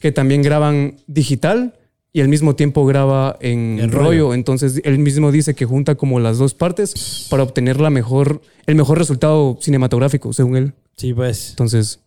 [0.00, 1.74] que también graban digital
[2.14, 4.04] y al mismo tiempo graba en, rollo.
[4.04, 4.34] rollo.
[4.34, 8.76] Entonces él mismo dice que junta como las dos partes para obtener la mejor, el
[8.76, 10.72] mejor resultado cinematográfico, según él.
[10.96, 11.50] Sí, pues.
[11.50, 11.98] Entonces,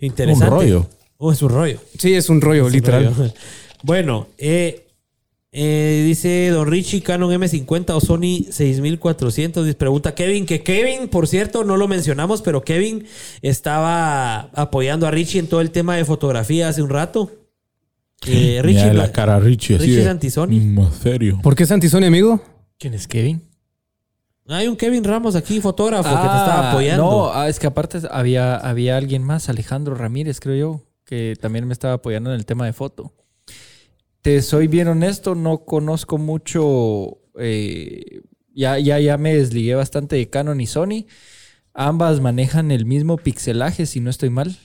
[0.00, 0.46] Interesante.
[0.46, 0.86] Un rollo.
[1.18, 1.78] Oh, es un rollo.
[1.98, 3.32] sí, es un rollo, literal.
[3.84, 4.86] Bueno, eh,
[5.50, 9.64] eh, dice Don Richie, Canon M50 o Sony 6400.
[9.64, 13.04] Dice, Pregunta Kevin, que Kevin, por cierto, no lo mencionamos, pero Kevin
[13.42, 17.41] estaba apoyando a Richie en todo el tema de fotografía hace un rato.
[18.26, 19.78] Eh, Richie, Mira la cara Richie.
[19.78, 20.48] Richie de, es anti-Sony.
[20.60, 21.40] "Mm, serio.
[21.42, 22.40] ¿Por qué es anti-Sony, amigo?
[22.78, 23.42] ¿Quién es Kevin?
[24.48, 27.02] hay un Kevin Ramos aquí, fotógrafo, que te estaba apoyando.
[27.02, 31.66] No, ah, es que aparte había, había alguien más, Alejandro Ramírez, creo yo, que también
[31.66, 33.14] me estaba apoyando en el tema de foto.
[34.20, 37.18] Te soy bien honesto, no conozco mucho.
[37.38, 38.20] eh,
[38.54, 41.06] ya, ya, ya me desligué bastante de Canon y Sony.
[41.72, 44.58] Ambas manejan el mismo pixelaje, si no estoy mal.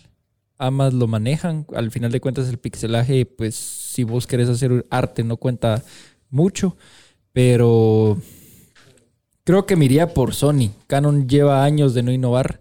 [0.58, 1.66] Ambas lo manejan.
[1.76, 5.84] Al final de cuentas, el pixelaje, pues, si vos querés hacer arte, no cuenta
[6.30, 6.76] mucho.
[7.34, 8.18] Pero
[9.48, 10.72] Creo que me por Sony.
[10.88, 12.60] Canon lleva años de no innovar.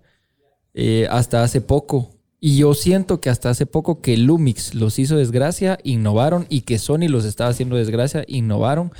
[0.72, 2.12] eh, hasta hace poco.
[2.38, 6.46] Y yo siento que hasta hace poco que Lumix los hizo desgracia, innovaron.
[6.48, 8.92] Y que Sony los estaba haciendo desgracia, innovaron.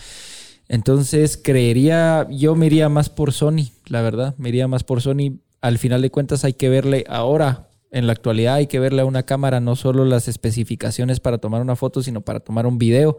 [0.66, 4.35] Entonces creería, yo me más por Sony, la verdad.
[4.36, 5.39] Me iría más por Sony.
[5.60, 9.06] Al final de cuentas hay que verle ahora, en la actualidad hay que verle a
[9.06, 13.16] una cámara no solo las especificaciones para tomar una foto, sino para tomar un video.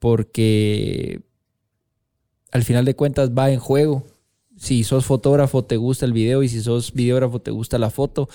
[0.00, 1.20] Porque
[2.50, 4.02] al final de cuentas va en juego.
[4.56, 8.28] Si sos fotógrafo te gusta el video y si sos videógrafo te gusta la foto.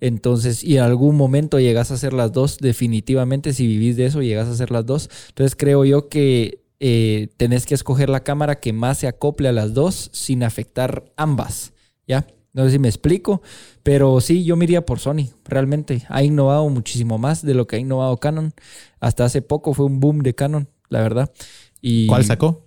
[0.00, 4.22] Entonces, y en algún momento llegas a hacer las dos, definitivamente si vivís de eso
[4.22, 5.10] llegas a hacer las dos.
[5.28, 9.52] Entonces creo yo que eh, tenés que escoger la cámara que más se acople a
[9.52, 11.74] las dos sin afectar ambas.
[12.06, 12.26] ¿Ya?
[12.56, 13.42] No sé si me explico,
[13.82, 16.06] pero sí, yo me iría por Sony, realmente.
[16.08, 18.54] Ha innovado muchísimo más de lo que ha innovado Canon.
[18.98, 21.30] Hasta hace poco fue un boom de Canon, la verdad.
[21.82, 22.06] Y...
[22.06, 22.66] ¿Cuál sacó?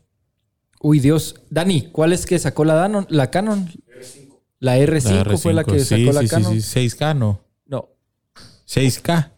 [0.80, 1.42] Uy, Dios.
[1.50, 3.68] Dani, ¿cuál es que sacó la, Danon, la Canon?
[4.60, 6.62] La R5, fue la que R5, sí, sacó la sí, Canon.
[6.62, 7.40] sí, 6K, no.
[7.66, 7.90] No,
[8.68, 9.32] 6K.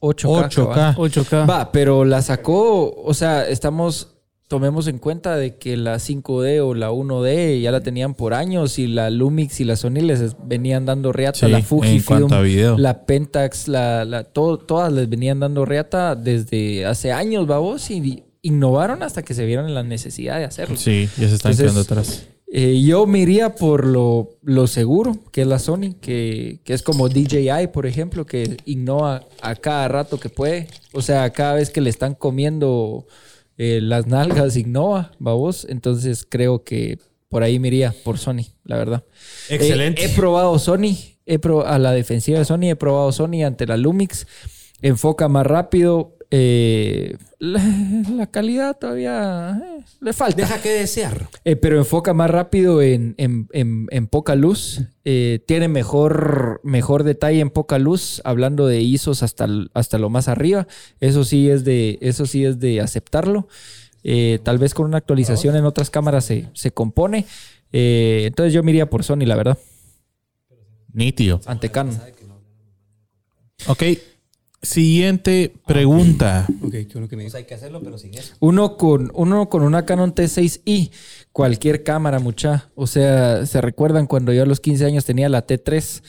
[0.00, 0.48] 8K.
[0.48, 0.54] 8K.
[0.54, 0.94] cabal.
[0.96, 1.48] 8K.
[1.48, 4.16] Va, pero la sacó, o sea, estamos,
[4.50, 8.80] tomemos en cuenta de que la 5D o la 1D ya la tenían por años
[8.80, 12.28] y la Lumix y la Sony les venían dando reata, Sí, la Fujifilm,
[12.76, 18.24] la Pentax, la, la, todo- todas les venían dando reata desde hace años, babos, y
[18.42, 20.76] innovaron hasta que se vieron en la necesidad de hacerlo.
[20.76, 22.26] Sí, ya se están quedando atrás.
[22.52, 26.82] Eh, yo me iría por lo, lo seguro, que es la Sony, que, que es
[26.82, 30.66] como DJI, por ejemplo, que innova a cada rato que puede.
[30.92, 33.06] O sea, cada vez que le están comiendo
[33.62, 35.66] eh, las nalgas, innova, babos.
[35.68, 39.04] Entonces creo que por ahí me iría por Sony, la verdad.
[39.50, 40.02] Excelente.
[40.02, 40.96] Eh, he probado Sony,
[41.26, 44.26] he pro- a la defensiva de Sony, he probado Sony ante la Lumix.
[44.82, 46.16] Enfoca más rápido.
[46.32, 47.60] Eh, la,
[48.14, 50.36] la calidad todavía eh, le falta.
[50.36, 51.28] Deja que desear.
[51.44, 54.82] Eh, pero enfoca más rápido en, en- en- en poca luz.
[55.04, 60.28] Eh, tiene mejor, mejor detalle en poca luz, hablando de ISOs hasta, hasta lo más
[60.28, 60.66] arriba.
[61.00, 63.48] Eso sí es de, eso sí es de aceptarlo.
[64.04, 67.26] Eh, tal vez con una actualización en otras cámaras se, se compone.
[67.72, 69.58] Eh, entonces yo me iría por Sony, la verdad,
[70.92, 71.40] Nítido.
[71.46, 71.98] ante Canon.
[73.66, 73.82] Ok.
[74.62, 76.46] Siguiente pregunta.
[76.62, 77.38] Ok, qué bueno que me dice.
[77.38, 78.34] hay que hacerlo, pero sin eso.
[78.40, 80.90] Uno con, uno con una Canon T6i,
[81.32, 82.68] cualquier cámara, mucha.
[82.74, 86.02] O sea, ¿se recuerdan cuando yo a los 15 años tenía la T3?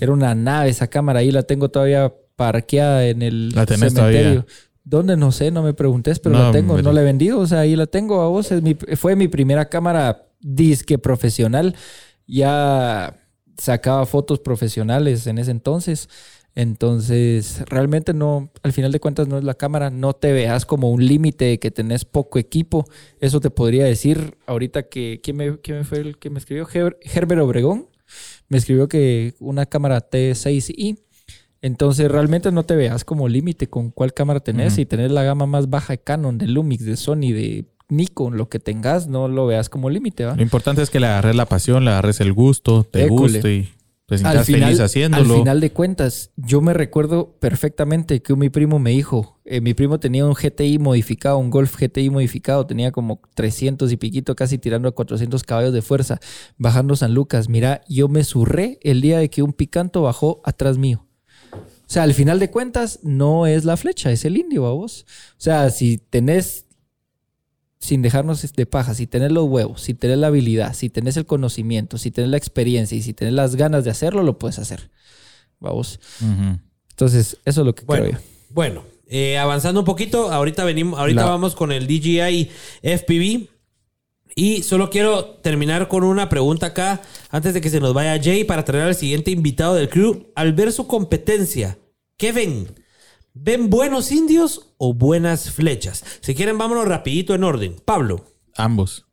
[0.00, 4.20] Era una nave esa cámara, ahí la tengo todavía parqueada en el ¿La tenés cementerio.
[4.22, 4.46] todavía?
[4.84, 5.16] ¿Dónde?
[5.16, 6.84] No sé, no me preguntes, pero No, la tengo, hombre.
[6.84, 7.40] no la he vendido.
[7.40, 8.52] O sea, ahí la tengo a vos.
[8.52, 11.74] Es mi- fue mi primera cámara disque profesional.
[12.28, 13.16] Ya
[13.58, 16.08] sacaba fotos profesionales en ese entonces.
[16.56, 20.90] Entonces, realmente no, al final de cuentas no es la cámara, no te veas como
[20.90, 22.86] un límite de que tenés poco equipo.
[23.20, 26.66] Eso te podría decir ahorita que, ¿quién me, quién me fue el que me escribió?
[26.66, 27.86] Her- Herbert Obregón
[28.48, 30.98] me escribió que una cámara T6i.
[31.62, 34.74] Entonces, realmente no te veas como límite con cuál cámara tenés.
[34.74, 38.48] Si tenés la gama más baja de Canon, de Lumix, de Sony, de Nikon, lo
[38.48, 40.24] que tengas, no lo veas como límite.
[40.24, 43.20] Lo importante es que le agarres la pasión, le agarres el gusto, te École.
[43.34, 43.68] guste y
[44.06, 45.38] te al sientas final, feliz al haciéndolo.
[45.38, 49.98] final de cuentas, yo me recuerdo perfectamente que mi primo me dijo, eh, mi primo
[49.98, 54.88] tenía un GTI modificado, un Golf GTI modificado, tenía como 300 y piquito, casi tirando
[54.88, 56.20] a 400 caballos de fuerza,
[56.56, 57.48] bajando San Lucas.
[57.48, 61.04] Mira, yo me surré el día de que un picanto bajó atrás mío.
[61.52, 65.04] O sea, al final de cuentas, no es la flecha, es el indio, a vos.
[65.32, 66.65] O sea, si tenés
[67.86, 71.24] sin dejarnos de paja, si tenés los huevos, si tenés la habilidad, si tenés el
[71.26, 74.90] conocimiento, si tenés la experiencia y si tenés las ganas de hacerlo, lo puedes hacer.
[75.60, 76.00] Vamos.
[76.20, 76.58] Ujú.
[76.90, 78.24] Entonces, eso es lo que Bueno, creo yo.
[78.50, 82.50] bueno eh, avanzando un poquito, ahorita venimos, ahorita La- vamos con el DJI
[82.82, 83.48] FPV.
[84.34, 87.00] Y solo quiero terminar con una pregunta acá,
[87.30, 90.26] antes de que se nos vaya Jay, para traer al siguiente invitado del crew.
[90.34, 91.78] Al ver su competencia,
[92.18, 92.66] ¿qué ven?
[93.38, 96.02] ¿Ven buenos indios o buenas flechas?
[96.20, 97.76] Si quieren, vámonos rapidito en orden.
[97.84, 98.24] Pablo.
[98.56, 99.04] Ambos.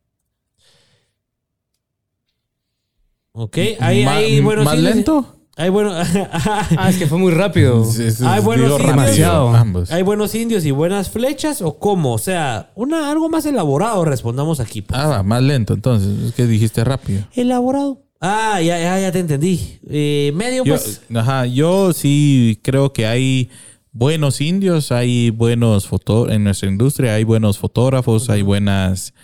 [3.32, 4.94] Ok, hay, hay buenos ¿Más indios.
[4.94, 5.30] lento?
[5.56, 5.92] Hay bueno,
[6.32, 7.84] Ah, es que fue muy rápido.
[7.84, 9.48] Sí, sí, Ay, bueno, digo sí, rápido, demasiado.
[9.54, 9.92] Ambos.
[9.92, 12.14] hay buenos indios y buenas flechas o cómo?
[12.14, 14.82] O sea, una algo más elaborado respondamos aquí.
[14.82, 14.98] pues.
[14.98, 16.28] Ah, más lento entonces.
[16.28, 17.24] Es que dijiste rápido.
[17.34, 18.02] Elaborado.
[18.20, 19.78] Ah, ya, ya, ya te entendí.
[19.88, 21.02] Eh, medio, Yo, pues.
[21.14, 23.50] ajá, yo sí creo que hay
[23.94, 29.14] buenos indios, hay buenos foto en nuestra industria, hay buenos fotógrafos, hay buenas,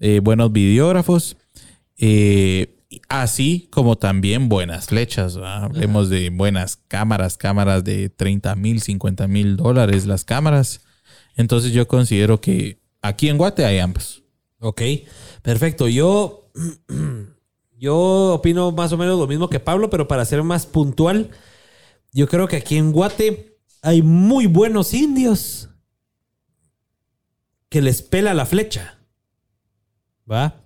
[0.00, 1.36] eh, buenos videógrafos,
[1.96, 2.74] eh,
[3.08, 5.36] así como también buenas flechas.
[5.36, 10.80] Hablemos de buenas cámaras, cámaras de 30 mil, 50 mil dólares las cámaras.
[11.36, 14.24] Entonces yo considero que aquí en Guate hay ambos.
[14.58, 14.82] Ok,
[15.42, 15.86] perfecto.
[15.86, 16.50] Yo,
[17.78, 21.30] yo opino más o menos lo mismo que Pablo, pero para ser más puntual,
[22.12, 23.55] yo creo que aquí en Guate
[23.86, 25.68] hay muy buenos indios
[27.68, 28.98] que les pela la flecha.
[30.28, 30.60] ¿Va?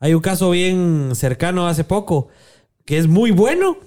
[0.00, 2.30] Hay un caso bien cercano hace poco
[2.84, 3.78] que es muy bueno,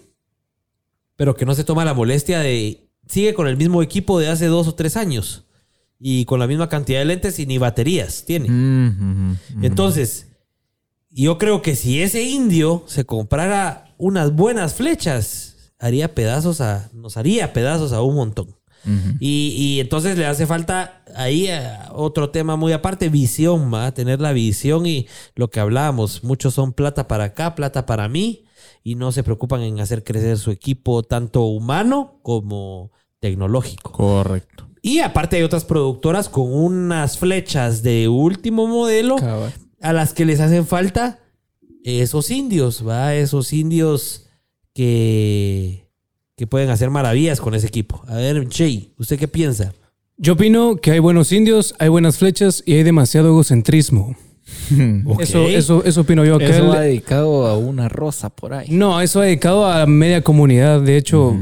[1.17, 2.87] pero que no se toma la molestia de...
[3.07, 5.43] Sigue con el mismo equipo de hace dos o tres años
[5.99, 8.49] y con la misma cantidad de lentes y ni baterías tiene.
[8.49, 9.37] Mm.
[9.63, 10.27] Entonces,
[11.09, 17.17] yo creo que si ese indio se comprara unas buenas flechas, haría pedazos a, nos
[17.17, 18.60] haría pedazos a un montón.
[19.19, 24.19] Y, y entonces le hace falta ahí eh, otro tema muy aparte, visión, va tener
[24.19, 28.45] la visión y lo que hablábamos, muchos son plata para acá, plata para mí,
[28.83, 33.91] y no se preocupan en hacer crecer su equipo tanto humano como tecnológico.
[33.91, 34.67] Correcto.
[34.81, 39.53] Y aparte hay otras productoras con unas flechas de último modelo Cabal.
[39.79, 41.19] a las que les hacen falta
[41.83, 43.15] esos indios, ¿va?
[43.15, 44.27] Esos indios
[44.73, 45.80] que,
[46.41, 48.01] que pueden hacer maravillas con ese equipo.
[48.07, 49.73] A ver, Jay, ¿usted qué piensa?
[50.17, 54.15] Yo opino que hay buenos indios, hay buenas flechas y hay demasiado egocentrismo.
[55.19, 56.39] Eso, eso, eso opino yo.
[56.39, 58.69] que Eso va dedicado a una rosa por ahí.
[58.71, 60.81] No, eso ha dedicado a media comunidad.
[60.81, 61.37] De hecho,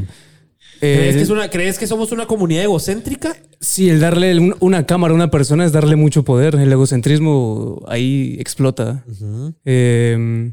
[0.82, 3.38] eh, ¿Crees, que es una- ¿Crees que somos una comunidad egocéntrica?
[3.62, 6.56] sí, el darle un- una cámara a una persona es darle mucho poder.
[6.56, 9.06] El egocentrismo ahí explota.
[9.64, 10.52] Eh,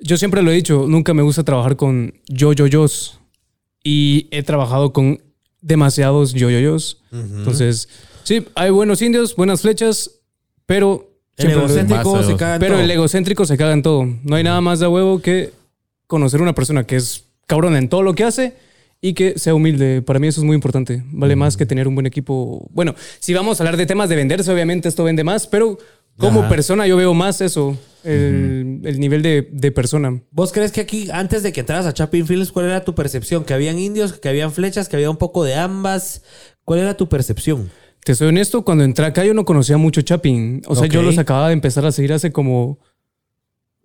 [0.00, 3.20] yo siempre lo he dicho, nunca me gusta trabajar con yo-yo-yos.
[3.82, 5.20] Y he trabajado con
[5.60, 7.02] demasiados yo-yo-yos.
[7.12, 7.88] Entonces,
[8.22, 10.10] sí, hay buenos indios, buenas flechas,
[10.66, 11.10] pero...
[11.36, 12.84] El egocéntrico se caga en pero todo.
[12.84, 14.06] el egocéntrico se caga en todo.
[14.22, 15.52] No hay nada más de huevo que
[16.06, 18.54] conocer una persona que es cabrón en todo lo que hace
[19.00, 20.00] y que sea humilde.
[20.00, 21.02] Para mí eso es muy importante.
[21.06, 22.68] Vale más que tener un buen equipo.
[22.70, 25.76] Bueno, si vamos a hablar de temas de venderse, obviamente esto vende más, pero
[26.18, 26.48] como Ajá.
[26.48, 30.20] persona yo veo más eso, el, el nivel de, de persona.
[30.30, 33.44] ¿Vos crees que aquí, antes de que entraras a Chapin Fields, cuál era tu percepción?
[33.44, 36.22] ¿Que habían indios, que habían flechas, que había un poco de ambas?
[36.64, 37.70] ¿Cuál era tu percepción?
[38.04, 40.62] Te soy honesto, cuando entré acá yo no conocía mucho Chapping.
[40.66, 42.78] O sea, yo los acababa de empezar a seguir hace como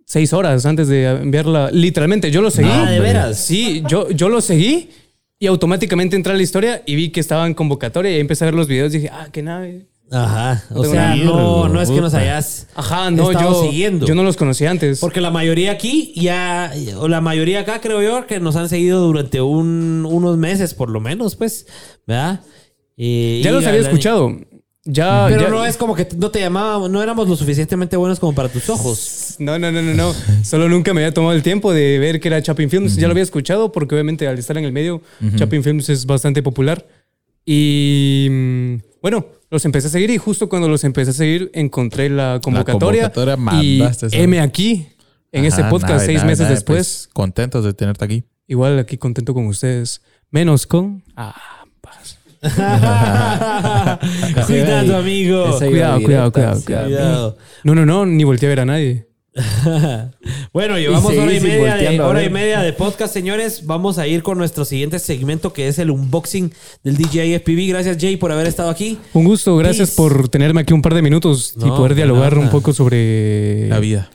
[0.04, 1.70] seis horas antes de enviarla.
[1.70, 2.68] Literalmente, yo lo seguí.
[2.70, 3.38] Ah, ¿de veras?
[3.38, 4.90] Sí, yo, yo lo seguí
[5.42, 8.44] Y automáticamente entré a la historia y vi que estaba en convocatoria y ahí empecé
[8.44, 9.86] a ver los videos y dije, ah, qué nave.
[10.12, 10.64] Ajá.
[10.70, 14.06] O tengo sea, no, no es que nos hayas Ajá, no, estado yo, siguiendo.
[14.06, 14.98] yo no los conocía antes.
[15.00, 19.00] Porque la mayoría aquí ya, o la mayoría acá creo yo que nos han seguido
[19.00, 21.66] durante un- unos meses por lo menos, pues,
[22.06, 22.40] ¿verdad?
[22.96, 24.36] Ya y los había escuchado.
[24.84, 28.18] Ya, Pero ya- no es como que no te llamábamos, no éramos lo suficientemente buenos
[28.18, 29.36] como para tus ojos.
[29.38, 30.14] No, no, no, no, no.
[30.42, 32.96] Solo nunca me había tomado el tiempo de ver que era Chapin Films.
[32.96, 35.02] Ya lo había escuchado porque obviamente al estar en el medio,
[35.36, 36.86] Chapin Films es bastante popular.
[37.44, 42.08] Y mm, bueno, los empecé a seguir y justo cuando los empecé a seguir encontré
[42.08, 43.10] la convocatoria.
[43.10, 44.16] convocatoria y mandaste eso.
[44.16, 44.88] M aquí,
[45.32, 46.76] en ese Ajá, podcast nave, seis nave, meses nave, después.
[47.06, 48.24] pues, contentos de tenerte aquí.
[48.46, 50.02] Igual aquí contento con ustedes.
[50.30, 51.02] Menos con...
[51.16, 52.18] Ah, paz.
[54.46, 55.58] Cuidado, amigo.
[55.58, 57.36] Cuidado, cuidado, cuidado, Cuidado.
[57.64, 59.08] No, no, no, ni volteé a ver a nadie.
[60.52, 62.32] bueno, llevamos Y hora y media de, volteando a hora y ver.
[62.32, 63.66] media de podcast, señores.
[63.66, 66.52] Vamos a ir con nuestro siguiente segmento que es el unboxing
[66.82, 67.68] del DJI FPV.
[67.68, 68.98] Gracias, Jay, por haber estado aquí.
[69.12, 69.96] Un gusto, gracias Peace.
[69.96, 72.44] por tenerme aquí un par de minutos y poder de dialogar nada.
[72.46, 74.10] un poco sobre La vida.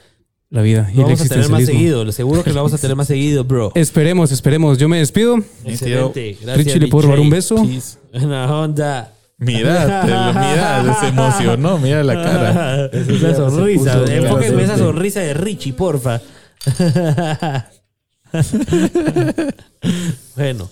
[0.49, 2.11] la vida y Lo el vamos a tener más seguido.
[2.11, 3.71] Seguro que lo vamos a tener más seguido, bro.
[3.75, 4.77] Esperemos, esperemos.
[4.77, 5.37] Yo me despido.
[5.63, 6.37] Excelente.
[6.41, 7.35] Gracias, Richie, ¿le puedo robar un DJ.
[7.37, 7.55] beso?
[7.63, 7.97] Peace.
[8.25, 9.11] Una onda.
[9.37, 12.85] Mira, te lo- mira, se emocionó, mira la cara.
[12.87, 13.99] Esa sonrisa.
[13.99, 16.21] puso Enfóquenme esa sonrisa de Richie, porfa.
[20.35, 20.69] bueno.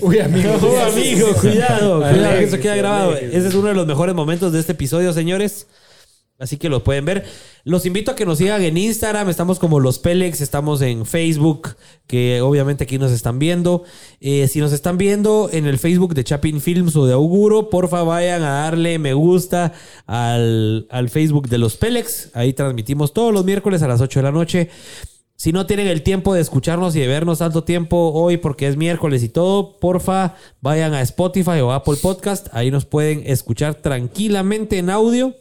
[0.00, 0.50] Uy, amigo,
[0.86, 3.16] amigo, cuidado, cuidado, que eso queda grabado.
[3.16, 5.66] Ese es uno de los mejores momentos de este episodio, señores.
[6.42, 7.24] Así que los pueden ver.
[7.62, 9.28] Los invito a que nos sigan en Instagram.
[9.28, 10.40] Estamos como los Pelex.
[10.40, 11.76] Estamos en Facebook,
[12.08, 13.84] que obviamente aquí nos están viendo.
[14.20, 18.02] Eh, si nos están viendo en el Facebook de Chapin Films o de Auguro, porfa
[18.02, 19.72] vayan a darle me gusta
[20.08, 22.30] al, al Facebook de los Pelex.
[22.34, 24.68] Ahí transmitimos todos los miércoles a las 8 de la noche.
[25.36, 28.76] Si no tienen el tiempo de escucharnos y de vernos tanto tiempo hoy porque es
[28.76, 32.48] miércoles y todo, porfa, vayan a Spotify o Apple Podcast.
[32.52, 35.36] Ahí nos pueden escuchar tranquilamente en audio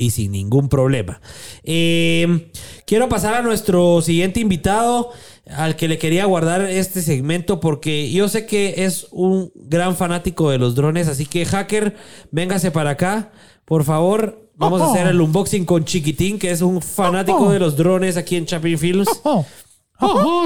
[0.00, 1.20] y sin ningún problema.
[1.62, 2.50] Eh,
[2.86, 5.10] quiero pasar a nuestro siguiente invitado,
[5.46, 10.50] al que le quería guardar este segmento, porque yo sé que es un gran fanático
[10.50, 11.96] de los drones, así que hacker,
[12.30, 13.30] véngase para acá,
[13.66, 14.48] por favor.
[14.54, 18.36] Vamos a hacer el unboxing con Chiquitín, que es un fanático de los drones aquí
[18.36, 19.08] en Chapin Films.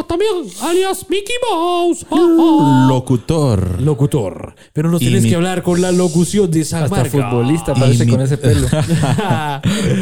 [0.09, 0.31] También
[0.63, 2.05] alias Mickey Mouse.
[2.89, 3.81] Locutor.
[3.81, 4.55] Locutor.
[4.73, 7.11] Pero nos Y tienes mi- que hablar con la locución de San Hasta Marca.
[7.11, 8.67] futbolista parece mi- con ese pelo.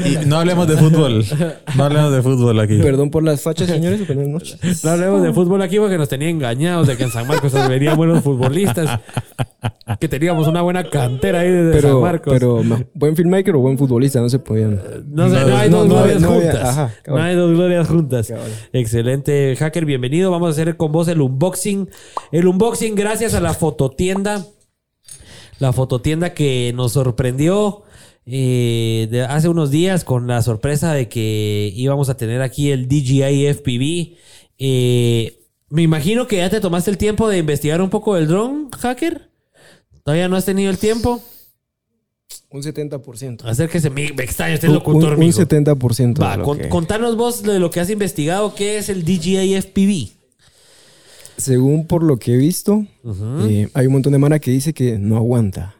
[0.04, 1.24] Y no hablemos de fútbol.
[1.76, 2.78] No hablemos de fútbol aquí.
[2.78, 4.06] Perdón por las fachas, señores.
[4.06, 4.84] Buenas noches.
[4.84, 7.96] No hablemos de fútbol aquí porque nos tenía engañados de que en San Marcos venían
[7.96, 9.00] buenos futbolistas.
[10.00, 12.32] Que teníamos una buena cantera ahí de San Marcos.
[12.32, 12.62] pero
[12.94, 14.80] buen filmmaker o buen futbolista, no se podían.
[15.08, 16.64] no, sé, no hay no, dos no glorias no juntas.
[16.68, 18.28] ajá, no hay dos glorias juntas.
[18.28, 18.50] Cabal.
[19.58, 20.30] Hacker, bienvenido.
[20.30, 21.88] Vamos a hacer con vos el unboxing.
[22.30, 24.46] El unboxing gracias a la fototienda.
[25.58, 27.82] La fototienda que nos sorprendió
[28.24, 33.52] eh, hace unos días con la sorpresa de que íbamos a tener aquí el DJI
[33.54, 34.16] FPV.
[34.58, 35.38] Eh,
[35.68, 39.30] me imagino que ya te tomaste el tiempo de investigar un poco del dron, hacker.
[40.04, 41.22] ¿Todavía no has tenido el tiempo?
[42.52, 43.44] Un 70%.
[43.44, 45.38] Acérquese, me, me extraña este Un, locutor, un- un mijo.
[45.40, 46.20] 70%.
[46.20, 49.04] de Va, lo con- que- contanos vos de lo que has investigado, ¿qué es el
[49.04, 50.10] DJI FPV?
[51.36, 52.84] Según por lo que he visto,
[53.48, 55.74] eh, hay un montón de mana que dice que no aguanta.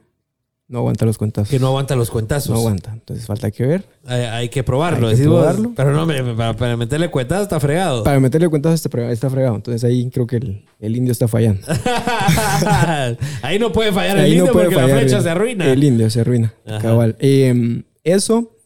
[0.69, 1.51] No aguanta los cuentazos.
[1.51, 2.51] Que no aguanta los cuentazos.
[2.51, 2.93] No aguanta.
[2.95, 3.85] Entonces falta que ver.
[4.07, 5.09] Hay, hay que probarlo.
[5.09, 5.41] Hay que vos.
[5.43, 5.73] probarlo.
[5.77, 6.07] Pero no,
[6.37, 8.03] para, para meterle cuentazos está fregado.
[8.05, 9.57] Para meterle cuentazos está, fre- está fregado.
[9.57, 11.61] Entonces ahí creo que el, el indio está fallando.
[13.43, 15.71] Ahí no puede fallar el indio no puede porque la flecha el- se arruina.
[15.73, 16.55] El indio se arruina.
[16.67, 16.79] Ajá.
[16.81, 17.17] Cabal.
[17.19, 18.57] Eh, eso.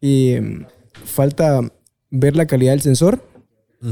[0.00, 0.34] Y
[1.04, 1.60] falta
[2.10, 3.22] ver la calidad del sensor.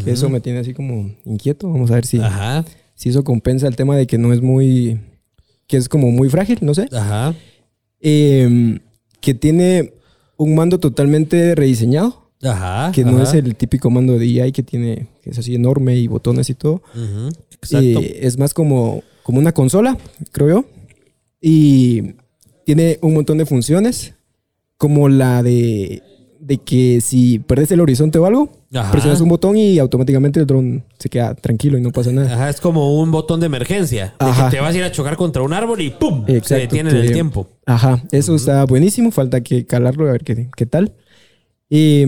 [0.07, 1.70] eso me tiene así como inquieto.
[1.70, 2.65] Vamos a ver si, Ajá,
[2.95, 5.01] si eso compensa el tema de que no es muy.
[5.66, 6.89] Que es como muy frágil, no sé.
[6.93, 7.35] ajá.
[8.01, 8.78] Eh,
[9.20, 9.95] que tiene
[10.36, 12.31] un mando totalmente rediseñado.
[12.43, 12.93] Ajá.
[12.93, 13.23] Que no ajá.
[13.23, 15.07] es el típico mando de DJI que tiene.
[15.23, 16.82] que es así enorme y botones y todo.
[16.95, 17.31] Ujú.
[17.73, 19.97] Eh, es más como, como una consola,
[20.32, 20.65] creo yo.
[21.41, 22.15] Y
[22.66, 24.15] tiene un montón de funciones,
[24.77, 26.03] como la de,
[26.41, 28.90] de que si perdes el horizonte o algo, Ajá.
[28.90, 32.34] presionas un botón y automáticamente el dron se queda tranquilo y no pasa nada.
[32.34, 34.14] Ajá, es como un botón de emergencia.
[34.18, 34.46] De Ajá.
[34.51, 36.24] que te vas a ir a chocar contra un árbol y ¡pum!
[36.26, 37.46] se Exacto, detiene en el tiempo.
[37.66, 40.92] Ajá, eso está buenísimo, falta que calarlo a ver qué, qué tal.
[41.70, 42.05] Y,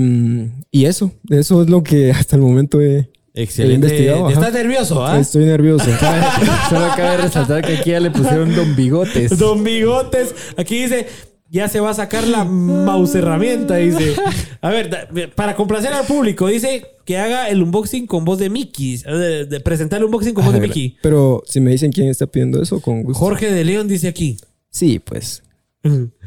[0.70, 3.74] y eso, eso es lo que hasta el momento he, he Excelente.
[3.86, 4.26] investigado.
[4.26, 4.34] ajá.
[4.34, 5.18] ¿Estás nervioso, ah?
[5.18, 5.86] Estoy nervioso.
[6.68, 9.38] Solo cabe resaltar que aquí ya le pusieron Don Bigotes.
[9.38, 10.34] Don Bigotes.
[10.56, 11.06] Aquí dice,
[11.48, 14.14] ya se va a sacar la mouse herramienta, dice.
[14.60, 18.98] A ver, para complacer al público, dice que haga el unboxing con voz de Mickey.
[18.98, 20.96] De, de presentar el unboxing con voz de Mickey.
[21.02, 23.18] Pero si me dicen quién está pidiendo eso, con gusto.
[23.18, 24.36] Jorge de León dice aquí.
[24.70, 25.42] Sí, pues.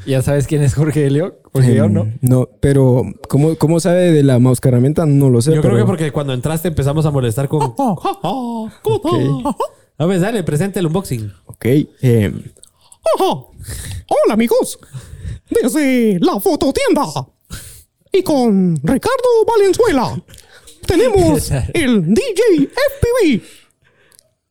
[0.06, 1.34] ¿Ya sabes quién es Jorge de León?
[1.52, 2.02] Jorge de León, ¿no?
[2.04, 5.06] Em, No, pero ¿cómo, ¿cómo sabe de la mouse herramienta?
[5.06, 5.54] No lo sé.
[5.54, 7.60] Yo creo que porque cuando entraste empezamos a molestar con...
[9.98, 11.30] A ver, dale, presenta el unboxing.
[11.46, 11.66] Ok.
[11.66, 12.32] eh,
[13.20, 14.80] Hola amigos,
[15.50, 17.06] desde la fototienda
[18.12, 20.22] y con Ricardo Valenzuela
[20.86, 23.42] tenemos el DJ FPV.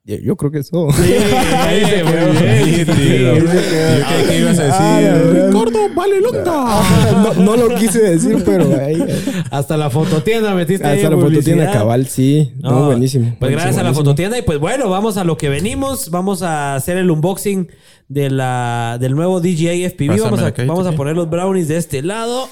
[0.09, 0.89] Yo, yo creo que eso.
[0.91, 2.65] Ahí se fue.
[2.65, 3.35] Nítido.
[3.37, 5.45] Yo creí que ibas a decir.
[5.47, 6.83] Ricardo Valenzuela.
[7.13, 9.05] no, no lo quise decir, pero ahí.
[9.51, 11.43] Hasta la fototienda metiste ahí Hasta la publicidad.
[11.43, 12.53] fototienda cabal, sí.
[12.63, 13.37] No, buenísimo.
[13.39, 14.39] Pues gracias buenísimo, a la fototienda.
[14.39, 16.11] Y pues bueno, vamos a lo que venimos.
[16.11, 17.69] Vamos a hacer el unboxing
[18.09, 20.09] de la, del nuevo DJI FPV.
[20.09, 20.97] Pásame Vamos a, vamos a sí.
[20.97, 22.49] poner los brownies de este lado.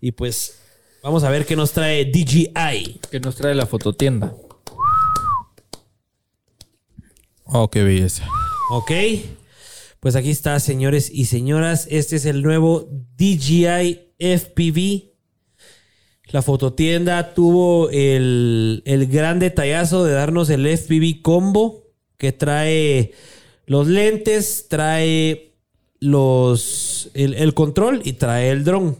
[0.00, 0.58] Y pues
[1.04, 3.00] vamos a ver qué nos trae DJI.
[3.10, 4.34] Que nos trae la fototienda.
[7.50, 8.26] Oh, qué belleza.
[8.70, 8.92] Ok.
[10.00, 11.88] Pues aquí está, señores y señoras.
[11.90, 15.14] Este es el nuevo DJI FPV.
[16.30, 21.84] La fototienda tuvo el, el gran detallazo de darnos el FPV combo
[22.18, 23.12] que trae
[23.66, 25.54] los lentes, trae
[26.00, 28.98] los, el, el control y trae el dron.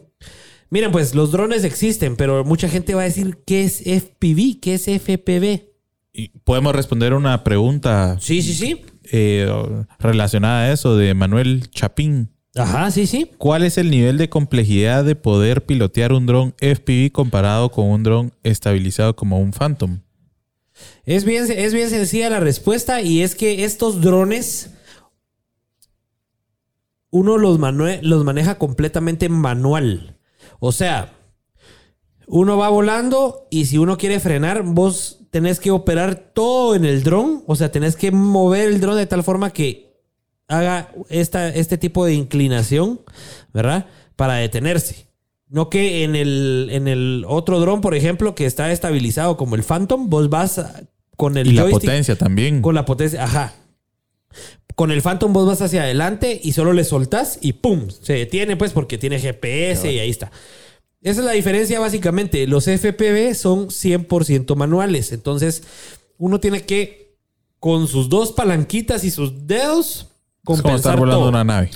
[0.71, 4.75] Miren, pues los drones existen, pero mucha gente va a decir qué es FPV, qué
[4.75, 5.68] es FPV.
[6.13, 8.85] Y podemos responder una pregunta Sí, sí, sí.
[9.13, 9.49] eh,
[9.99, 12.31] relacionada a eso de Manuel Chapín.
[12.57, 13.31] Ajá, sí, sí.
[13.39, 18.03] ¿Cuál es el nivel de complejidad de poder pilotear un dron FPV comparado con un
[18.03, 20.01] dron estabilizado como un Phantom?
[21.05, 24.71] Es bien, es bien sencilla la respuesta y es que estos drones
[27.11, 27.59] uno los,
[28.03, 30.19] los maneja completamente manual.
[30.61, 31.15] O sea,
[32.27, 37.03] uno va volando y si uno quiere frenar, vos tenés que operar todo en el
[37.03, 37.43] dron.
[37.47, 39.89] O sea, tenés que mover el dron de tal forma que
[40.49, 43.01] haga esta, este tipo de inclinación,
[43.53, 43.87] ¿verdad?
[44.17, 45.07] Para detenerse.
[45.49, 49.63] No que en el, en el otro dron, por ejemplo, que está estabilizado como el
[49.63, 50.61] Phantom, vos vas
[51.17, 52.61] con el Y la joystick- potencia también.
[52.63, 53.55] Con la potencia, ajá.
[54.75, 57.89] Con el Phantom vos vas hacia adelante y solo le soltás y ¡pum!
[57.91, 60.31] Se detiene pues porque tiene GPS y ahí está.
[61.03, 62.47] Esa es la diferencia básicamente.
[62.47, 65.13] Los FPV son 100% manuales.
[65.13, 65.63] Entonces
[66.19, 67.17] uno tiene que
[67.61, 70.07] con sus dos palanquitas y sus dedos Es
[70.45, 71.29] como compensar estar volando todo.
[71.31, 71.71] una nave.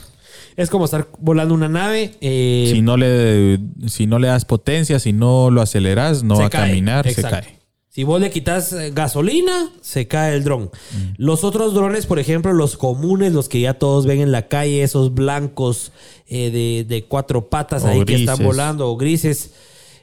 [0.56, 2.14] Es como estar volando una nave.
[2.20, 6.46] eh, Si no, le, si no le das potencia, si no lo aceleras, no va
[6.46, 7.36] a caminar, Exacto.
[7.36, 7.58] se cae.
[7.94, 10.70] Si vos le quitas eh, gasolina, se cae el dron.
[11.18, 14.82] Los otros drones, por ejemplo, los comunes, los que ya todos ven en la calle,
[14.82, 15.92] esos blancos
[16.26, 19.50] eh, de, de cuatro patas O ahí que están volando, o grises,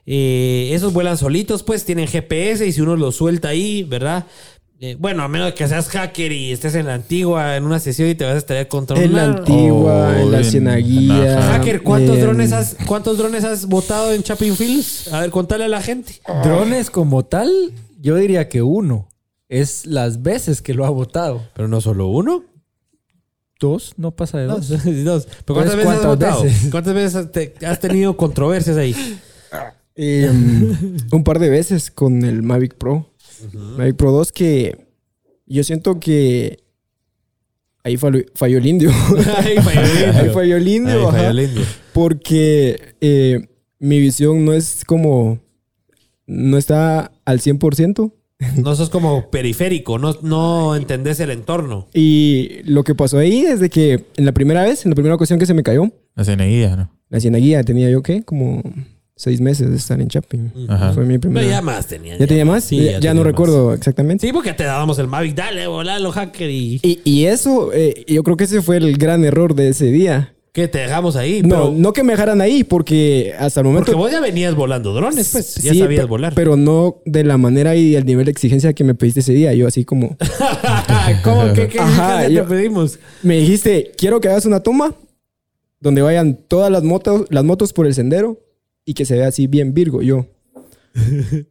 [0.06, 4.28] eh, esos vuelan solitos, pues tienen GPS y si uno los suelta ahí, ¿verdad?
[4.82, 8.08] Eh, bueno, a menos que seas hacker y estés en la antigua en una sesión
[8.08, 11.38] y te vas a estar contra En la antigua, Oh, en la en- cienaguilla.
[11.40, 11.52] ajá.
[11.58, 15.12] Hacker, ¿cuántos en- drones has cuántos drones has botado en Chapin Fields?
[15.14, 16.22] A ver, contale a la gente.
[16.44, 17.52] Drones como tal,
[18.00, 19.10] yo diría que uno.
[19.50, 21.42] Es las veces que lo ha votado.
[21.56, 22.46] Pero no solo uno.
[23.60, 24.70] Dos, no pasa de dos.
[24.70, 24.84] Dos.
[25.04, 25.28] Dos.
[25.44, 26.44] ¿Pero cuántas veces has ¿cuántas votado?
[26.44, 26.72] veces?
[26.72, 28.96] ¿Cuántas veces has, te- has tenido controversias ahí?
[30.02, 30.32] Eh,
[31.12, 33.09] un par de veces con el Mavic Pro.
[33.78, 34.88] Mavic Pro 2 que
[35.46, 36.60] yo siento que
[37.84, 38.92] ahí falló, falló el indio.
[39.38, 40.22] Ahí falló el indio.
[40.22, 41.30] Ahí falló el indio, Ahí falló ajá.
[41.30, 41.64] el indio.
[41.94, 43.48] Porque eh,
[43.80, 45.40] mi visión no es como...
[46.28, 48.14] No está al 100%.
[48.58, 51.88] No sos como periférico, no, no entendés el entorno.
[51.94, 55.16] Y lo que pasó ahí es de que en la primera vez, en la primera
[55.16, 56.90] ocasión que se me cayó, La ceneguía, ¿no?
[57.10, 58.22] la cienaguía tenía yo, ¿qué?
[58.24, 58.62] Como
[59.22, 60.50] seis meses de estar en Chapin.
[60.70, 60.94] Ajá.
[60.94, 61.42] Fue mi primera...
[61.46, 62.18] Pero ya más tenía.
[62.18, 62.64] ¿Ya tenía más?
[62.64, 63.28] Sí, ya ya tenía no más.
[63.28, 64.26] recuerdo exactamente.
[64.26, 65.36] Sí, porque te dábamos el Mavic.
[65.36, 66.50] Dale, volalo, hacker.
[66.50, 69.88] Y Y, y eso, eh, yo creo que ese fue el gran error de ese
[69.92, 70.34] día.
[70.54, 71.42] que te dejamos ahí.
[71.42, 73.88] No, pero- no que me dejaran ahí, porque hasta el momento.
[73.88, 75.56] Porque vos ya venías volando drones, pues.
[75.56, 76.34] Ya Sí, sabías pe- volar.
[76.34, 79.54] Pero no de la manera y el nivel de exigencia que me pediste ese día.
[79.54, 80.16] Yo así como.
[81.26, 81.52] ¿Cómo?
[81.54, 83.00] ¿Qué, qué Ajá, yo- te pedimos?
[83.22, 84.96] Me dijiste, quiero que hagas una toma
[85.82, 88.40] donde vayan todas las motos, las motos por el sendero
[88.90, 90.02] y que se vea así bien Virgo.
[90.02, 90.26] Yo.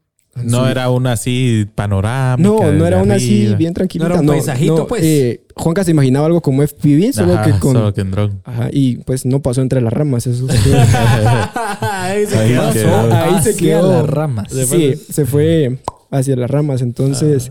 [0.44, 2.48] No era una así panorámica.
[2.48, 4.08] No, no era una así bien tranquilita.
[4.08, 5.02] No era un paisajito, pues.
[5.02, 7.72] eh, Juanca se imaginaba algo como FPV, solo Ajá, que con.
[7.72, 8.40] Solo que en dron.
[8.44, 10.28] Ajá, y pues no pasó entre las ramas.
[10.28, 10.46] Eso
[11.82, 12.72] ahí se Ahí quedó.
[12.72, 13.14] quedó.
[13.14, 13.92] Ahí se Hacia quedó.
[14.02, 14.52] las ramas.
[14.52, 15.78] Sí, se fue
[16.12, 16.82] hacia las ramas.
[16.82, 17.50] Entonces,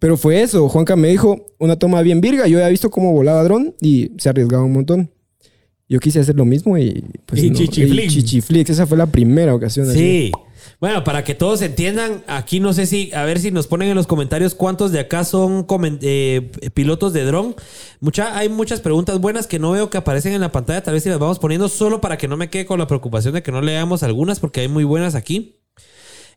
[0.00, 0.68] pero fue eso.
[0.68, 2.48] Juanca me dijo una toma bien virga.
[2.48, 5.10] Yo había visto cómo volaba dron y se arriesgaba un montón.
[5.88, 7.58] Yo quise hacer lo mismo y pues Y no.
[7.58, 8.14] Chichiflix.
[8.14, 9.88] Y Chichiflix, esa fue la primera ocasión.
[9.88, 9.98] así.
[9.98, 10.32] Sí.
[10.80, 13.94] Bueno, para que todos entiendan, aquí no sé si, a ver si nos ponen en
[13.94, 15.66] los comentarios cuántos de acá son
[16.00, 17.54] eh, pilotos de dron.
[18.00, 21.02] Mucha, hay muchas preguntas buenas que no veo que aparecen en la pantalla, tal vez
[21.02, 23.52] si las vamos poniendo solo para que no me quede con la preocupación de que
[23.52, 25.56] no leamos algunas, porque hay muy buenas aquí.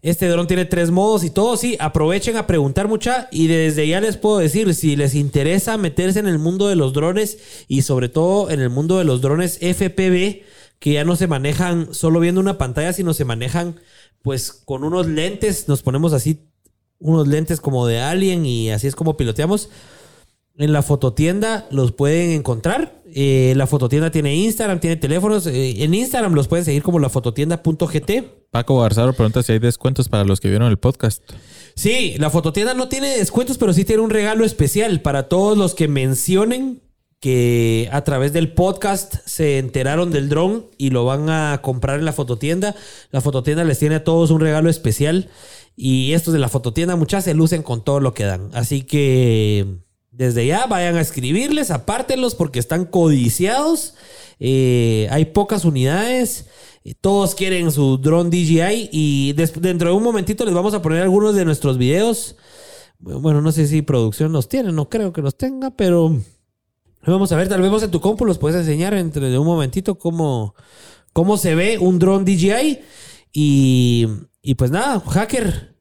[0.01, 3.99] Este dron tiene tres modos y todo, sí, aprovechen a preguntar mucha y desde ya
[3.99, 8.09] les puedo decir, si les interesa meterse en el mundo de los drones y sobre
[8.09, 10.43] todo en el mundo de los drones FPV,
[10.79, 13.79] que ya no se manejan solo viendo una pantalla, sino se manejan
[14.21, 16.47] pues con unos lentes, nos ponemos así
[16.99, 19.69] unos lentes como de alien y así es como piloteamos.
[20.59, 23.01] En la fototienda los pueden encontrar.
[23.13, 25.45] Eh, la fototienda tiene Instagram, tiene teléfonos.
[25.45, 28.11] Eh, en Instagram los pueden seguir como la fototienda.gt.
[28.49, 31.21] Paco Garzaro pregunta si hay descuentos para los que vieron el podcast.
[31.75, 35.75] Sí, la fototienda no tiene descuentos, pero sí tiene un regalo especial para todos los
[35.75, 36.81] que mencionen
[37.19, 42.05] que a través del podcast se enteraron del dron y lo van a comprar en
[42.05, 42.75] la fototienda.
[43.11, 45.29] La fototienda les tiene a todos un regalo especial
[45.75, 48.49] y estos de la fototienda muchas se lucen con todo lo que dan.
[48.53, 49.86] Así que
[50.17, 53.93] desde ya vayan a escribirles, apártenlos porque están codiciados.
[54.39, 56.47] Eh, hay pocas unidades.
[56.83, 61.03] Eh, Todos quieren su drone DJI y dentro de un momentito les vamos a poner
[61.03, 62.35] algunos de nuestros videos.
[62.97, 66.17] Bueno, no sé si producción los tiene, no creo que los tenga, pero
[67.05, 69.45] vamos a ver, tal vez vos en tu compu los puedes enseñar entre de un
[69.45, 70.55] momentito cómo,
[71.13, 72.79] cómo se ve un drone DJI.
[73.31, 74.07] Y,
[74.41, 75.75] y pues nada, hacker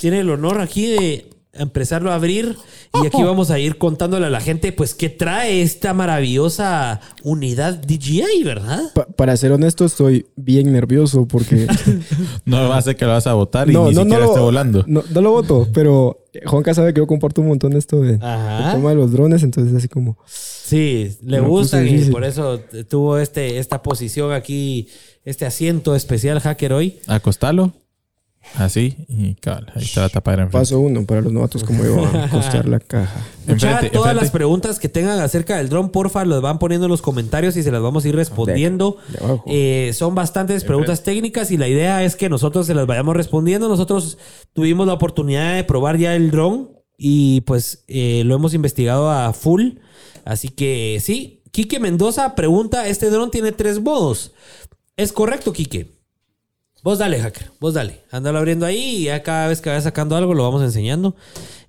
[0.00, 2.56] tiene el honor aquí de empezarlo a abrir
[3.02, 7.74] y aquí vamos a ir contándole a la gente pues qué trae esta maravillosa unidad
[7.74, 8.80] DJI, ¿verdad?
[8.94, 11.66] Pa- para ser honesto, estoy bien nervioso porque
[12.44, 14.84] No va a ser que lo vas a votar y ni siquiera esté volando.
[14.86, 18.68] No, no lo voto, pero Juanca sabe que yo comparto un montón esto de, Ajá.
[18.68, 20.18] de tema de los drones, entonces así como...
[20.26, 24.88] Sí, le gusta y por eso tuvo este, esta posición aquí,
[25.24, 26.98] este asiento especial hacker hoy.
[27.06, 27.72] Acostalo.
[28.54, 28.96] Así.
[29.08, 30.58] Y cabal, ahí te va a tapar enfrente.
[30.58, 33.20] Paso uno para los novatos como yo a costear la caja.
[33.46, 34.14] Enfrente, todas enfrente.
[34.14, 37.62] las preguntas que tengan acerca del dron, porfa, las van poniendo en los comentarios y
[37.62, 38.96] se las vamos a ir respondiendo.
[39.08, 39.88] De.
[39.88, 43.68] Eh, son bastantes preguntas técnicas y la idea es que nosotros se las vayamos respondiendo.
[43.68, 44.18] Nosotros
[44.52, 49.32] tuvimos la oportunidad de probar ya el dron y pues eh, lo hemos investigado a
[49.32, 49.78] full.
[50.24, 54.32] Así que sí, Quique Mendoza pregunta, este dron tiene tres modos.
[54.96, 55.95] ¿Es correcto, Quique?
[56.82, 57.50] Vos dale, hacker.
[57.58, 58.02] Vos dale.
[58.12, 61.16] Ándalo abriendo ahí y ya cada vez que vaya sacando algo lo vamos enseñando.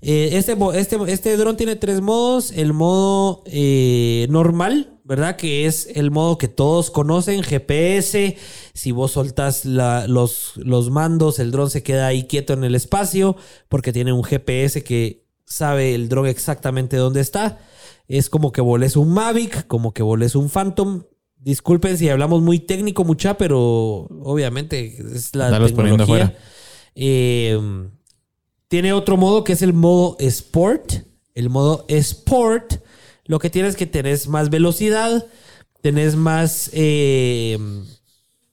[0.02, 2.52] Eh, este, este, este dron tiene tres modos.
[2.52, 5.36] El modo eh, normal, ¿verdad?
[5.36, 8.38] Que es el modo que todos conocen, GPS.
[8.76, 12.76] Si vos soltas la- los, los mandos, el dron se queda ahí quieto en el
[12.76, 13.38] espacio
[13.70, 17.58] porque tiene un GPS que sabe el dron exactamente dónde está.
[18.08, 21.04] Es como que volés un Mavic, como que volés un Phantom.
[21.48, 26.04] Disculpen si hablamos muy técnico, mucha, pero obviamente es la tecnología.
[26.04, 26.38] afuera.
[26.94, 27.58] Eh,
[28.68, 31.06] tiene otro modo que es el modo Sport.
[31.36, 32.84] El modo Sport,
[33.24, 35.26] lo que tienes es que tenés más velocidad,
[35.82, 37.58] tenés más, eh,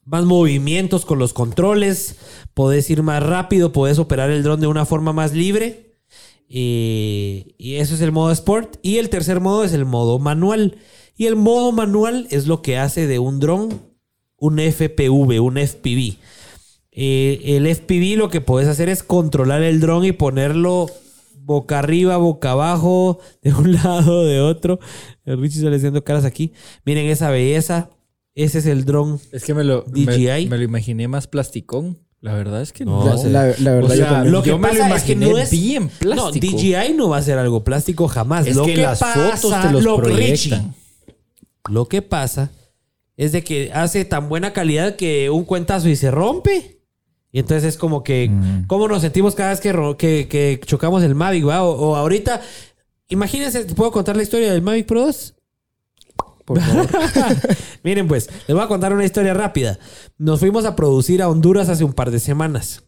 [0.05, 2.15] más movimientos con los controles,
[2.55, 5.97] podés ir más rápido, podés operar el dron de una forma más libre.
[6.49, 8.77] Eh, y eso es el modo Sport.
[8.83, 10.79] Y el tercer modo es el modo manual.
[11.17, 13.81] Y el modo manual es lo que hace de un dron
[14.37, 16.17] un FPV, un FPV.
[16.93, 20.87] Eh, el FPV lo que puedes hacer es controlar el dron y ponerlo
[21.35, 24.81] boca arriba, boca abajo, de un lado, de otro.
[25.25, 26.53] El Richie sale haciendo caras aquí.
[26.85, 27.91] Miren esa belleza.
[28.35, 29.21] Ese es el dron.
[29.33, 30.49] Es que me lo, me- DJI.
[30.49, 31.99] Me, lo imaginé más plasticón.
[32.21, 33.05] La verdad es que no.
[33.05, 34.33] No, la, la verdad, O yo sea, también.
[34.33, 36.57] Lo que yo me lo pasa es que no es bien No, plástico.
[36.59, 38.47] DJI no va a ser algo plástico jamás.
[38.47, 40.31] Es lo que que las pasa, fotos te los lo, proyectan.
[40.31, 40.63] Richie,
[41.69, 42.51] lo que pasa
[43.17, 46.81] es de que hace tan buena calidad que un cuentazo y se rompe.
[47.33, 48.31] Y entonces es como que,
[48.69, 51.49] ¿cómo nos sentimos cada vez que, que, que chocamos el Mavic?
[51.49, 51.65] va?
[51.65, 52.41] O, o ahorita,
[53.09, 55.35] imagínense, ¿te puedo contar la historia del Mavic Pro 2?
[56.45, 56.87] Por favor.
[57.83, 59.79] Miren, pues, les voy a contar una historia rápida.
[60.17, 62.85] Nos fuimos a producir a Honduras hace un par de semanas.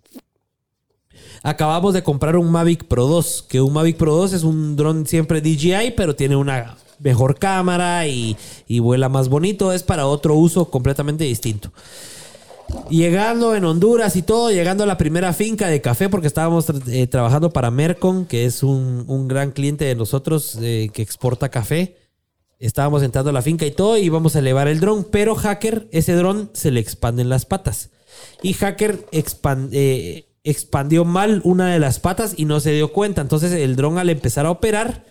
[1.42, 5.06] Acabamos de comprar un Mavic Pro 2, que un Mavic Pro 2 es un dron
[5.06, 8.36] siempre DJI, pero tiene una mejor cámara y,
[8.66, 9.72] y vuela más bonito.
[9.72, 11.72] Es para otro uso completamente distinto.
[12.90, 17.06] Llegando en Honduras y todo, llegando a la primera finca de café, porque estábamos eh,
[17.06, 21.96] trabajando para Mercon, que es un, un gran cliente de nosotros eh, que exporta café.
[22.58, 25.88] Estábamos entrando a la finca y todo, y íbamos a elevar el dron, pero Hacker,
[25.92, 27.90] ese dron se le expanden las patas.
[28.42, 33.20] Y Hacker eh, expandió mal una de las patas y no se dio cuenta.
[33.20, 35.04] Entonces el dron al empezar a operar,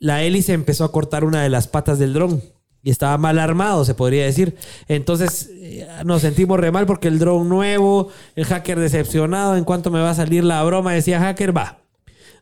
[0.00, 2.42] la hélice empezó a cortar una de las patas del dron.
[2.82, 4.56] y estaba mal armado, se podría decir.
[4.86, 9.90] Entonces eh, nos sentimos re mal porque el drone nuevo, el hacker decepcionado, en cuanto
[9.90, 11.80] me va a salir la broma, decía hacker, va.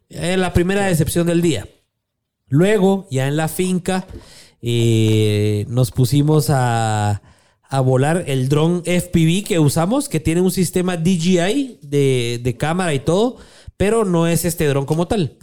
[0.09, 1.66] Es la primera decepción del día.
[2.49, 4.07] Luego, ya en la finca,
[4.62, 7.23] eh, nos pusimos a,
[7.62, 12.95] a volar el dron FPV que usamos, que tiene un sistema DJI de, de cámara
[12.95, 13.37] y todo,
[13.77, 15.39] pero no es este dron como tal.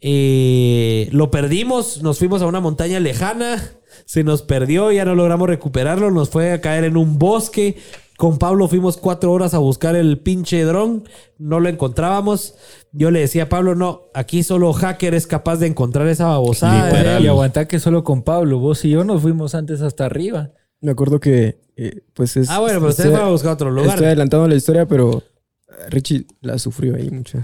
[0.00, 3.62] Eh, lo perdimos, nos fuimos a una montaña lejana,
[4.04, 7.76] se nos perdió, ya no logramos recuperarlo, nos fue a caer en un bosque.
[8.16, 11.08] Con Pablo fuimos cuatro horas a buscar el pinche dron,
[11.38, 12.54] no lo encontrábamos.
[12.92, 16.90] Yo le decía a Pablo, no, aquí solo hacker es capaz de encontrar esa babosada.
[16.90, 17.24] Literal.
[17.24, 20.52] Y aguantar que solo con Pablo, vos y yo nos fuimos antes hasta arriba.
[20.80, 22.50] Me acuerdo que, eh, pues es.
[22.50, 23.90] Ah, bueno, pero ustedes van a buscar otro lugar.
[23.90, 25.22] Estoy adelantando la historia, pero
[25.88, 27.38] Richie la sufrió ahí mucho.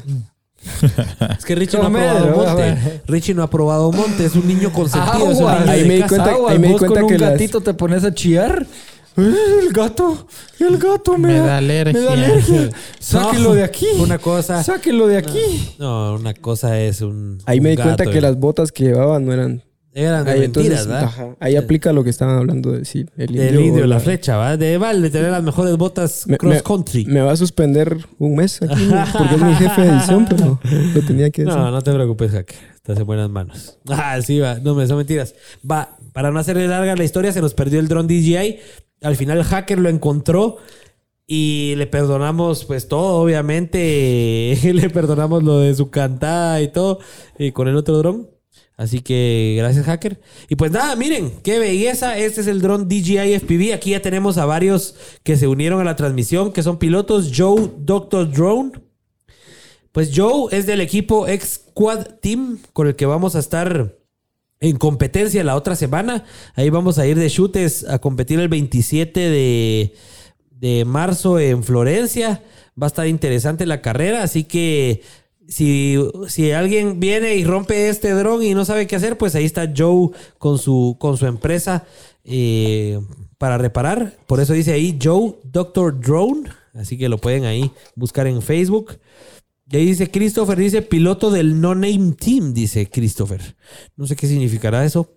[1.38, 2.36] Es que Richie no ha probado ¿no?
[2.36, 3.00] monte.
[3.06, 6.02] Richie no ha probado monte, es un niño consentido, es un niño Ahí me di
[6.02, 8.66] cuenta- ahí me di cuenta con que un las- gatito te pones a chillar.
[9.16, 9.34] Eh,
[9.66, 10.26] El gato,
[10.60, 12.00] el gato me, Me da, da alergia.
[12.00, 12.70] Me da alergia.
[13.00, 13.86] Sáquenlo No, de aquí.
[13.98, 14.62] Una cosa.
[14.62, 15.74] Sáquenlo de aquí.
[15.78, 17.38] No, una cosa es un.
[17.44, 18.20] Ahí me di cuenta que eh.
[18.20, 19.62] las botas que llevaban no eran.
[19.92, 21.04] Eran de Ahí, mentiras, entonces, ¿verdad?
[21.04, 24.56] ajá, ahí aplica lo que estaban hablando de sí, el Del indio la flecha, ¿va?
[24.56, 27.06] De Val, de tener las mejores botas Me- cross country.
[27.06, 28.88] Me va a suspender un mes aquí
[29.18, 30.60] porque es mi jefe de edición, pero
[30.94, 31.58] lo tenía que decir.
[31.58, 32.56] No, no te preocupes, hacker.
[32.76, 33.78] Estás en buenas manos.
[33.88, 34.60] Ah, sí, va.
[34.60, 35.34] No, me son mentiras.
[35.68, 38.58] Va, para no hacerle larga la historia, se nos perdió el dron DJI.
[39.02, 40.58] Al final el hacker lo encontró
[41.26, 44.56] y le perdonamos pues todo, obviamente.
[44.72, 47.00] le perdonamos lo de su cantada y todo
[47.38, 48.28] y con el otro dron.
[48.80, 50.22] Así que gracias, hacker.
[50.48, 52.16] Y pues nada, miren, qué belleza.
[52.16, 53.74] Este es el dron DJI FPV.
[53.74, 57.30] Aquí ya tenemos a varios que se unieron a la transmisión, que son pilotos.
[57.36, 58.72] Joe Doctor Drone.
[59.92, 63.98] Pues Joe es del equipo X Squad Team con el que vamos a estar
[64.60, 66.24] en competencia la otra semana.
[66.54, 69.94] Ahí vamos a ir de chutes a competir el 27 de,
[70.52, 72.42] de marzo en Florencia.
[72.80, 75.02] Va a estar interesante la carrera, así que
[75.50, 75.96] si,
[76.28, 79.70] si alguien viene y rompe este dron y no sabe qué hacer, pues ahí está
[79.76, 81.84] Joe con su, con su empresa
[82.24, 83.00] eh,
[83.36, 84.16] para reparar.
[84.28, 86.48] Por eso dice ahí Joe Doctor Drone.
[86.72, 88.98] Así que lo pueden ahí buscar en Facebook.
[89.68, 93.56] Y ahí dice Christopher, dice piloto del No Name Team, dice Christopher.
[93.96, 95.12] No sé qué significará eso.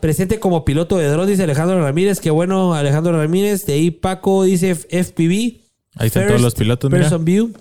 [0.00, 2.20] Presente como piloto de dron, dice Alejandro Ramírez.
[2.20, 3.66] Qué bueno, Alejandro Ramírez.
[3.66, 5.60] De ahí Paco dice FPV.
[5.96, 7.02] Ahí están todos los pilotos, mira.
[7.02, 7.52] Person View.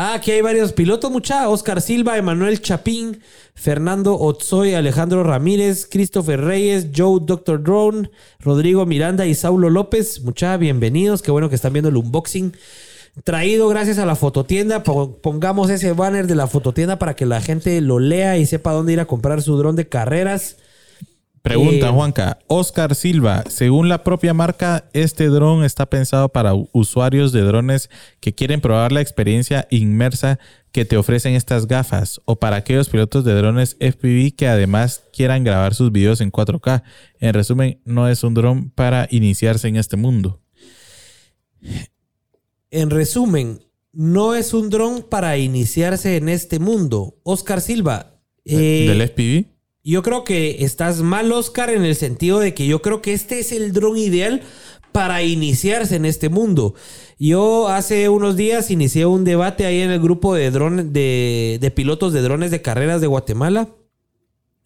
[0.00, 1.48] Ah, aquí hay varios pilotos, mucha.
[1.48, 3.20] Oscar Silva, Emanuel Chapín,
[3.56, 8.08] Fernando Otzoy, Alejandro Ramírez, Christopher Reyes, Joe Doctor Drone,
[8.38, 10.20] Rodrigo Miranda y Saulo López.
[10.22, 11.20] Mucha, bienvenidos.
[11.20, 12.54] Qué bueno que están viendo el unboxing.
[13.24, 14.84] Traído gracias a la fototienda.
[14.84, 18.70] Po- Pongamos ese banner de la fototienda para que la gente lo lea y sepa
[18.70, 20.58] dónde ir a comprar su dron de carreras.
[21.48, 22.38] Pregunta, Eh, Juanca.
[22.46, 28.34] Oscar Silva, según la propia marca, este dron está pensado para usuarios de drones que
[28.34, 30.38] quieren probar la experiencia inmersa
[30.72, 35.42] que te ofrecen estas gafas o para aquellos pilotos de drones FPV que además quieran
[35.44, 36.82] grabar sus videos en 4K.
[37.20, 40.40] En resumen, no es un dron para iniciarse en este mundo.
[42.70, 43.60] En resumen,
[43.92, 47.16] no es un dron para iniciarse en este mundo.
[47.24, 48.20] Oscar Silva.
[48.44, 49.57] eh, ¿Del FPV?
[49.88, 53.38] Yo creo que estás mal, Oscar, en el sentido de que yo creo que este
[53.38, 54.42] es el dron ideal
[54.92, 56.74] para iniciarse en este mundo.
[57.18, 61.70] Yo hace unos días inicié un debate ahí en el grupo de drones de, de
[61.70, 63.68] pilotos de drones de carreras de Guatemala.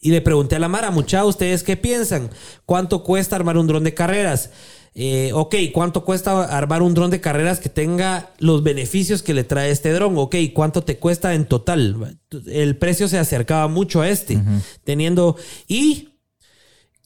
[0.01, 2.29] Y le pregunté a la Mara, mucha, ¿ustedes qué piensan?
[2.67, 4.51] ¿Cuánto cuesta armar un dron de carreras?
[4.95, 9.43] Eh, ok, ¿cuánto cuesta armar un dron de carreras que tenga los beneficios que le
[9.45, 10.19] trae este dron?
[10.19, 12.19] Ok, ¿cuánto te cuesta en total?
[12.47, 14.39] El precio se acercaba mucho a este,
[14.85, 15.37] teniendo...
[15.67, 16.09] Y...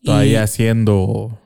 [0.02, 1.38] y- Todavía siendo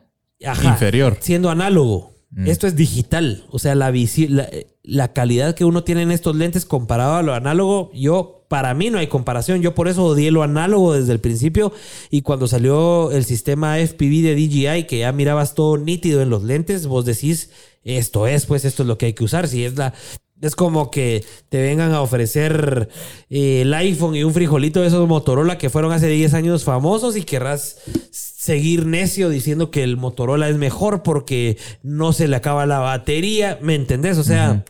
[0.44, 1.18] Ajá, inferior.
[1.20, 2.12] Siendo análogo.
[2.30, 2.46] Mm.
[2.46, 3.44] Esto es digital.
[3.50, 4.48] O sea, la, la,
[4.82, 8.90] la calidad que uno tiene en estos lentes comparado a lo análogo, yo, para mí
[8.90, 9.62] no hay comparación.
[9.62, 11.72] Yo por eso odié lo análogo desde el principio.
[12.10, 16.42] Y cuando salió el sistema FPV de DJI, que ya mirabas todo nítido en los
[16.42, 17.50] lentes, vos decís,
[17.84, 19.46] esto es, pues esto es lo que hay que usar.
[19.46, 19.94] Si es la...
[20.42, 22.88] Es como que te vengan a ofrecer
[23.28, 27.16] eh, el iPhone y un frijolito de esos Motorola que fueron hace 10 años famosos
[27.16, 27.76] y querrás
[28.10, 33.60] seguir necio diciendo que el Motorola es mejor porque no se le acaba la batería.
[33.62, 34.18] ¿Me entendés?
[34.18, 34.64] O sea,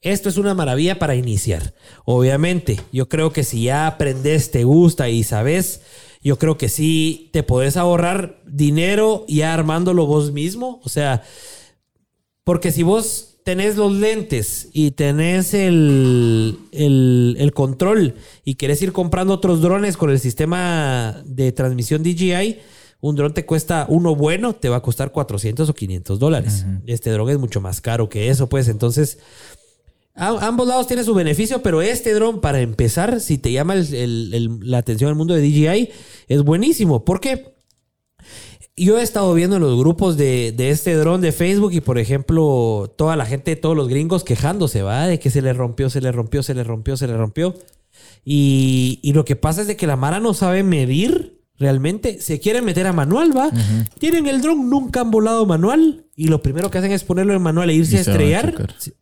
[0.00, 1.74] esto es una maravilla para iniciar.
[2.04, 5.82] Obviamente, yo creo que si ya aprendes, te gusta y sabes,
[6.22, 10.80] yo creo que sí te podés ahorrar dinero ya armándolo vos mismo.
[10.84, 11.22] O sea,
[12.44, 18.14] porque si vos tenés los lentes y tenés el, el, el control
[18.44, 22.58] y querés ir comprando otros drones con el sistema de transmisión DJI,
[23.04, 26.64] Un dron te cuesta uno bueno, te va a costar 400 o 500 dólares.
[26.86, 28.68] Este dron es mucho más caro que eso, pues.
[28.68, 29.18] Entonces,
[30.14, 33.92] a- ambos lados tiene su beneficio, pero este dron, para empezar, si te llama el-
[33.92, 35.90] el- el- la atención al mundo de DJI,
[36.28, 37.04] es buenísimo.
[37.04, 37.56] ¿Por qué?
[38.76, 41.98] Yo he estado viendo en los grupos de, de este dron de Facebook y, por
[41.98, 45.08] ejemplo, toda la gente, todos los gringos quejándose, ¿va?
[45.08, 47.54] De que se le rompió, se le rompió, se le rompió, se le rompió.
[48.24, 52.20] Y, y lo que pasa es de que la Mara no sabe medir realmente.
[52.20, 53.50] Se quieren meter a manual, ¿va?
[53.98, 56.06] Tienen el dron, nunca han volado manual.
[56.16, 58.54] Y lo primero que hacen es ponerlo en manual e irse Y a estrellar.
[58.78, 58.94] Se-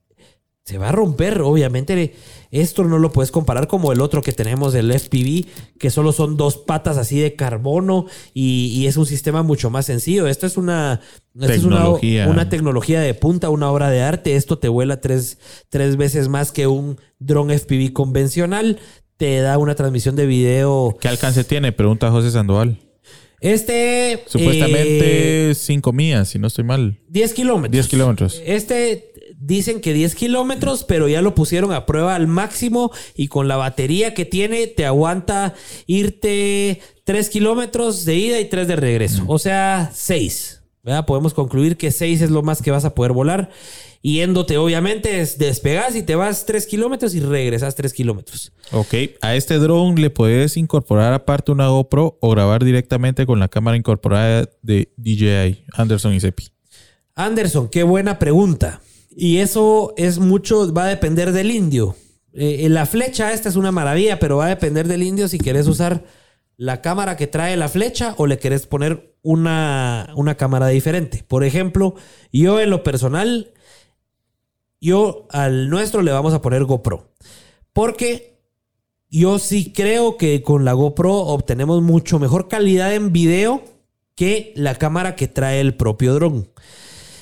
[0.63, 2.15] se va a romper, obviamente.
[2.53, 5.47] Esto no lo puedes comparar como el otro que tenemos, el FPV,
[5.79, 9.87] que solo son dos patas así de carbono y, y es un sistema mucho más
[9.87, 10.29] sencillo.
[10.29, 11.01] Esto es una,
[11.35, 12.29] esto es una, Tecnología.
[12.29, 14.37] una tecnología de punta, una obra de arte.
[14.37, 15.39] Esto te vuela tres,
[15.71, 18.79] tres veces más que un dron FPV convencional.
[19.21, 20.97] Te da una transmisión de video.
[20.99, 21.73] ¿Qué alcance tiene?
[21.73, 22.79] Pregunta José Sandoval.
[23.43, 24.13] Este.
[24.13, 26.99] eh, Supuestamente 5 millas, si no estoy mal.
[27.09, 27.73] 10 kilómetros.
[27.73, 28.41] 10 kilómetros.
[28.47, 33.47] Este dicen que 10 kilómetros, pero ya lo pusieron a prueba al máximo y con
[33.47, 35.53] la batería que tiene te aguanta
[35.87, 39.25] irte 3 kilómetros de ida y 3 de regreso.
[39.27, 40.60] O sea, 6.
[40.83, 41.07] ¿Verdad?
[41.07, 43.51] Podemos concluir que 6 es lo más que vas a poder volar.
[44.03, 48.53] Yéndote, obviamente, es despegas y te vas 3 kilómetros y regresas 3 kilómetros.
[48.73, 48.95] Ok.
[49.21, 53.77] A este drone le puedes incorporar aparte una GoPro o grabar directamente con la cámara
[53.77, 56.49] incorporada de DJI, Anderson y Seppi.
[57.15, 58.81] Anderson, qué buena pregunta.
[59.15, 61.95] Y eso es mucho, va a depender del indio.
[62.33, 65.67] Eh, la flecha esta es una maravilla, pero va a depender del indio si querés
[65.67, 66.05] usar
[66.61, 71.25] la cámara que trae la flecha o le querés poner una, una cámara diferente.
[71.27, 71.95] Por ejemplo,
[72.35, 73.55] yo en lo personal,
[74.79, 77.15] yo al nuestro le vamos a poner GoPro.
[77.73, 78.43] Porque
[79.09, 83.65] yo sí creo que con la GoPro obtenemos mucho mejor calidad en video
[84.15, 86.51] que la cámara que trae el propio dron.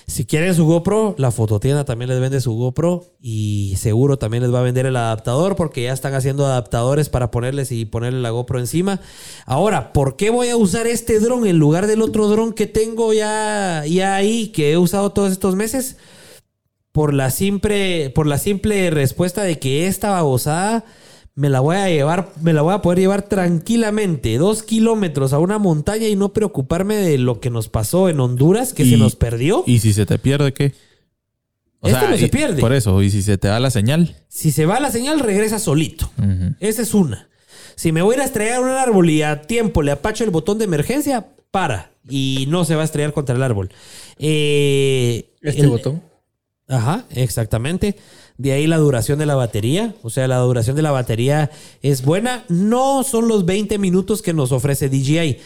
[0.08, 4.52] Si quieren su GoPro, la fototienda también les vende su GoPro y seguro también les
[4.52, 8.30] va a vender el adaptador porque ya están haciendo adaptadores para ponerles y ponerle la
[8.30, 9.00] GoPro encima.
[9.44, 13.12] Ahora, ¿por qué voy a usar este dron en lugar del otro dron que tengo
[13.12, 15.98] ya, ya ahí, que he usado todos estos meses?
[16.90, 20.86] Por la simple, por la simple respuesta de que esta babosada
[21.38, 25.38] me la voy a llevar, me la voy a poder llevar tranquilamente dos kilómetros a
[25.38, 28.96] una montaña y no preocuparme de lo que nos pasó en Honduras, que Y- se
[28.96, 29.62] nos perdió.
[29.64, 30.74] ¿Y si se te pierde qué?
[31.82, 32.60] Este no se y- pierde.
[32.60, 34.16] Por eso, ¿y si se te da la señal?
[34.26, 36.10] Si se va la señal, regresa solito.
[36.58, 37.28] Esa es una.
[37.76, 40.30] Si me voy a ir a estrellar un árbol y a tiempo le apacho el
[40.30, 41.92] botón de emergencia, para.
[42.10, 43.70] Y no se va a estrellar contra el árbol.
[44.18, 46.02] Eh, Este el- botón.
[46.66, 47.96] Ajá, exactamente.
[48.38, 49.94] De ahí la duración de la batería.
[50.02, 51.50] O sea, la duración de la batería
[51.82, 52.44] es buena.
[52.48, 55.38] No son los 20 minutos que nos ofrece DJI.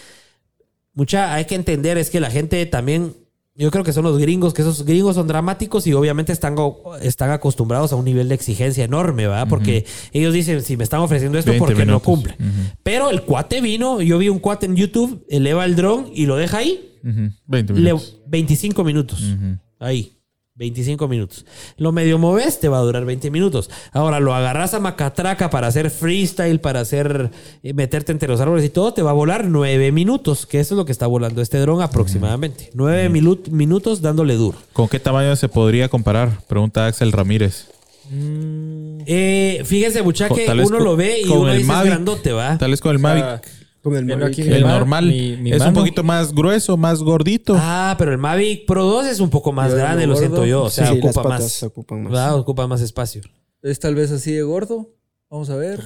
[0.95, 3.15] Mucha, hay que entender, es que la gente también,
[3.55, 6.55] yo creo que son los gringos, que esos gringos son dramáticos y obviamente están,
[7.01, 9.49] están acostumbrados a un nivel de exigencia enorme, ¿verdad?
[9.49, 12.37] Porque ellos dicen, si me están ofreciendo esto, 20 porque no cumple.
[12.83, 16.37] Pero el cuate vino, yo vi un cuate en YouTube, eleva el dron y lo
[16.37, 16.91] deja ahí.
[17.03, 17.31] Ujú.
[17.47, 18.19] 20 Le- minutos.
[18.27, 19.23] 25 minutos.
[19.79, 20.19] Ahí.
[20.63, 21.47] 25 minutos.
[21.79, 23.71] Lo medio moves, te va a durar 20 minutos.
[23.93, 27.31] Ahora lo agarras a macatraca para hacer freestyle, para hacer
[27.63, 30.75] eh, meterte entre los árboles y todo, te va a volar 9 minutos, que eso
[30.75, 32.69] es lo que está volando este dron aproximadamente.
[32.75, 34.59] 9 milu- minutos dándole duro.
[34.75, 36.39] ¿Con qué tamaño se podría comparar?
[36.47, 37.69] Pregunta Axel Ramírez.
[39.07, 41.93] Eh, fíjense, mucha Co- que uno con- lo ve y uno dice Mavic.
[41.93, 42.59] grandote, va.
[42.59, 43.49] Tal vez con el O sea, Mavic.
[43.83, 44.25] Con el Mavic.
[44.29, 45.07] aquí El ma- normal.
[45.07, 47.57] mi- mi es un poquito más grueso, más gordito.
[47.59, 50.47] Ah, pero el Mavic Pro 2 es un poco más Yo grande, lo lo siento
[50.47, 50.63] yo.
[50.65, 51.63] O sea, Sí, ocupa más.
[51.65, 52.13] ocupan más.
[52.13, 52.37] ¿verdad?
[52.39, 53.23] Ocupa más espacio.
[53.63, 54.91] Es tal vez así de gordo.
[55.29, 55.81] Vamos a ver.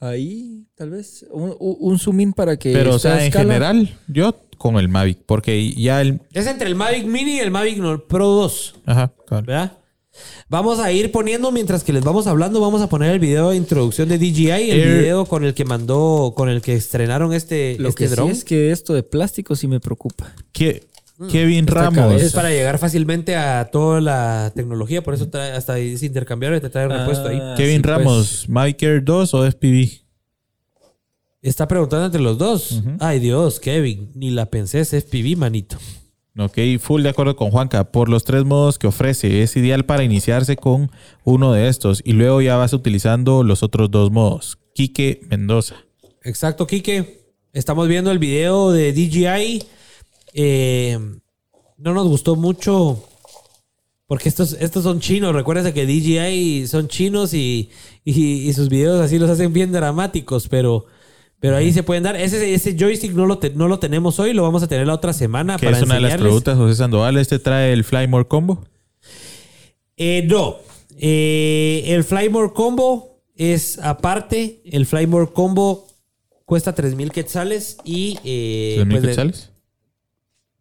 [0.00, 1.24] Ahí, tal vez.
[1.30, 2.72] Un, un- zoom in para que.
[2.72, 5.18] Pero, o sea, en escala- general, yo con el Mavic.
[5.24, 6.20] Porque ya el.
[6.32, 8.74] Es entre el Mavic Mini y el Mavic Pro 2.
[8.84, 9.46] Ajá, claro.
[9.46, 9.78] ¿Verdad?
[10.48, 13.56] Vamos a ir poniendo, mientras que les vamos hablando, vamos a poner el video de
[13.56, 17.76] introducción de DJI, el Air- video con el que mandó, con el que estrenaron este,
[17.78, 20.32] Lo este que sí es que esto de plástico sí me preocupa.
[20.52, 20.84] Ke-
[21.30, 21.96] Kevin Esta Ramos.
[21.98, 22.26] cabeza.
[22.26, 26.68] Es para llegar fácilmente a toda la tecnología, por eso trae, hasta es intercambiable, te
[26.70, 27.38] trae repuesto ahí.
[27.40, 27.96] Ah, Kevin sí, pues.
[27.96, 30.02] Ramos, Mavic Air 2 o FPV.
[31.40, 32.82] Está preguntando entre los dos.
[33.00, 35.76] Ay Dios, Kevin, ni la pensé, es FPV, manito.
[36.36, 37.92] Ok, full de acuerdo con Juanca.
[37.92, 40.90] Por los tres modos que ofrece, es ideal para iniciarse con
[41.22, 44.58] uno de estos y luego ya vas utilizando los otros dos modos.
[44.74, 45.76] Quique Mendoza.
[46.22, 47.32] Exacto, Quique.
[47.52, 49.62] Estamos viendo el video de DJI.
[50.32, 50.98] Eh,
[51.76, 53.00] no nos gustó mucho
[54.08, 55.32] porque estos, estos son chinos.
[55.34, 57.70] Recuerden que DJI son chinos y-
[58.04, 60.86] y sus videos así los hacen bien dramáticos, pero,
[61.44, 62.16] Pero ahí se pueden dar.
[62.16, 64.94] Ese, ese joystick no lo, te- no lo tenemos hoy, lo vamos a tener la
[64.94, 67.18] otra semana Que es una de las preguntas, José Sandoval.
[67.18, 68.64] ¿Este trae el Flymore Combo?
[69.98, 70.56] Eh, no.
[70.98, 74.62] Eh, el Flymore Combo es aparte.
[74.64, 75.86] El Flymore Combo
[76.46, 78.18] cuesta 3000 quetzales y.
[78.24, 79.50] eh, ¿3.000 pues le- quetzales?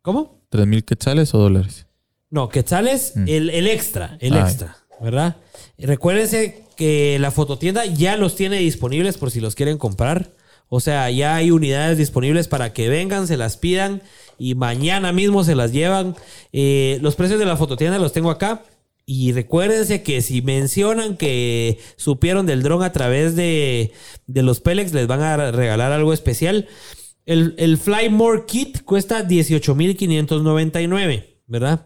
[0.02, 0.42] ¿Cómo?
[0.52, 1.88] ¿3.000 quetzales o dólares?
[2.30, 3.26] No, quetzales, Mm.
[3.30, 4.42] el, el extra, el Ah.
[4.42, 5.38] extra, ¿verdad?
[5.78, 10.32] Y recuérdense que la fototienda ya los tiene disponibles por si los quieren comprar.
[10.70, 14.02] O sea, ya hay unidades disponibles para que vengan, se las pidan
[14.40, 16.16] y mañana mismo se las llevan.
[16.52, 18.64] Eh, los precios de la fototienda los tengo acá.
[19.06, 23.92] Y recuérdense que si mencionan que supieron del dron a través de,
[24.28, 26.70] de los Pelex, les van a regalar algo especial.
[27.26, 31.86] El, el Flymore Kit cuesta 18,599, ¿verdad?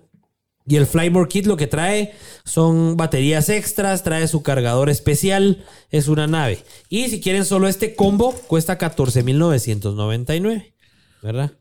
[0.67, 2.13] Y el Flymore Kit lo que trae
[2.43, 6.59] son baterías extras, trae su cargador especial, es una nave.
[6.89, 10.73] Y si quieren solo este combo, cuesta 14,999,
[11.23, 11.51] ¿verdad?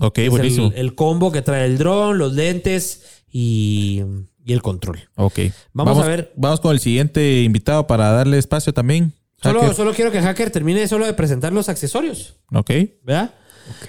[0.00, 0.68] Ok, Es buenísimo.
[0.68, 4.02] El, el combo que trae el dron, los lentes y,
[4.44, 5.08] y el control.
[5.16, 5.38] ok.
[5.72, 6.32] Vamos a ver.
[6.36, 9.12] Vamos con el siguiente invitado para darle espacio también.
[9.42, 12.70] Solo, solo quiero que Hacker termine solo de presentar los accesorios, Ok.
[13.02, 13.34] ¿verdad?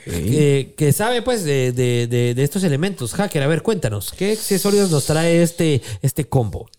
[0.05, 3.13] Que, que sabe pues de, de- de- de estos elementos.
[3.13, 6.69] Hacker, a ver, cuéntanos, ¿qué accesorios nos trae este, este combo?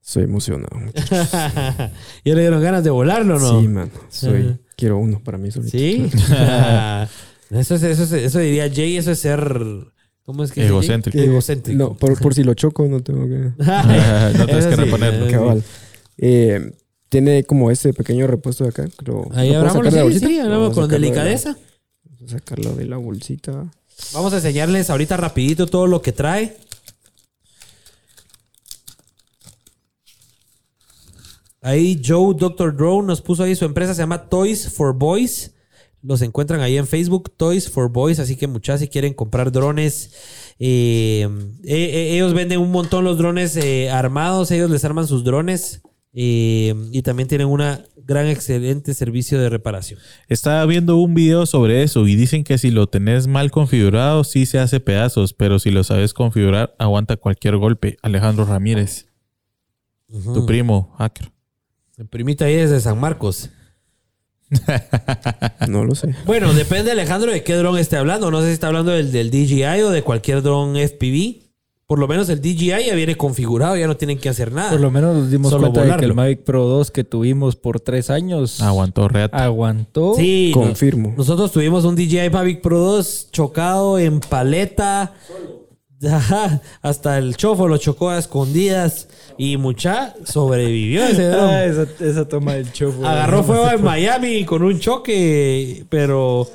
[0.00, 0.70] Soy emocionado.
[2.24, 3.60] ¿Ya le dieron ganas de volarlo o no?
[3.60, 3.90] Sí, man.
[4.08, 5.70] Soy, quiero uno para mí solito.
[5.76, 6.10] ¿Sí?
[7.50, 9.56] eso, es- eso, es- eso diría Jay, eso es ser...
[10.24, 10.64] ¿Cómo es que?
[10.64, 11.18] Egocéntrico.
[11.18, 11.76] Egocéntrico.
[11.76, 13.50] No, por, por si lo choco, no tengo que.
[14.38, 15.26] no tienes que sí, reponerlo.
[15.26, 15.32] sí.
[15.32, 15.64] Cabal.
[16.16, 16.72] Eh,
[17.08, 18.88] tiene como este pequeño repuesto de acá.
[19.04, 21.36] Lo, Ahí hablamos con sacarlo de
[22.26, 23.70] sacarlo de la bolsita.
[24.12, 26.56] Vamos a enseñarles ahorita rapidito todo lo que trae.
[31.60, 32.76] Ahí Joe Dr.
[32.76, 35.54] Drone nos puso ahí su empresa, se llama Toys for Boys.
[36.02, 38.18] Los encuentran ahí en Facebook, Toys for Boys.
[38.18, 40.10] Así que muchas si quieren comprar drones.
[40.58, 41.28] eh,
[41.62, 43.56] eh, eh, ellos venden un montón los drones
[43.92, 44.50] armados.
[44.50, 45.82] Ellos les arman sus drones.
[46.12, 49.98] y también tienen una gran, excelente servicio de reparación.
[50.28, 54.46] Estaba viendo un video sobre eso y dicen que si lo tenés mal configurado, sí
[54.46, 57.96] se hace pedazos, pero si lo sabes configurar, aguanta cualquier golpe.
[58.02, 59.06] Alejandro Ramírez,
[60.08, 61.30] tu primo, hacker.
[61.96, 63.50] El primita ahí es de San Marcos.
[65.68, 66.14] No lo sé.
[66.26, 68.30] Bueno, depende Alejandro de qué dron esté hablando.
[68.30, 71.51] No sé si está hablando del, del DJI o de cualquier dron FPV.
[71.86, 74.70] Por lo menos el DJI ya viene configurado, ya no tienen que hacer nada.
[74.70, 77.56] Por lo menos nos dimos Solo cuenta de que el Mavic Pro 2 que tuvimos
[77.56, 79.44] por tres años Aguantó reata.
[79.44, 80.14] aguantó.
[80.14, 81.12] Sí, Confirmo.
[81.16, 85.12] nosotros tuvimos un DJI Mavic Pro 2 chocado en paleta.
[86.10, 91.26] Ajá, Hasta el chofo lo chocó a escondidas y mucha sobrevivió ese.
[91.32, 93.04] Ah, esa, esa toma del chopo.
[93.06, 96.48] Agarró fuego en Miami con un choque, pero,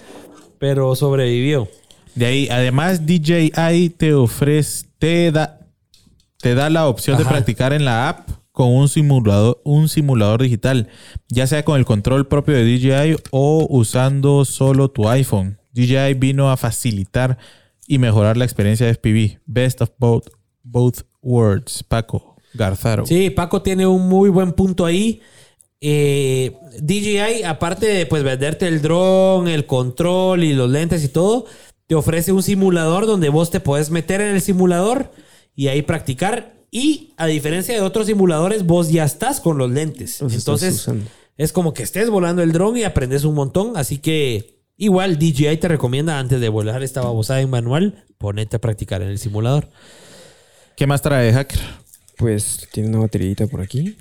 [0.60, 1.68] pero sobrevivió.
[2.18, 5.60] De ahí, además, DJI te ofrece, te da,
[6.40, 10.88] te da la opción de practicar en la app con un simulador, un simulador digital,
[11.30, 15.60] ya sea con el control propio de DJI o usando solo tu iPhone.
[15.74, 17.38] DJI vino a facilitar
[17.86, 19.40] y mejorar la experiencia de FPV.
[19.46, 20.26] Best of both,
[20.64, 21.84] both worlds.
[21.84, 23.06] Paco Garzaro.
[23.06, 25.22] Sí, Paco tiene un muy buen punto ahí.
[25.80, 31.46] Eh, DJI, aparte de pues venderte el dron, el control y los lentes y todo,
[31.88, 35.12] te ofrece un simulador donde vos te puedes meter en el simulador
[35.56, 36.58] y ahí practicar.
[36.70, 40.22] Y a diferencia de otros simuladores, vos ya estás con los lentes.
[40.22, 40.90] Entonces,
[41.38, 43.78] es como que estés volando el dron y aprendes un montón.
[43.78, 48.60] Así que igual DJI te recomienda antes de volar esta babosada en manual, ponete a
[48.60, 49.70] practicar en el simulador.
[50.76, 51.62] ¿Qué más trae Hacker?
[52.18, 53.96] Pues tiene una baterita por aquí.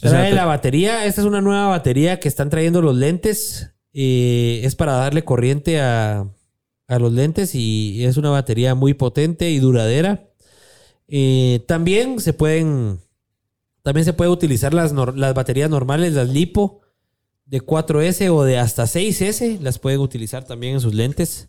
[0.00, 1.06] Trae la batería.
[1.06, 3.72] Esta es una nueva batería que están trayendo los lentes.
[3.92, 6.26] Eh, es para darle corriente a,
[6.88, 10.28] a los lentes y es una batería muy potente y duradera.
[11.08, 13.00] Eh, también se pueden.
[13.82, 16.80] También se puede utilizar las, las baterías normales, las lipo
[17.44, 19.60] de 4S o de hasta 6S.
[19.60, 21.48] Las pueden utilizar también en sus lentes.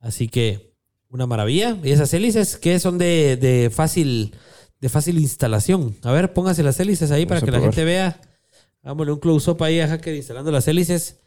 [0.00, 0.74] Así que
[1.08, 1.78] una maravilla.
[1.84, 4.34] Y esas hélices que son de, de fácil
[4.80, 5.96] de fácil instalación.
[6.02, 8.20] A ver, póngase las hélices ahí para Vamos que la gente vea.
[8.82, 11.18] Dámosle un close-up ahí a Hacker instalando las hélices.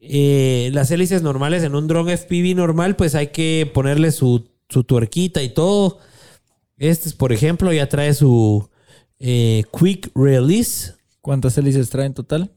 [0.00, 4.84] Eh, las hélices normales en un drone FPV normal, pues hay que ponerle su, su
[4.84, 5.98] tuerquita y todo.
[6.76, 8.68] Este, por ejemplo, ya trae su
[9.18, 10.94] eh, Quick Release.
[11.20, 12.52] ¿Cuántas hélices trae en total?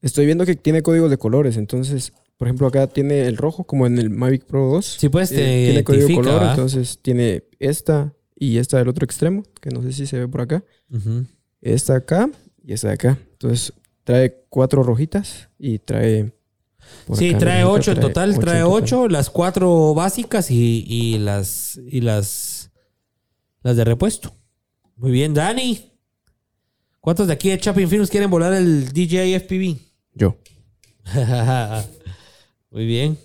[0.00, 1.56] Estoy viendo que tiene códigos de colores.
[1.56, 4.84] Entonces, por ejemplo, acá tiene el rojo, como en el Mavic Pro 2.
[5.00, 6.42] Sí, pues te Eh, tiene código de color.
[6.50, 10.42] Entonces, tiene esta y esta del otro extremo, que no sé si se ve por
[10.42, 10.64] acá.
[11.60, 12.30] Esta acá
[12.62, 13.18] y esta de acá.
[13.32, 13.72] Entonces,
[14.04, 16.33] trae cuatro rojitas y trae
[17.06, 18.82] Por Sí, trae ocho en total, ocho trae total.
[18.82, 22.70] ocho, las cuatro básicas y, y las y las
[23.62, 24.34] las de repuesto.
[24.96, 25.92] Muy bien, Dani.
[27.00, 29.76] ¿Cuántos de aquí de Chapin Films quieren volar el DJI FPV?
[30.14, 30.36] Yo.
[32.70, 33.18] Muy bien.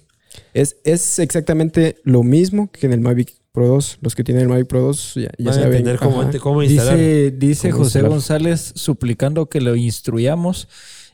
[0.53, 3.99] Es, es exactamente lo mismo que en el Mavic Pro 2.
[4.01, 5.67] Los que tienen el Mavic Pro 2 ya, ya Van a saben.
[5.77, 6.97] entender cómo, cómo instalar.
[6.97, 8.09] Dice, dice ¿Cómo José instalar?
[8.11, 10.67] González suplicando que lo instruyamos.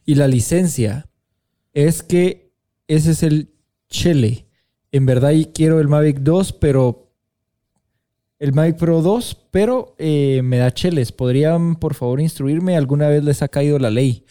[0.05, 1.07] Y la licencia
[1.73, 2.44] es que
[2.87, 3.49] ese es el
[3.89, 4.47] Chele.
[4.91, 7.05] En verdad quiero el Mavic 2, pero
[8.39, 11.11] el Mavic Pro 2, pero eh, me da cheles.
[11.11, 12.77] ¿Podrían, por favor, instruirme?
[12.77, 14.25] ¿Alguna vez les ha caído la ley?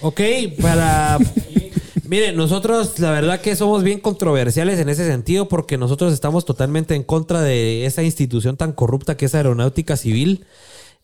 [0.00, 0.20] Ok,
[0.60, 1.18] para...
[2.04, 6.96] Miren, nosotros la verdad que somos bien controversiales en ese sentido porque nosotros estamos totalmente
[6.96, 10.44] en contra de esa institución tan corrupta que es Aeronáutica Civil.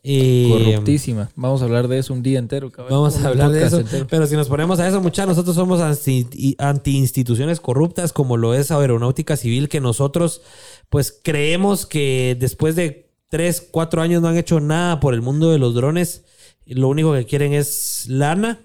[0.09, 1.31] Eh, Corruptísima.
[1.35, 2.71] Vamos a hablar de eso un día entero.
[2.71, 2.93] cabrón.
[2.93, 3.81] Vamos a hablar de eso.
[3.81, 4.07] entero.
[4.09, 8.71] Pero si nos ponemos a eso, muchachos, nosotros somos anti, anti-instituciones corruptas, como lo es
[8.71, 10.43] Aeronáutica Civil, que nosotros,
[10.91, 15.51] pues, creemos que después de tres, cuatro años no han hecho nada por el mundo
[15.51, 16.25] de los drones.
[16.67, 18.61] Lo único que quieren es lana.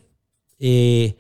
[0.59, 1.15] Eh,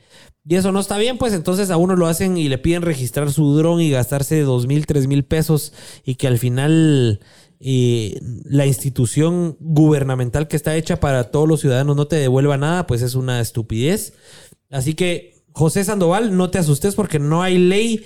[0.47, 3.31] y eso no está bien, pues entonces a uno lo hacen y le piden registrar
[3.31, 5.73] su dron y gastarse dos mil, tres mil pesos
[6.03, 7.19] y que al final
[7.63, 12.87] eh, la institución gubernamental que está hecha para todos los ciudadanos no te devuelva nada,
[12.87, 14.13] pues es una estupidez.
[14.69, 18.03] Así que, José Sandoval, no te asustes porque no hay ley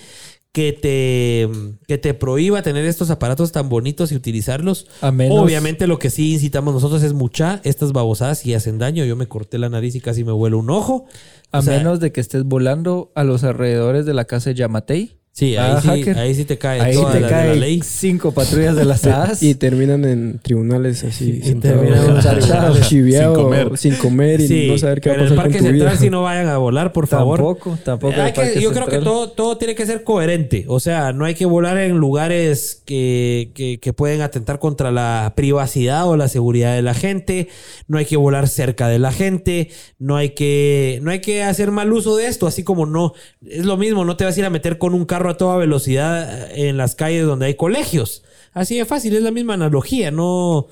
[0.52, 1.49] que te,
[1.88, 4.88] que te prohíba tener estos aparatos tan bonitos y utilizarlos.
[5.02, 9.03] A menos- Obviamente lo que sí incitamos nosotros es mucha estas babosadas y hacen daño.
[9.03, 11.06] Yo me corté la nariz y casi me vuelo un ojo.
[11.52, 14.56] A O sea, menos de que estés volando a los alrededores de la casa de
[14.56, 15.19] Yamatei.
[15.38, 16.18] Sí, ahí, Ah, sí, hacker.
[16.18, 17.82] ahí sí te cae Ahí toda te la de la cae ley.
[17.84, 19.44] cinco patrullas de las SAS.
[19.44, 21.41] Y terminan en tribunales así.
[21.62, 22.88] terminan en chachado, tribunales.
[22.88, 23.78] chiviado, Sin comer.
[23.78, 25.66] sin comer y Sí, no saber qué va a pero en el pasar Parque con
[25.66, 25.99] tu Central vida.
[26.02, 27.40] sí no vayan a volar, por favor.
[27.40, 28.14] Tampoco, tampoco.
[28.22, 30.64] Hay que- yo creo que todo, todo tiene que ser coherente.
[30.70, 35.34] O sea, no hay que volar en lugares que, que- que pueden atentar contra la
[35.36, 37.49] privacidad o la seguridad de la gente.
[37.90, 39.70] No hay que volar cerca de la gente.
[39.99, 42.48] No hay que, no hay que hacer mal uso de esto.
[42.48, 43.12] Así como no,
[43.45, 45.57] es lo mismo, no te vas a ir a meter con un carro a toda
[45.57, 48.23] velocidad en las calles donde hay colegios.
[48.53, 50.11] Así de fácil, es la misma analogía.
[50.11, 50.68] No,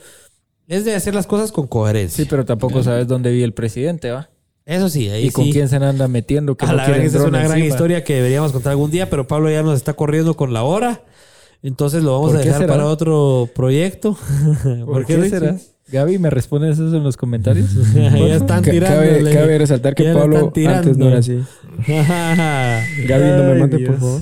[0.67, 2.23] es de hacer las cosas con coherencia.
[2.23, 4.29] Sí, pero tampoco sabes dónde vive el presidente, ¿va?
[4.65, 6.55] Eso sí, ahí y con quién se anda metiendo.
[6.55, 7.67] Que A no la esa es una gran encima.
[7.67, 11.01] historia que deberíamos contar algún día, pero Pablo ya nos está corriendo con la hora.
[11.61, 12.73] Entonces lo vamos ¿Por a qué dejar será?
[12.73, 14.17] para otro proyecto.
[14.85, 15.29] ¿Por qué Richie?
[15.29, 15.57] será?
[15.89, 17.69] Gaby, ¿me respondes eso en los comentarios?
[17.93, 18.95] ya están tirando.
[19.01, 21.41] cabe, cabe resaltar que Pablo antes no era así.
[21.87, 24.21] Gaby, no me mate, por favor.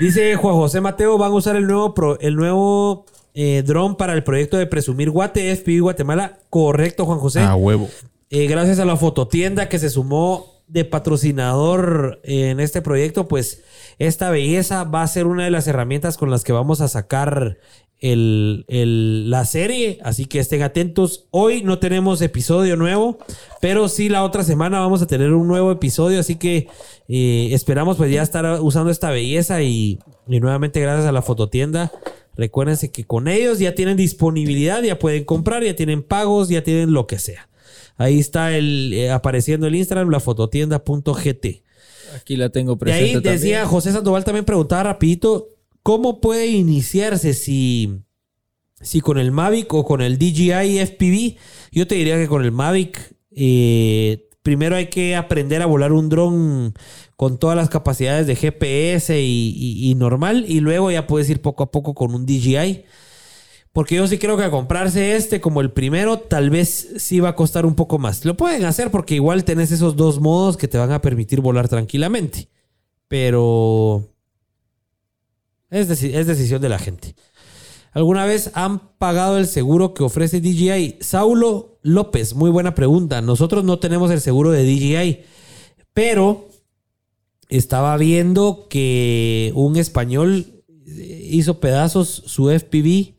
[0.00, 3.04] Dice Juan José Mateo, van a usar el nuevo pro- el nuevo
[3.34, 6.38] eh, dron para el proyecto de Presumir Guate, Guatemala.
[6.48, 7.40] Correcto, Juan José.
[7.40, 7.88] A huevo.
[8.30, 13.62] Eh, gracias a la fototienda que se sumó de patrocinador en este proyecto, pues
[13.98, 17.58] esta belleza va a ser una de las herramientas con las que vamos a sacar
[18.00, 19.98] el- el- la serie.
[20.02, 21.26] Así que estén atentos.
[21.30, 23.18] Hoy no tenemos episodio nuevo,
[23.60, 26.18] pero sí la otra semana vamos a tener un nuevo episodio.
[26.20, 26.68] Así que
[27.08, 29.98] eh, esperamos pues ya estar usando esta belleza y,
[30.28, 31.92] y nuevamente gracias a la fototienda.
[32.36, 36.92] Recuérdense que con ellos ya tienen disponibilidad, ya pueden comprar, ya tienen pagos, ya tienen
[36.92, 37.48] lo que sea.
[37.98, 41.46] Ahí está el eh, apareciendo el Instagram, la fototienda.gt.
[42.16, 43.66] Aquí la tengo De presente ahí decía también.
[43.66, 45.48] José Sandoval también preguntaba rapidito,
[45.82, 48.02] ¿cómo puede iniciarse si,
[48.80, 51.36] si con el Mavic o con el DJI FPV?
[51.72, 56.08] Yo te diría que con el Mavic eh, primero hay que aprender a volar un
[56.08, 56.74] dron
[57.16, 59.54] con todas las capacidades de GPS y,
[59.90, 62.84] y- normal y luego ya puedes ir poco a poco con un DJI.
[63.72, 67.36] Porque yo sí creo que comprarse este como el primero tal vez sí va a
[67.36, 68.24] costar un poco más.
[68.24, 71.68] Lo pueden hacer porque igual tenés esos dos modos que te van a permitir volar
[71.68, 72.48] tranquilamente.
[73.06, 74.08] Pero
[75.70, 77.14] es, es decisión de la gente.
[77.92, 80.98] ¿Alguna vez han pagado el seguro que ofrece DJI?
[81.00, 83.20] Saulo López, muy buena pregunta.
[83.20, 85.20] Nosotros no tenemos el seguro de DJI,
[85.92, 86.48] pero
[87.48, 93.14] estaba viendo que un español eh, hizo pedazos su FPV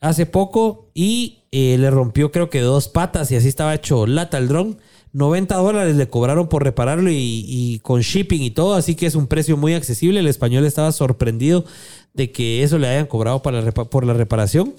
[0.00, 4.38] hace poco y eh, le rompió creo que dos patas y así estaba hecho lata
[4.38, 4.78] el dron.
[5.16, 9.28] 90 dólares le cobraron por repararlo y, con shipping y todo, así que es un
[9.28, 10.20] precio muy accesible.
[10.20, 11.64] El español estaba sorprendido
[12.12, 14.74] de que eso le hayan cobrado para por la reparación.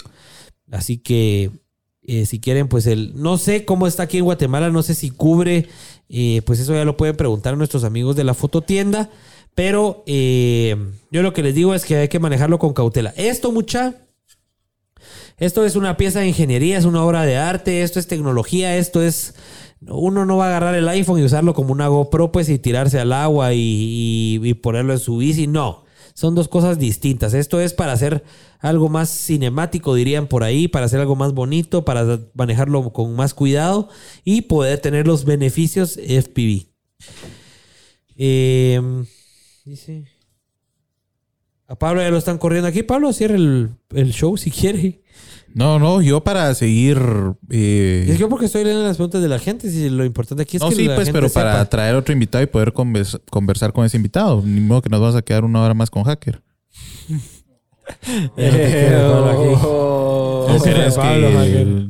[0.70, 1.50] Así que
[2.04, 3.14] eh, si quieren, pues el...
[3.16, 5.70] No sé cómo está aquí en Guatemala, no sé si cubre,
[6.08, 9.10] eh, pues eso ya lo pueden preguntar a nuestros amigos de la fototienda.
[9.56, 10.78] Pero eh,
[11.10, 13.12] yo lo que les digo es que hay que manejarlo con cautela.
[13.18, 13.96] Esto, mucha,
[15.38, 19.02] Esto es una pieza de ingeniería, es una obra de arte, esto es tecnología, esto
[19.02, 19.34] es...
[19.82, 23.00] Uno no va a agarrar el iPhone y usarlo como una GoPro pues y tirarse
[23.00, 25.48] al agua y, ponerlo en su bici.
[25.48, 27.34] No, son dos cosas distintas.
[27.34, 28.24] Esto es para hacer
[28.60, 33.34] algo más cinemático, dirían por ahí, para hacer algo más bonito, para manejarlo con más
[33.34, 33.90] cuidado
[34.24, 36.68] y poder tener los beneficios FPV.
[39.66, 40.18] Dice...
[41.70, 42.82] A Pablo ya lo están corriendo aquí.
[42.82, 45.02] Pablo, cierre el, el show si quiere.
[45.54, 47.00] No, no, yo para seguir.
[47.50, 49.72] eh, Es yo porque estoy leyendo las preguntas de la gente.
[49.72, 51.66] Si lo importante aquí es no, que sí, la pues, gente pero para sepa.
[51.70, 54.44] traer otro invitado y poder convers- conversar con ese invitado.
[54.46, 56.42] Ni modo que nos vamos a quedar una hora más con Hacker.
[60.48, 61.88] ¿O crees que-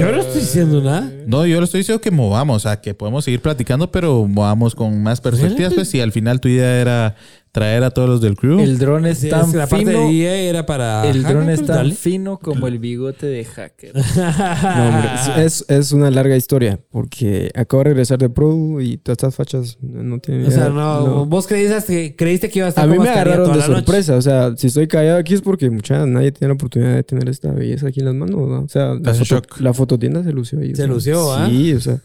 [0.00, 1.10] Yo no estoy diciendo nada.
[1.26, 4.74] No, yo le estoy diciendo que movamos, o sea, que podemos seguir platicando, pero movamos
[4.74, 5.74] con más perspectivas.
[5.74, 7.14] Pues si al final tu idea era
[7.52, 8.58] traer a todos los del crew.
[8.60, 10.00] El dron es tan es la parte fino.
[10.00, 11.06] de DJ era para.
[11.06, 11.94] El dron es tan dale.
[11.94, 13.92] fino como el bigote de hacker.
[14.22, 19.16] No, hombre, es, es- una larga historia porque acabo de regresar de Pro y todas
[19.18, 21.26] estas fachas no tienen O sea, idea, no, no.
[21.26, 23.68] vos creíste que, creíste que iba a estar A mí me agarraron toda de la
[23.68, 23.78] noche.
[23.86, 24.16] sorpresa.
[24.16, 27.28] O sea, si estoy callado aquí es porque mucha, nadie tiene la oportunidad de tener
[27.28, 28.48] esta belleza aquí en las manos.
[28.48, 28.62] ¿no?
[28.62, 30.68] O sea, la, foto- fototienda se lució ahí.
[30.72, 31.46] o Se sea, lució, ¿ah?
[31.50, 31.98] Sí, o sea.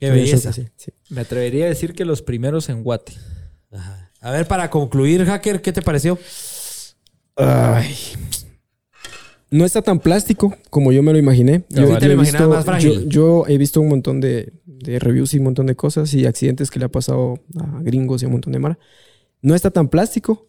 [0.00, 0.52] Qué belleza.
[0.52, 0.92] sí, sí.
[1.10, 3.12] Me atrevería a decir que los primeros en Guate.
[4.20, 6.18] A ver, para concluir, hacker, ¿qué te pareció?
[7.36, 7.94] Ay.
[9.50, 11.62] No está tan plástico como yo me lo imaginé.
[11.70, 13.04] Sí, te lo visto, más frágil.
[13.08, 16.26] yo, yo he visto un montón de, de reviews y un montón de cosas y
[16.26, 18.78] accidentes que le ha pasado a gringos y a un montón de mara.
[19.40, 20.46] No está tan plástico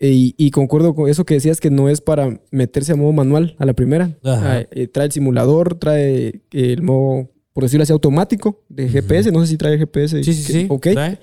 [0.00, 3.54] y, y concuerdo con eso que decías que no es para meterse a modo manual
[3.58, 4.16] a la primera.
[4.24, 4.56] Ajá.
[4.60, 9.30] Ah, eh, trae el simulador, trae el modo, por decirlo así, automático de GPS.
[9.30, 10.24] No sé si trae GPS.
[10.24, 10.66] Sí, sí, que- sí.
[10.70, 10.86] Ok.
[10.94, 11.18] Trae.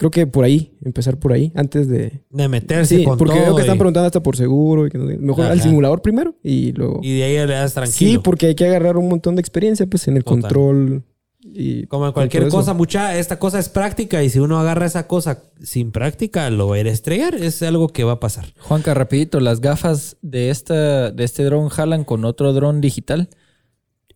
[0.00, 3.44] Creo que por ahí, empezar por ahí, antes de, De meterse Sí, con porque todo
[3.44, 5.04] veo que están preguntando hasta por seguro y que no.
[5.04, 7.00] Mejor al simulador primero y luego.
[7.02, 8.10] Y de ahí le das tranquilo.
[8.12, 10.40] Sí, porque hay que agarrar un montón de experiencia pues en el Total.
[10.40, 11.04] control
[11.42, 15.06] y Como en cualquier cosa, mucha, esta cosa es práctica y si uno agarra esa
[15.06, 17.34] cosa sin práctica, lo va a ir a estrellar.
[17.34, 18.46] Es algo que va a pasar.
[18.58, 23.28] Juanca, rapidito, las gafas de esta de este dron jalan con otro dron digital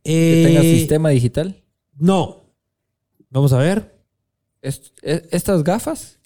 [0.03, 1.63] que tenga Eh, sistema digital.
[1.99, 2.41] No.
[3.29, 3.94] Vamos a ver.
[4.65, 6.19] Est- e- estas gafas,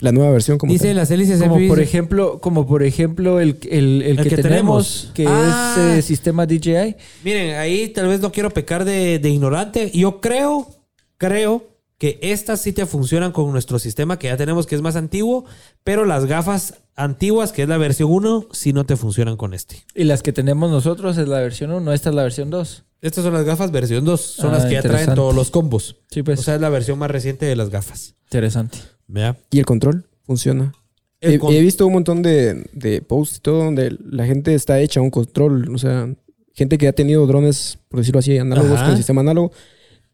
[0.00, 0.96] La nueva versión como Dice tal.
[0.96, 4.30] las hélices como FPV, por dice- ejemplo, como por ejemplo el, el, el El que,
[4.36, 5.12] que tenemos, tenemos.
[5.14, 5.74] que Ah.
[5.96, 6.96] es eh, sistema DJI.
[7.22, 9.90] Miren, ahí tal vez no quiero pecar de, de ignorante.
[9.94, 10.68] Yo creo,
[11.16, 11.68] creo
[11.98, 15.44] que estas sí te funcionan con nuestro sistema que ya tenemos, que es más antiguo,
[15.84, 19.84] pero las gafas antiguas, que es la versión 1, sí no te funcionan con este.
[19.94, 22.84] Y las que tenemos nosotros es la versión 1, esta es la versión 2.
[23.04, 25.96] Estas son las gafas versión 2, son Ah, las que ya traen todos los combos.
[26.10, 26.40] Sí, pues.
[26.40, 28.14] O sea, es la versión más reciente de las gafas.
[28.24, 28.78] interesante.
[29.06, 29.36] ¿Vea?
[29.50, 30.72] Y el control funciona.
[31.20, 34.54] El He, con- he visto un montón de, de posts y todo donde la gente
[34.54, 35.72] está hecha un control.
[35.74, 36.08] O sea,
[36.54, 38.86] gente que ha tenido drones, por decirlo así, análogos Ajá.
[38.86, 39.52] con sistema análogo,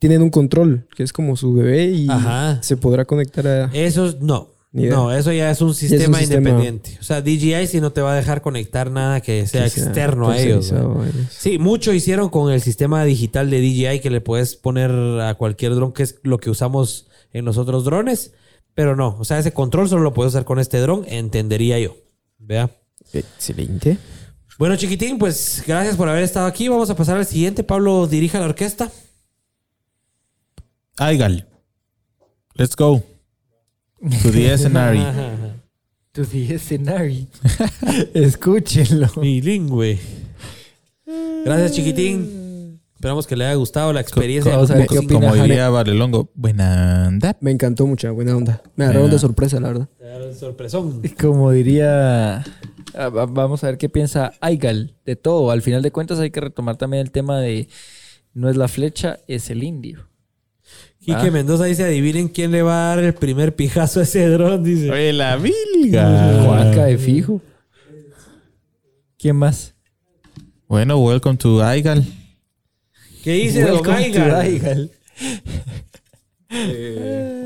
[0.00, 2.60] tienen un control que es como su bebé y Ajá.
[2.62, 3.70] se podrá conectar a.
[3.72, 4.48] Eso es- no.
[4.72, 6.96] No, eso ya es un es un sistema sistema- independiente.
[7.00, 9.84] O sea, DJI sí no te va a dejar conectar nada que sea que sea
[9.86, 10.72] externo a ellos.
[11.30, 15.74] Sí, mucho hicieron con el sistema digital de DJI que le puedes poner a cualquier
[15.74, 18.32] dron, que es lo que usamos en los otros drones.
[18.74, 21.96] Pero no, o sea, ese control solo lo puedes usar con este dron, entendería yo.
[22.38, 22.70] Vea.
[23.12, 23.98] Excelente.
[24.56, 26.68] Bueno, chiquitín, pues gracias por haber estado aquí.
[26.68, 27.64] Vamos a pasar al siguiente.
[27.64, 28.92] Pablo dirija la orquesta.
[30.98, 31.48] Aigal.
[32.54, 33.02] Let's go.
[34.22, 35.04] To the scenario.
[36.12, 37.26] To the scenario.
[38.14, 39.08] Escúchenlo.
[39.20, 39.98] Bilingüe.
[41.44, 42.80] Gracias, chiquitín.
[42.94, 44.52] Esperamos que le haya gustado la experiencia.
[44.52, 46.30] Vamos a ver qué Como, diría Valelongo.
[46.34, 47.36] Buena onda.
[47.40, 48.62] Me encantó mucha buena onda.
[48.76, 49.14] Me agarraron Buena.
[49.14, 49.88] de sorpresa, la verdad.
[50.38, 51.02] Sorpresón.
[51.18, 52.40] Como diría.
[52.94, 55.50] ah, va- Vamos a ver qué piensa Aigal de todo.
[55.50, 57.68] Al final de cuentas, hay que retomar también el tema de
[58.34, 60.09] no es la flecha, es el indio.
[61.00, 61.30] Quique Ah.
[61.30, 64.62] Mendoza dice: Adivinen quién le va a dar el primer pijazo a ese dron.
[64.62, 66.42] Dice: Oye, la vilga.
[66.44, 67.40] Juanca de fijo.
[69.18, 69.74] ¿Quién más?
[70.68, 72.04] Bueno, welcome to Aigal.
[73.24, 74.34] ¿Qué dice Don Welcome to Aigar?
[74.36, 74.90] Aigal.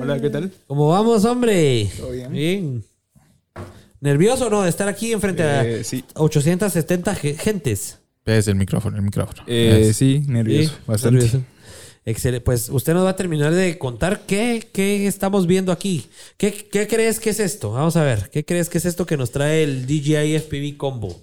[0.01, 0.53] Hola, ¿qué tal?
[0.67, 1.91] ¿Cómo vamos, hombre?
[1.97, 2.33] ¿Todo bien?
[2.33, 2.85] Bien.
[4.01, 6.05] ¿Nervioso o no de estar aquí enfrente a Eh, sí.
[6.15, 7.99] 870 ge- gentes?
[8.27, 9.43] Es el micrófono, el micrófono.
[9.47, 10.71] Eh, sí, nervioso.
[10.71, 11.17] Sí, bastante.
[11.25, 11.45] nervioso.
[12.07, 12.45] Excelente.
[12.45, 16.07] Pues usted nos va a terminar de contar qué, qué estamos viendo aquí.
[16.37, 17.73] ¿Qué, ¿Qué crees que es esto?
[17.73, 18.29] Vamos a ver.
[18.31, 21.23] ¿Qué crees que es esto que nos trae el DJI FPV Combo?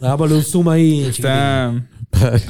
[0.00, 1.04] Hagámosle un zoom ahí.
[1.04, 1.68] Está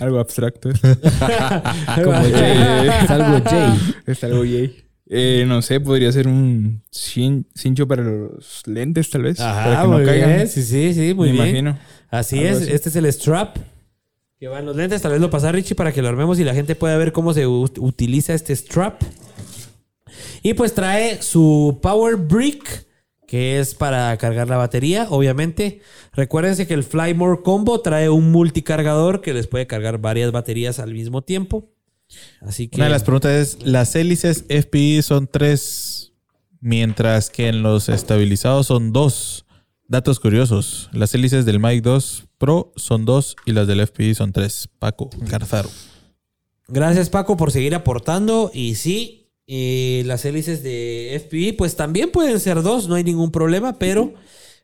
[0.00, 0.70] algo abstracto.
[2.04, 2.88] Como Jay.
[3.02, 3.94] Es algo Jay.
[4.06, 4.80] Es algo gay.
[5.06, 9.36] Eh, no sé, podría ser un cin- cincho para los lentes, tal vez.
[9.36, 10.34] para Ajá, que no muy caigan.
[10.36, 10.48] bien.
[10.48, 11.46] Sí, sí, sí, muy Me bien.
[11.48, 11.78] imagino.
[12.10, 12.62] Así Algo es.
[12.62, 12.72] así.
[12.72, 13.56] Este es el strap
[14.44, 15.00] que va en los lentes.
[15.00, 17.32] Tal vez lo pasa Richie para que lo armemos y la gente pueda ver cómo
[17.32, 19.02] se utiliza este strap.
[20.42, 22.86] Y pues trae su Power Brick,
[23.26, 25.80] que es para cargar la batería, obviamente.
[26.12, 30.92] Recuérdense que el Flymore Combo trae un multicargador que les puede cargar varias baterías al
[30.92, 31.70] mismo tiempo.
[32.42, 36.12] Así que Una de las preguntas es, las hélices FPI son tres,
[36.60, 39.46] mientras que en los estabilizados son dos.
[39.88, 40.90] Datos curiosos.
[40.92, 44.68] Las hélices del Mic 2 Pro son dos y las del FPI son tres.
[44.78, 45.70] Paco Garzaro.
[46.68, 48.50] Gracias Paco por seguir aportando.
[48.52, 53.30] Y sí, eh, las hélices de FPV pues también pueden ser dos, no hay ningún
[53.30, 54.12] problema, pero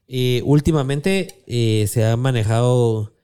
[0.09, 3.15] eh, últimamente eh, se han manejado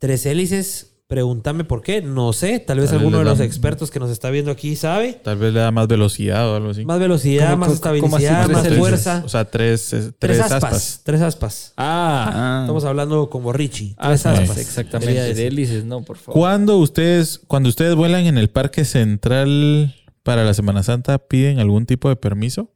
[0.00, 0.95] tres hélices.
[1.08, 2.58] Pregúntame por qué, no sé.
[2.58, 5.12] Tal vez Tal vez alguno de los dan- expertos que nos está viendo aquí sabe.
[5.22, 6.84] Tal vez le da más velocidad o algo así.
[6.84, 9.22] Más velocidad, ¿Cómo- más estabilidad, más fuerza.
[9.24, 11.00] O sea, tres, eh, Tres, tres, aspas, aspas.
[11.04, 11.72] Tres aspas.
[11.76, 13.94] Ah, Estamos hablando como Richie.
[13.98, 14.58] ah, Tres aspas.
[14.58, 15.32] Exactamente.
[15.34, 16.34] De hélices, no, por favor.
[16.40, 21.86] Cuando ustedes, cuando ustedes vuelan en el Parque Central para la Semana Santa, ¿piden algún
[21.86, 22.72] tipo de permiso?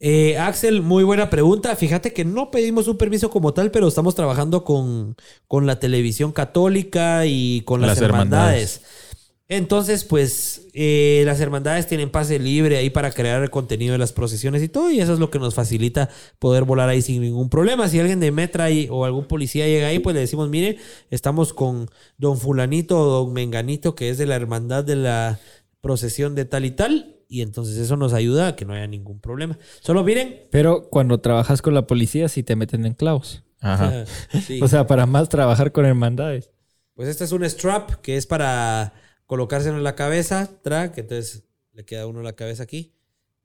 [0.00, 1.74] Eh, Axel, muy buena pregunta.
[1.76, 5.16] Fíjate que no pedimos un permiso como tal, pero estamos trabajando con,
[5.48, 8.76] con la televisión católica y con las, Las hermandades.
[8.76, 9.04] hermandades.
[9.46, 14.12] Entonces, pues eh, las hermandades tienen pase libre ahí para crear el contenido de las
[14.12, 16.08] procesiones y todo, y eso es lo que nos facilita
[16.38, 17.88] poder volar ahí sin ningún problema.
[17.88, 20.78] Si alguien de Metra y- o algún policía llega ahí, pues le decimos, mire,
[21.10, 25.38] estamos con don fulanito o don menganito, que es de la hermandad de la
[25.82, 29.20] procesión de tal y tal, y entonces eso nos ayuda a que no haya ningún
[29.20, 29.58] problema.
[29.80, 33.42] Solo miren, Pero cuando trabajas con la policía, sí te meten en clavos.
[33.60, 34.04] Ajá.
[34.46, 34.60] Sí.
[34.62, 36.50] O sea, para más trabajar con hermandades.
[36.94, 38.92] Pues este es un strap que es para
[39.26, 42.94] colocárselo en la cabeza, track, entonces le queda uno la cabeza aquí,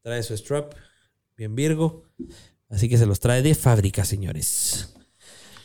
[0.02, 0.74] trae su strap,
[1.36, 2.04] bien virgo,
[2.70, 4.94] así que se los trae de fábrica, señores.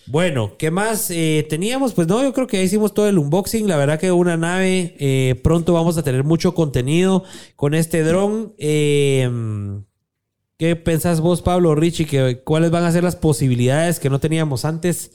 [0.06, 1.94] Bueno, ¿qué más eh, teníamos?
[1.94, 3.66] Pues no, yo creo que hicimos todo el unboxing.
[3.66, 7.24] La verdad que una nave, eh, pronto vamos a tener mucho contenido
[7.56, 8.54] con este dron.
[8.58, 9.30] Eh,
[10.58, 12.42] ¿Qué pensás vos, Pablo, Richie?
[12.44, 15.12] ¿Cuáles van a ser las posibilidades que no teníamos antes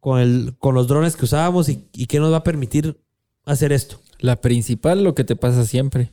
[0.00, 3.00] con, el, con los drones que usábamos y, y qué nos va a permitir
[3.44, 4.00] hacer esto?
[4.18, 6.12] La principal, lo que te pasa siempre.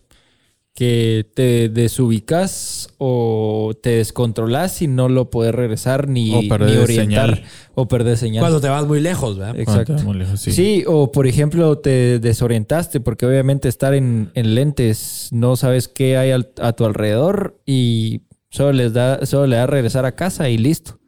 [0.75, 6.77] Que te desubicas o te descontrolas y no lo puedes regresar ni, O ni perdés
[6.79, 7.35] orientar.
[7.35, 7.49] señal.
[7.75, 8.41] O perder señal.
[8.41, 9.59] Cuando te vas muy lejos, ¿verdad?
[9.59, 9.93] Exacto.
[9.93, 10.51] Está muy lejos, sí.
[10.51, 10.83] Sí.
[10.87, 16.31] o por ejemplo te desorientaste porque obviamente estar en, en lentes no sabes qué hay
[16.31, 20.57] al- a tu alrededor y solo les da solo le da regresar a casa y
[20.57, 20.99] listo.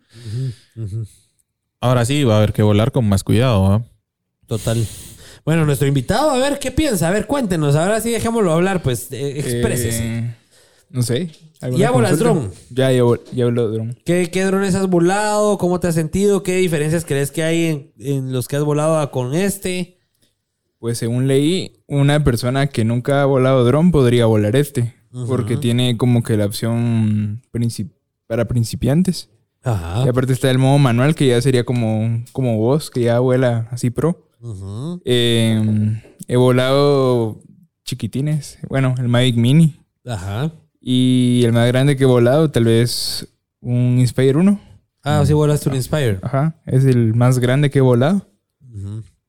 [1.82, 3.66] Ahora sí, va a haber que volar con más cuidado.
[3.66, 3.84] ¿ah?
[4.48, 4.86] Total.
[5.45, 7.07] Bueno, nuestro invitado, a ver qué piensa.
[7.07, 7.76] A ver, cuéntenos.
[7.76, 9.11] Ahora sí, dejémoslo hablar, pues.
[9.11, 10.03] eh, exprésese.
[10.03, 10.35] Eh,
[10.89, 11.30] no sé.
[11.61, 12.51] ¿alguna ¿Ya volas dron?
[12.72, 13.95] Ya, ya, ya voló dron.
[14.05, 15.57] ¿Qué, ¿Qué drones has volado?
[15.57, 16.41] ¿Cómo te has sentido?
[16.43, 19.99] ¿Qué diferencias crees que hay en, en los que has volado con este?
[20.80, 24.93] Pues según leí, una persona que nunca ha volado dron podría volar este.
[25.27, 27.93] Porque tiene como que la opción princip-
[28.27, 29.30] para principiantes.
[29.63, 30.03] Ajá.
[30.05, 33.67] Y aparte está el modo manual que ya sería como, como vos, que ya vuela
[33.72, 34.24] así pro.
[35.06, 37.41] Eh, he volado
[37.84, 38.60] chiquitines.
[38.70, 39.76] Bueno, el Mavic Mini.
[40.06, 40.52] Ajá.
[40.80, 43.28] Y el más grande que he volado, tal vez
[43.60, 44.60] un Inspire 1.
[45.03, 46.20] Ah, sí volaste un Inspire.
[46.22, 48.28] Ajá, es el más grande que he volado.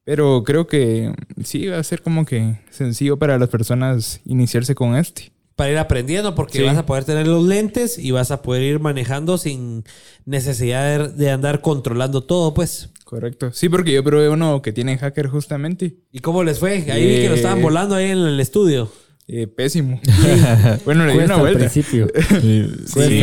[0.04, 1.12] Pero creo que
[1.42, 5.32] sí va a ser como que sencillo para las personas iniciarse con este.
[5.56, 6.64] Para ir aprendiendo, porque Sí.
[6.64, 9.84] vas a poder tener los lentes y vas a poder ir manejando sin
[10.26, 12.90] necesidad de, de andar controlando todo, pues.
[13.04, 13.50] Correcto.
[13.52, 15.96] Sí, porque yo probé uno que tiene hacker justamente.
[16.12, 16.84] ¿Y cómo les fue?
[16.90, 18.90] Ahí vi que lo estaban Eh, volando ahí en el estudio.
[19.28, 20.00] Eh, pésimo.
[20.84, 21.58] bueno, le di una al vuelta.
[21.60, 22.06] principio.
[22.40, 23.22] Sí, Sí,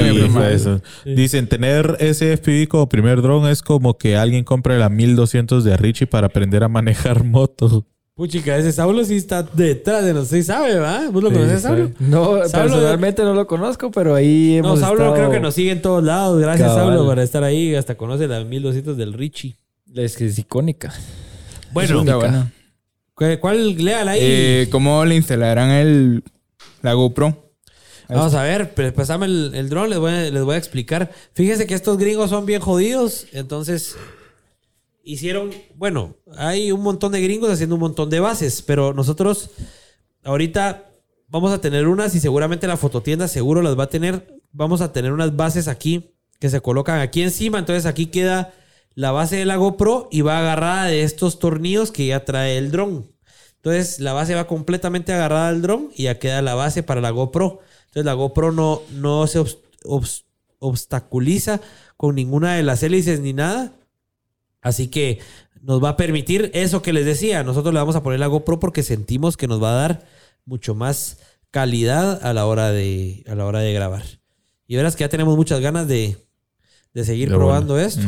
[0.51, 0.81] eso.
[1.05, 5.77] Dicen, tener ese FPV como primer dron es como que alguien compre la 1200 de
[5.77, 7.85] Richie para aprender a manejar moto.
[8.15, 10.39] Puchica, ese Saulo sí está detrás de nosotros.
[10.39, 11.09] Sí sabe, ¿va?
[11.09, 11.89] ¿Vos lo conoces, Saulo?
[11.99, 15.55] No, Saulo- personalmente no lo conozco, pero ahí No, hemos Saulo estado- creo que nos
[15.55, 16.39] sigue en todos lados.
[16.39, 16.93] Gracias, Cabal.
[16.95, 17.73] Saulo, por estar ahí.
[17.73, 19.55] Hasta conoce la 1200 del Richie.
[19.95, 20.93] Es que es icónica.
[21.71, 22.51] Bueno, Está bueno.
[23.15, 23.77] ¿cu- ¿cuál?
[23.83, 24.19] Léala ahí.
[24.21, 26.23] Eh, ¿Cómo le instalarán el,
[26.83, 27.51] la GoPro?
[28.09, 31.09] Vamos a ver, pasame el, el dron, les voy, a, les voy a explicar.
[31.33, 33.95] Fíjense que estos gringos son bien jodidos, entonces
[35.03, 39.51] hicieron, bueno, hay un montón de gringos haciendo un montón de bases, pero nosotros
[40.23, 40.89] ahorita
[41.27, 44.39] vamos a tener unas y seguramente la fototienda seguro las va a tener.
[44.51, 48.53] Vamos a tener unas bases aquí que se colocan aquí encima, entonces aquí queda
[48.95, 52.69] la base de la GoPro y va agarrada de estos tornillos que ya trae el
[52.71, 53.09] dron.
[53.55, 57.09] Entonces la base va completamente agarrada al dron y ya queda la base para la
[57.09, 57.59] GoPro.
[57.85, 60.25] Entonces la GoPro no, no se obs- obs-
[60.59, 61.61] obstaculiza
[61.97, 63.71] con ninguna de las hélices ni nada.
[64.63, 65.19] Así que
[65.61, 67.43] nos va a permitir eso que les decía.
[67.43, 70.05] Nosotros le vamos a poner la GoPro porque sentimos que nos va a dar
[70.45, 71.19] mucho más
[71.51, 74.03] calidad a la hora de, a la hora de grabar.
[74.67, 76.17] Y verás que ya tenemos muchas ganas de,
[76.93, 78.01] de seguir De probando esto.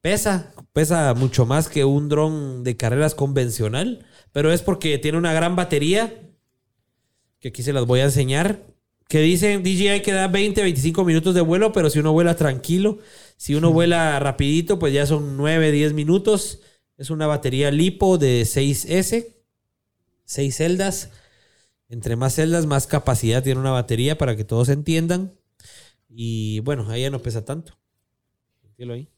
[0.00, 5.32] Pesa, pesa mucho más que un dron de carreras convencional, pero es porque tiene una
[5.32, 6.14] gran batería,
[7.40, 8.60] que aquí se las voy a enseñar,
[9.08, 12.98] que dicen DJI que da 20, 25 minutos de vuelo, pero si uno vuela tranquilo,
[13.36, 16.60] si uno vuela rapidito, pues ya son 9, 10 minutos.
[16.96, 19.36] Es una batería lipo de 6S,
[20.24, 21.10] 6 celdas.
[21.88, 25.34] Entre más celdas, más capacidad tiene una batería para que todos entiendan.
[26.08, 27.78] Y bueno, ahí ya no pesa tanto.
[28.94, 29.08] Ahí.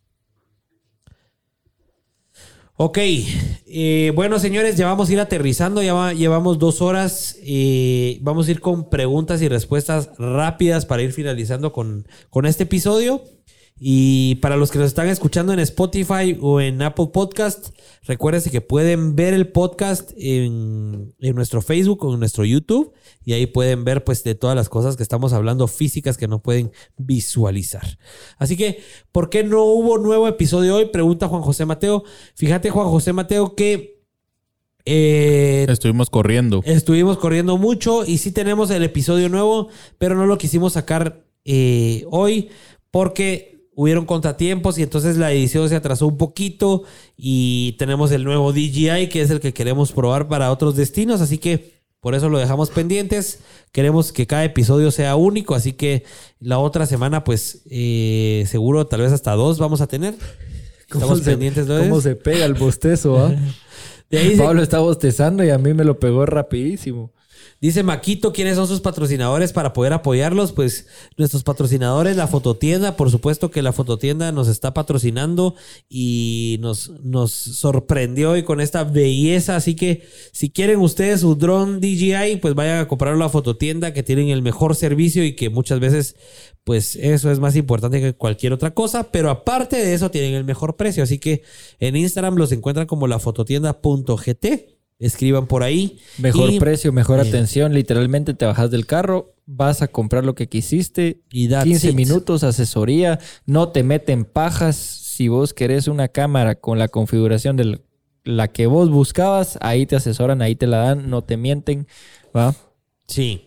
[2.81, 8.19] Ok, eh, bueno señores, ya vamos a ir aterrizando, ya va- llevamos dos horas, eh,
[8.23, 13.25] vamos a ir con preguntas y respuestas rápidas para ir finalizando con, con este episodio.
[13.81, 17.69] Y para los que nos están escuchando en Spotify o en Apple Podcast,
[18.03, 22.93] recuérdense que pueden ver el podcast en, en nuestro Facebook o en nuestro YouTube
[23.25, 26.43] y ahí pueden ver pues de todas las cosas que estamos hablando físicas que no
[26.43, 27.99] pueden visualizar.
[28.39, 28.81] Así que,
[29.13, 30.87] ¿por qué no hubo nuevo episodio hoy?
[30.87, 32.05] Pregunta Juan José Mateo.
[32.35, 33.99] Fíjate Juan José Mateo que
[34.91, 36.63] eh, Estuvimos corriendo.
[36.65, 39.69] Estuvimos corriendo mucho y sí tenemos el episodio nuevo,
[39.99, 42.49] pero no lo quisimos sacar eh, hoy
[42.91, 46.83] porque hubieron contratiempos y entonces la edición se atrasó un poquito
[47.17, 51.39] y tenemos el nuevo DJI que es el que queremos probar para otros destinos, así
[51.39, 53.39] que por eso lo dejamos pendientes.
[53.71, 56.03] Queremos que cada episodio sea único, así que
[56.41, 60.17] la otra semana pues eh, seguro tal vez hasta dos vamos a tener.
[60.91, 63.33] Estamos se, pendientes de ¿Cómo se pega el bostezo, ah?
[64.11, 67.13] De ahí se- Pablo está bostezando y a mí me lo pegó rapidísimo.
[67.61, 70.53] Dice Maquito, ¿quiénes son sus patrocinadores para poder apoyarlos?
[70.53, 70.87] Pues
[71.17, 75.57] nuestros patrocinadores, la fototienda, por supuesto que la fototienda nos está patrocinando
[75.89, 79.57] y nos, nos sorprendió hoy con esta belleza.
[79.57, 83.93] Así que si quieren ustedes su dron DJI, pues vayan a comprarlo a la fototienda
[83.93, 86.15] que tienen el mejor servicio y que muchas veces,
[86.63, 89.11] pues eso es más importante que cualquier otra cosa.
[89.11, 91.03] Pero aparte de eso, tienen el mejor precio.
[91.03, 91.43] Así que
[91.81, 94.78] en Instagram los encuentran como la fototienda.gt.
[94.99, 95.99] Escriban por ahí.
[96.19, 97.73] Mejor Y- precio, mejor eh, atención.
[97.73, 101.21] Literalmente te bajas del carro, vas a comprar lo que quisiste.
[101.31, 101.95] Y that's 15 it.
[101.95, 103.21] minutos, asesoría.
[103.47, 104.77] No te meten pajas.
[104.77, 107.81] Si vos querés una cámara con la configuración de
[108.25, 111.87] la que vos buscabas, ahí te asesoran, ahí te la dan, no te mienten.
[112.37, 112.55] ¿va?
[113.07, 113.45] Sí.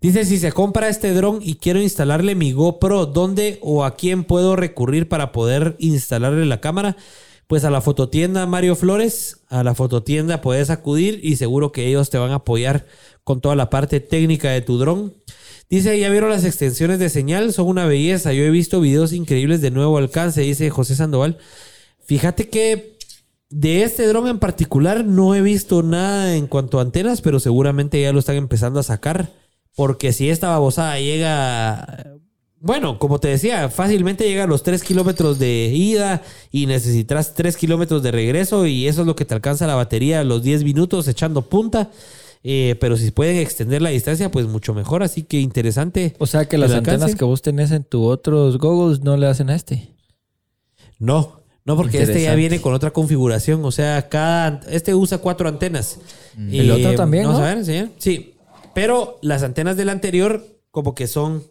[0.00, 4.24] Dice, si se compra este dron y quiero instalarle mi GoPro, ¿dónde o a quién
[4.24, 6.96] puedo recurrir para poder instalarle la cámara?
[7.48, 12.10] Pues a la fototienda Mario Flores, a la fototienda puedes acudir y seguro que ellos
[12.10, 12.86] te van a apoyar
[13.24, 15.14] con toda la parte técnica de tu dron.
[15.70, 18.34] Dice, ya vieron las extensiones de señal, son una belleza.
[18.34, 21.38] Yo he visto videos increíbles de nuevo alcance, dice José Sandoval.
[22.04, 22.98] Fíjate que
[23.48, 27.98] de este dron en particular no he visto nada en cuanto a antenas, pero seguramente
[27.98, 29.30] ya lo están empezando a sacar.
[29.74, 32.18] Porque si esta babosada llega,
[32.60, 37.56] bueno, como te decía, fácilmente llega a los 3 kilómetros de ida y necesitas 3
[37.56, 40.64] kilómetros de regreso y eso es lo que te alcanza la batería a los 10
[40.64, 41.90] minutos echando punta.
[42.44, 45.02] Eh, pero si pueden extender la distancia, pues mucho mejor.
[45.02, 46.14] Así que interesante.
[46.18, 46.90] O sea que las alcance.
[46.92, 49.88] antenas que vos tenés en tus otros goggles no le hacen a este.
[50.98, 53.64] No, no, porque este ya viene con otra configuración.
[53.64, 55.98] O sea, cada este usa cuatro antenas.
[56.50, 57.46] El otro también, Vamos ¿no?
[57.46, 57.90] a ver, señor.
[57.98, 58.34] Sí.
[58.74, 61.44] Pero las antenas del anterior, como que son.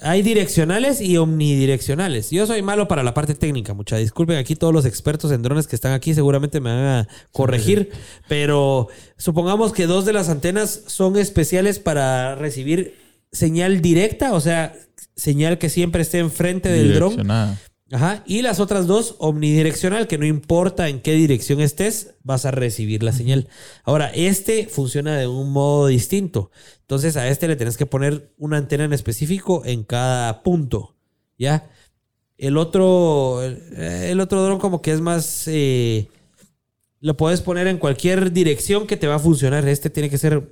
[0.00, 2.30] Hay direccionales y omnidireccionales.
[2.30, 3.98] Yo soy malo para la parte técnica, mucha.
[3.98, 7.90] Disculpen aquí todos los expertos en drones que están aquí, seguramente me van a corregir.
[8.26, 8.88] pero
[9.18, 12.94] supongamos que dos de las antenas son especiales para recibir
[13.32, 14.74] señal directa, o sea,
[15.14, 17.28] señal que siempre esté enfrente del dron.
[17.92, 18.22] Ajá.
[18.26, 23.02] Y las otras dos, omnidireccional, que no importa en qué dirección estés, vas a recibir
[23.02, 23.48] la señal.
[23.84, 26.50] Ahora, este funciona de un modo distinto.
[26.80, 30.94] Entonces, a este le tenés que poner una antena en específico en cada punto.
[31.38, 31.70] ¿Ya?
[32.38, 35.44] El otro, el otro dron como que es más...
[35.46, 36.08] eh,
[37.00, 39.68] lo puedes poner en cualquier dirección que te va a funcionar.
[39.68, 40.50] Este tiene que ser...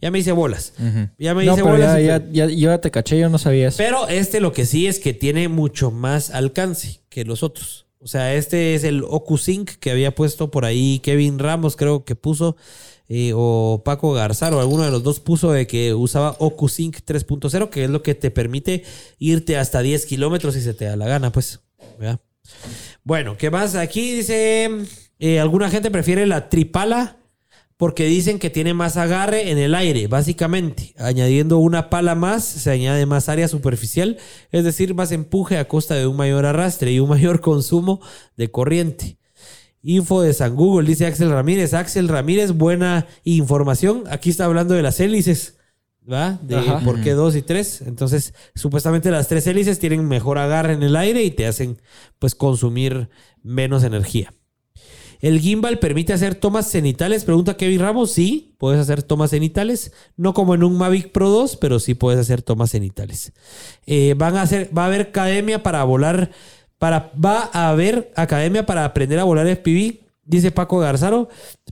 [0.00, 0.74] Ya me hice bolas.
[1.18, 1.94] Ya me No, hice pero bolas.
[1.94, 3.78] ya, y- ya, ya, yo ya te caché, yo no sabía eso.
[3.78, 7.86] pero este lo que sí es que tiene mucho más alcance que los otros.
[8.00, 12.14] O sea, este es el OcuSync que había puesto por ahí Kevin Ramos, creo que
[12.14, 12.56] puso,
[13.08, 17.68] eh, o Paco Garzar, o alguno de los dos puso de que usaba OcuSync 3.0,
[17.70, 18.84] que es lo que te permite
[19.18, 21.60] irte hasta 10 kilómetros si se te da la gana, pues.
[21.98, 22.20] ¿verdad?
[23.02, 23.74] Bueno, ¿qué más?
[23.74, 24.70] Aquí dice,
[25.18, 27.16] eh, alguna gente prefiere la tripala
[27.78, 30.94] porque dicen que tiene más agarre en el aire, básicamente.
[30.98, 34.18] Añadiendo una pala más, se añade más área superficial,
[34.50, 38.00] es decir, más empuje a costa de un mayor arrastre y un mayor consumo
[38.36, 39.18] de corriente.
[39.80, 41.72] Info de San Google, dice Axel Ramírez.
[41.72, 44.02] Axel Ramírez, buena información.
[44.10, 45.56] Aquí está hablando de las hélices,
[46.10, 46.32] ¿va?
[46.42, 46.80] De Ajá.
[46.84, 47.82] por qué dos y tres.
[47.82, 51.80] Entonces, supuestamente las tres hélices tienen mejor agarre en el aire y te hacen,
[52.18, 53.08] pues, consumir
[53.44, 54.34] menos energía.
[55.20, 58.12] El gimbal permite hacer tomas cenitales, pregunta Kevin Ramos.
[58.12, 59.92] Sí, puedes hacer tomas cenitales.
[60.16, 63.32] No como en un Mavic Pro 2, pero sí puedes hacer tomas cenitales.
[63.86, 66.30] Eh, van a hacer, va a haber academia para volar.
[66.78, 71.28] Para, va a haber academia para aprender a volar FPV, dice Paco Garzaro.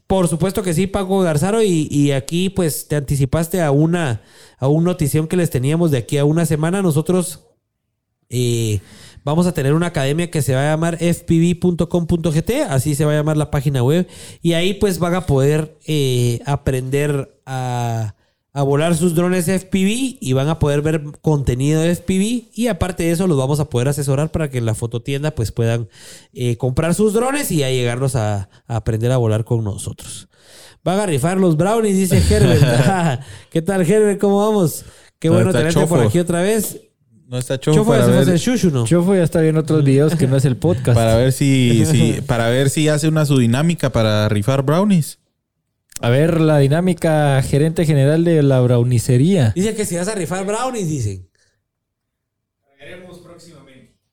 [0.08, 1.62] Por supuesto que sí, Paco Garzaro.
[1.62, 4.22] Y, aquí, pues, te anticipaste a una,
[4.58, 6.82] a una notición que les teníamos de aquí a una semana.
[6.82, 7.44] Nosotros
[8.28, 8.80] eh,
[9.26, 13.16] vamos a tener una academia que se va a llamar fpv.com.gt, así se va a
[13.16, 14.06] llamar la página web,
[14.40, 18.14] y ahí pues van a poder eh, aprender a,
[18.52, 23.02] a volar sus drones FPV y van a poder ver contenido de FPV y aparte
[23.02, 25.88] de eso los vamos a poder asesorar para que en la fototienda pues puedan
[26.32, 30.28] eh, comprar sus drones y a llegarlos a, a aprender a volar con nosotros.
[30.84, 33.20] Van a rifar los brownies, dice Herbert.
[33.50, 34.20] ¿Qué tal Herbert?
[34.20, 34.84] ¿Cómo vamos?
[35.18, 36.85] Qué ¿Dónde bueno tenerte por aquí otra vez.
[37.26, 38.84] No está Chofo Chofo para ver, hacer shushu, ¿no?
[38.86, 40.94] Chofo ya está viendo otros videos que no es el podcast.
[40.96, 45.18] para ver si, si- para ver si hace una su dinámica para rifar brownies.
[46.00, 49.52] A ver, la dinámica gerente general de la brownicería.
[49.56, 51.28] Dice que si vas a rifar brownies, dicen.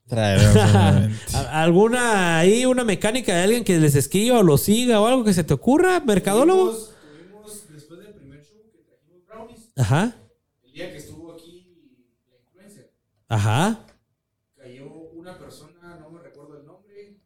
[0.07, 1.15] Traeremos obviamente.
[1.34, 5.23] ¿A- ¿Alguna ahí, una mecánica de alguien que les escriba o lo siga o algo
[5.23, 5.99] que se te ocurra?
[5.99, 6.72] ¿Mercadólogo?
[9.76, 10.15] Ajá.
[10.64, 11.65] El día que estuvo aquí
[12.30, 12.91] la influencer,
[13.29, 13.85] Ajá.
[14.55, 14.85] cayó
[15.15, 17.19] una persona, no me recuerdo el nombre,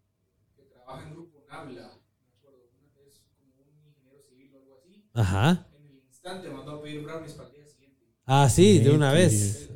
[0.56, 1.92] que trabaja en Grupo Nabla.
[2.22, 5.04] Me acuerdo, una vez como un ingeniero civil o algo así.
[5.14, 5.68] Ajá.
[5.78, 8.04] En el instante mandó a pedir brownies para el día siguiente.
[8.26, 9.70] Ah, sí, de una vez.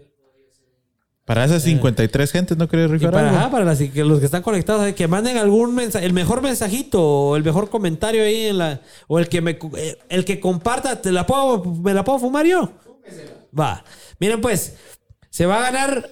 [1.25, 3.39] Para esas 53 gentes no querés Y rifar para, algo.
[3.39, 6.41] ajá, para las, que los que están conectados, eh, que manden algún mensaje, el mejor
[6.41, 8.81] mensajito o el mejor comentario ahí en la.
[9.07, 12.45] O el que me eh, el que comparta, ¿te la puedo, ¿me la puedo fumar
[12.45, 12.71] yo?
[13.57, 13.83] Va.
[14.19, 14.75] Miren, pues,
[15.31, 16.09] se va a ganar.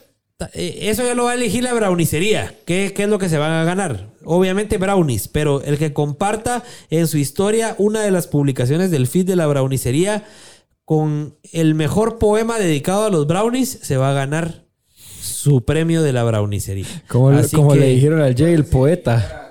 [0.54, 2.56] eh, Eso ya lo va a elegir la brownicería.
[2.66, 4.08] ¿Qué, ¿Qué es lo que se van a ganar?
[4.26, 9.26] Obviamente brownies, pero el que comparta en su historia una de las publicaciones del feed
[9.28, 10.24] de la brownicería
[10.86, 14.64] con el mejor poema dedicado a los brownies se va a ganar
[15.22, 16.88] su premio de la brownicería.
[17.08, 19.46] Como, Así como que le dijeron al Jay, el poeta.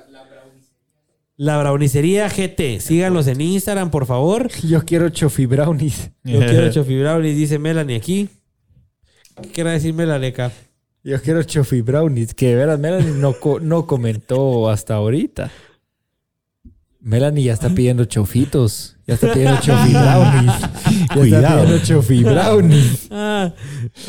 [1.37, 4.49] La brownicería GT, síganlos en Instagram, por favor.
[4.67, 6.11] Yo quiero chofi brownies.
[6.25, 8.29] Yo quiero Chofi Brownies, dice Melanie aquí.
[9.43, 10.51] ¿Qué quiere decir Melanie acá?
[11.05, 12.35] Yo quiero chofi brownies.
[12.35, 15.51] Que de veras, Melanie no, co- no comentó hasta ahorita.
[17.01, 18.97] Melanie ya está pidiendo chofitos.
[19.07, 20.61] Ya está pidiendo chofi brownies.
[20.61, 21.47] Ya Cuidado.
[21.47, 23.09] está pidiendo chofi brownies.
[23.11, 23.53] Ah,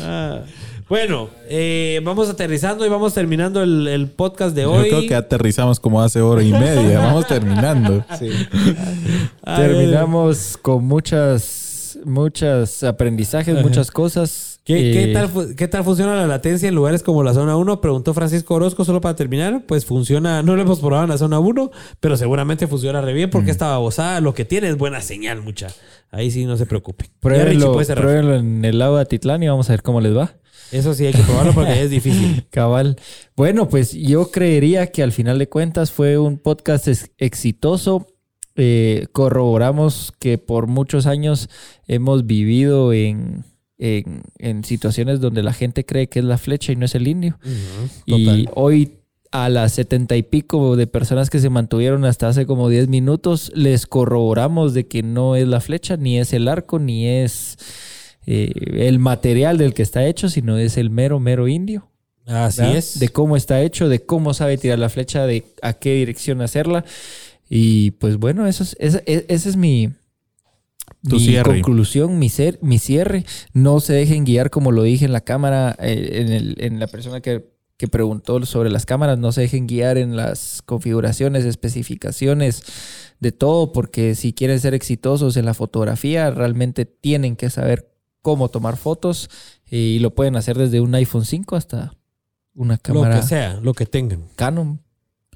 [0.00, 0.40] ah.
[0.88, 4.88] Bueno, eh, vamos aterrizando y vamos terminando el, el podcast de Yo hoy.
[4.88, 6.98] creo que aterrizamos como hace hora y media.
[6.98, 8.04] Vamos terminando.
[9.44, 14.49] Terminamos con muchas, muchos aprendizajes, muchas cosas.
[14.64, 17.80] ¿Qué, qué Eh, tal, ¿Qué tal funciona la latencia en lugares como la zona 1?
[17.80, 19.64] Preguntó Francisco Orozco solo para terminar.
[19.66, 23.30] Pues funciona, no lo hemos probado en la zona 1, pero seguramente funciona re bien
[23.30, 25.68] porque esta babosada lo que tiene es buena señal, mucha.
[26.10, 27.60] Ahí sí no se Richie,
[28.02, 30.34] Pruébenlo, en el lago de Atitlán y vamos a ver cómo les va.
[30.72, 32.46] Eso sí hay que probarlo porque es difícil.
[32.50, 32.96] Cabal.
[33.36, 38.06] Bueno, pues yo creería que al final de cuentas fue un podcast ex- exitoso.
[38.56, 41.48] Eh, corroboramos que por muchos años
[41.86, 43.44] hemos vivido en,
[43.80, 47.08] en, en situaciones donde la gente cree que es la flecha y no es el
[47.08, 47.38] indio.
[48.06, 48.92] Y hoy
[49.32, 53.52] a las setenta y pico de personas que se mantuvieron hasta hace como 10 minutos,
[53.54, 57.56] les corroboramos de que no es la flecha, ni es el arco, ni es
[58.26, 61.88] eh, el material del que está hecho, sino es el mero, mero indio.
[62.26, 62.76] Así ¿verdad?
[62.76, 62.98] es.
[62.98, 66.84] De cómo está hecho, de cómo sabe tirar la flecha, de a qué dirección hacerla.
[67.48, 69.90] Y pues bueno, eso es, esa, e- esa es mi,
[71.08, 71.54] Tu mi cierre.
[71.62, 73.24] conclusión, mi, ser, mi cierre.
[73.54, 76.86] No se dejen guiar, como lo dije en la cámara, eh, en, el- en la
[76.88, 82.62] persona que, que preguntó sobre las cámaras, no se dejen guiar en las configuraciones, especificaciones
[83.20, 87.90] de todo, porque si quieren ser exitosos en la fotografía, realmente tienen que saber
[88.22, 89.30] cómo tomar fotos
[89.70, 91.92] y lo pueden hacer desde un iPhone 5 hasta
[92.54, 94.24] una Lo cámara que sea, lo que tengan.
[94.36, 94.80] Canon,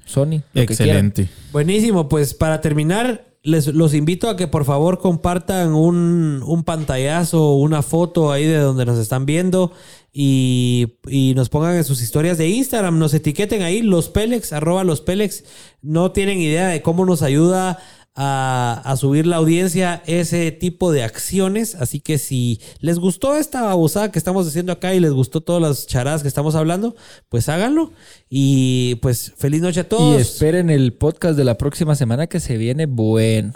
[0.05, 0.73] Sony, lo que.
[0.73, 1.29] Excelente.
[1.51, 7.53] Buenísimo, pues para terminar, les los invito a que por favor compartan un, un pantallazo,
[7.53, 9.71] una foto ahí de donde nos están viendo
[10.11, 14.83] y, y nos pongan en sus historias de Instagram, nos etiqueten ahí los Pelex, arroba
[14.83, 15.43] los Pelex.
[15.83, 17.77] No tienen idea de cómo nos ayuda
[18.15, 21.75] a, a subir la audiencia ese tipo de acciones.
[21.75, 25.61] Así que si les gustó esta babosada que estamos haciendo acá y les gustó todas
[25.61, 26.95] las charadas que estamos hablando,
[27.29, 27.91] pues háganlo.
[28.29, 30.21] Y pues feliz noche a Y todos.
[30.21, 33.53] esperen el podcast de la próxima semana que se viene bueno.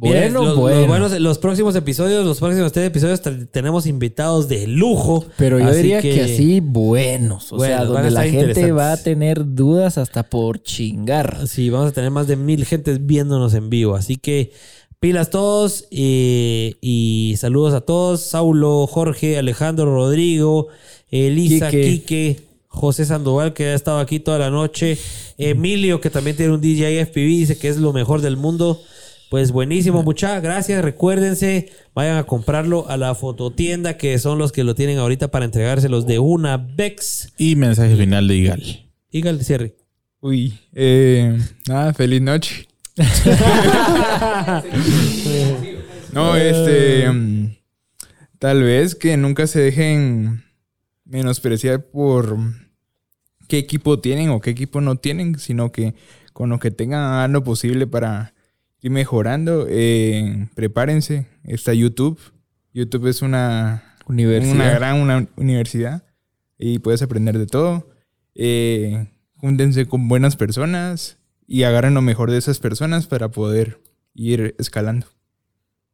[0.00, 0.78] Miren, Bueno, los, bueno.
[0.80, 5.24] los buenos- los próximos episodios, los próximos tres episodios te- tenemos invitados de lujo.
[5.36, 7.52] Pero yo diría que, así buenos.
[7.52, 11.46] O Bueno, sea, donde la gente va a tener dudas hasta por chingar.
[11.46, 13.94] Sí, vamos a tener más de mil gentes viéndonos en vivo.
[13.94, 14.52] Así que
[15.00, 18.20] pilas todos eh, y saludos a todos.
[18.20, 20.68] Saulo, Jorge, Alejandro, Rodrigo,
[21.10, 21.82] Elisa, Quique.
[21.90, 24.96] Quique, José Sandoval, que ha estado aquí toda la noche.
[25.38, 28.80] Emilio, que también tiene un DJ FPV, dice que es lo mejor del mundo.
[29.32, 30.84] Pues buenísimo, muchas gracias.
[30.84, 35.46] Recuérdense, vayan a comprarlo a la fototienda, que son los que lo tienen ahorita para
[35.46, 37.32] entregárselos de una Vex.
[37.38, 38.90] Y mensaje final de Igal.
[39.10, 39.74] Igal de cierre.
[40.20, 42.68] Uy, eh, nada, feliz noche.
[46.12, 47.56] no, este, mm,
[48.38, 50.44] tal vez que nunca se dejen
[51.06, 52.36] menospreciar por
[53.48, 55.94] qué equipo tienen o qué equipo no tienen, sino que
[56.34, 58.34] con lo que tengan hagan lo posible para
[58.82, 59.66] ir mejorando.
[59.68, 62.20] Eh, prepárense, está YouTube.
[62.74, 64.54] YouTube es una Universidad.
[64.54, 66.04] una gran una universidad
[66.58, 67.88] y puedes aprender de todo.
[68.34, 73.80] Eh, júntense con buenas personas y agarren lo mejor de esas personas para poder
[74.14, 75.06] ir escalando.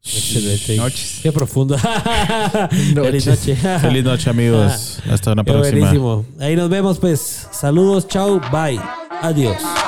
[0.03, 0.77] Excelente.
[0.77, 1.21] Noches.
[1.23, 1.77] Qué profundo.
[2.71, 3.57] Feliz noche.
[3.57, 5.01] Feliz noche, amigos.
[5.11, 5.79] Hasta una Qué próxima.
[5.81, 6.25] buenísimo.
[6.39, 7.49] Ahí nos vemos, pues.
[7.51, 8.81] Saludos, chao, bye.
[9.23, 9.88] Adiós.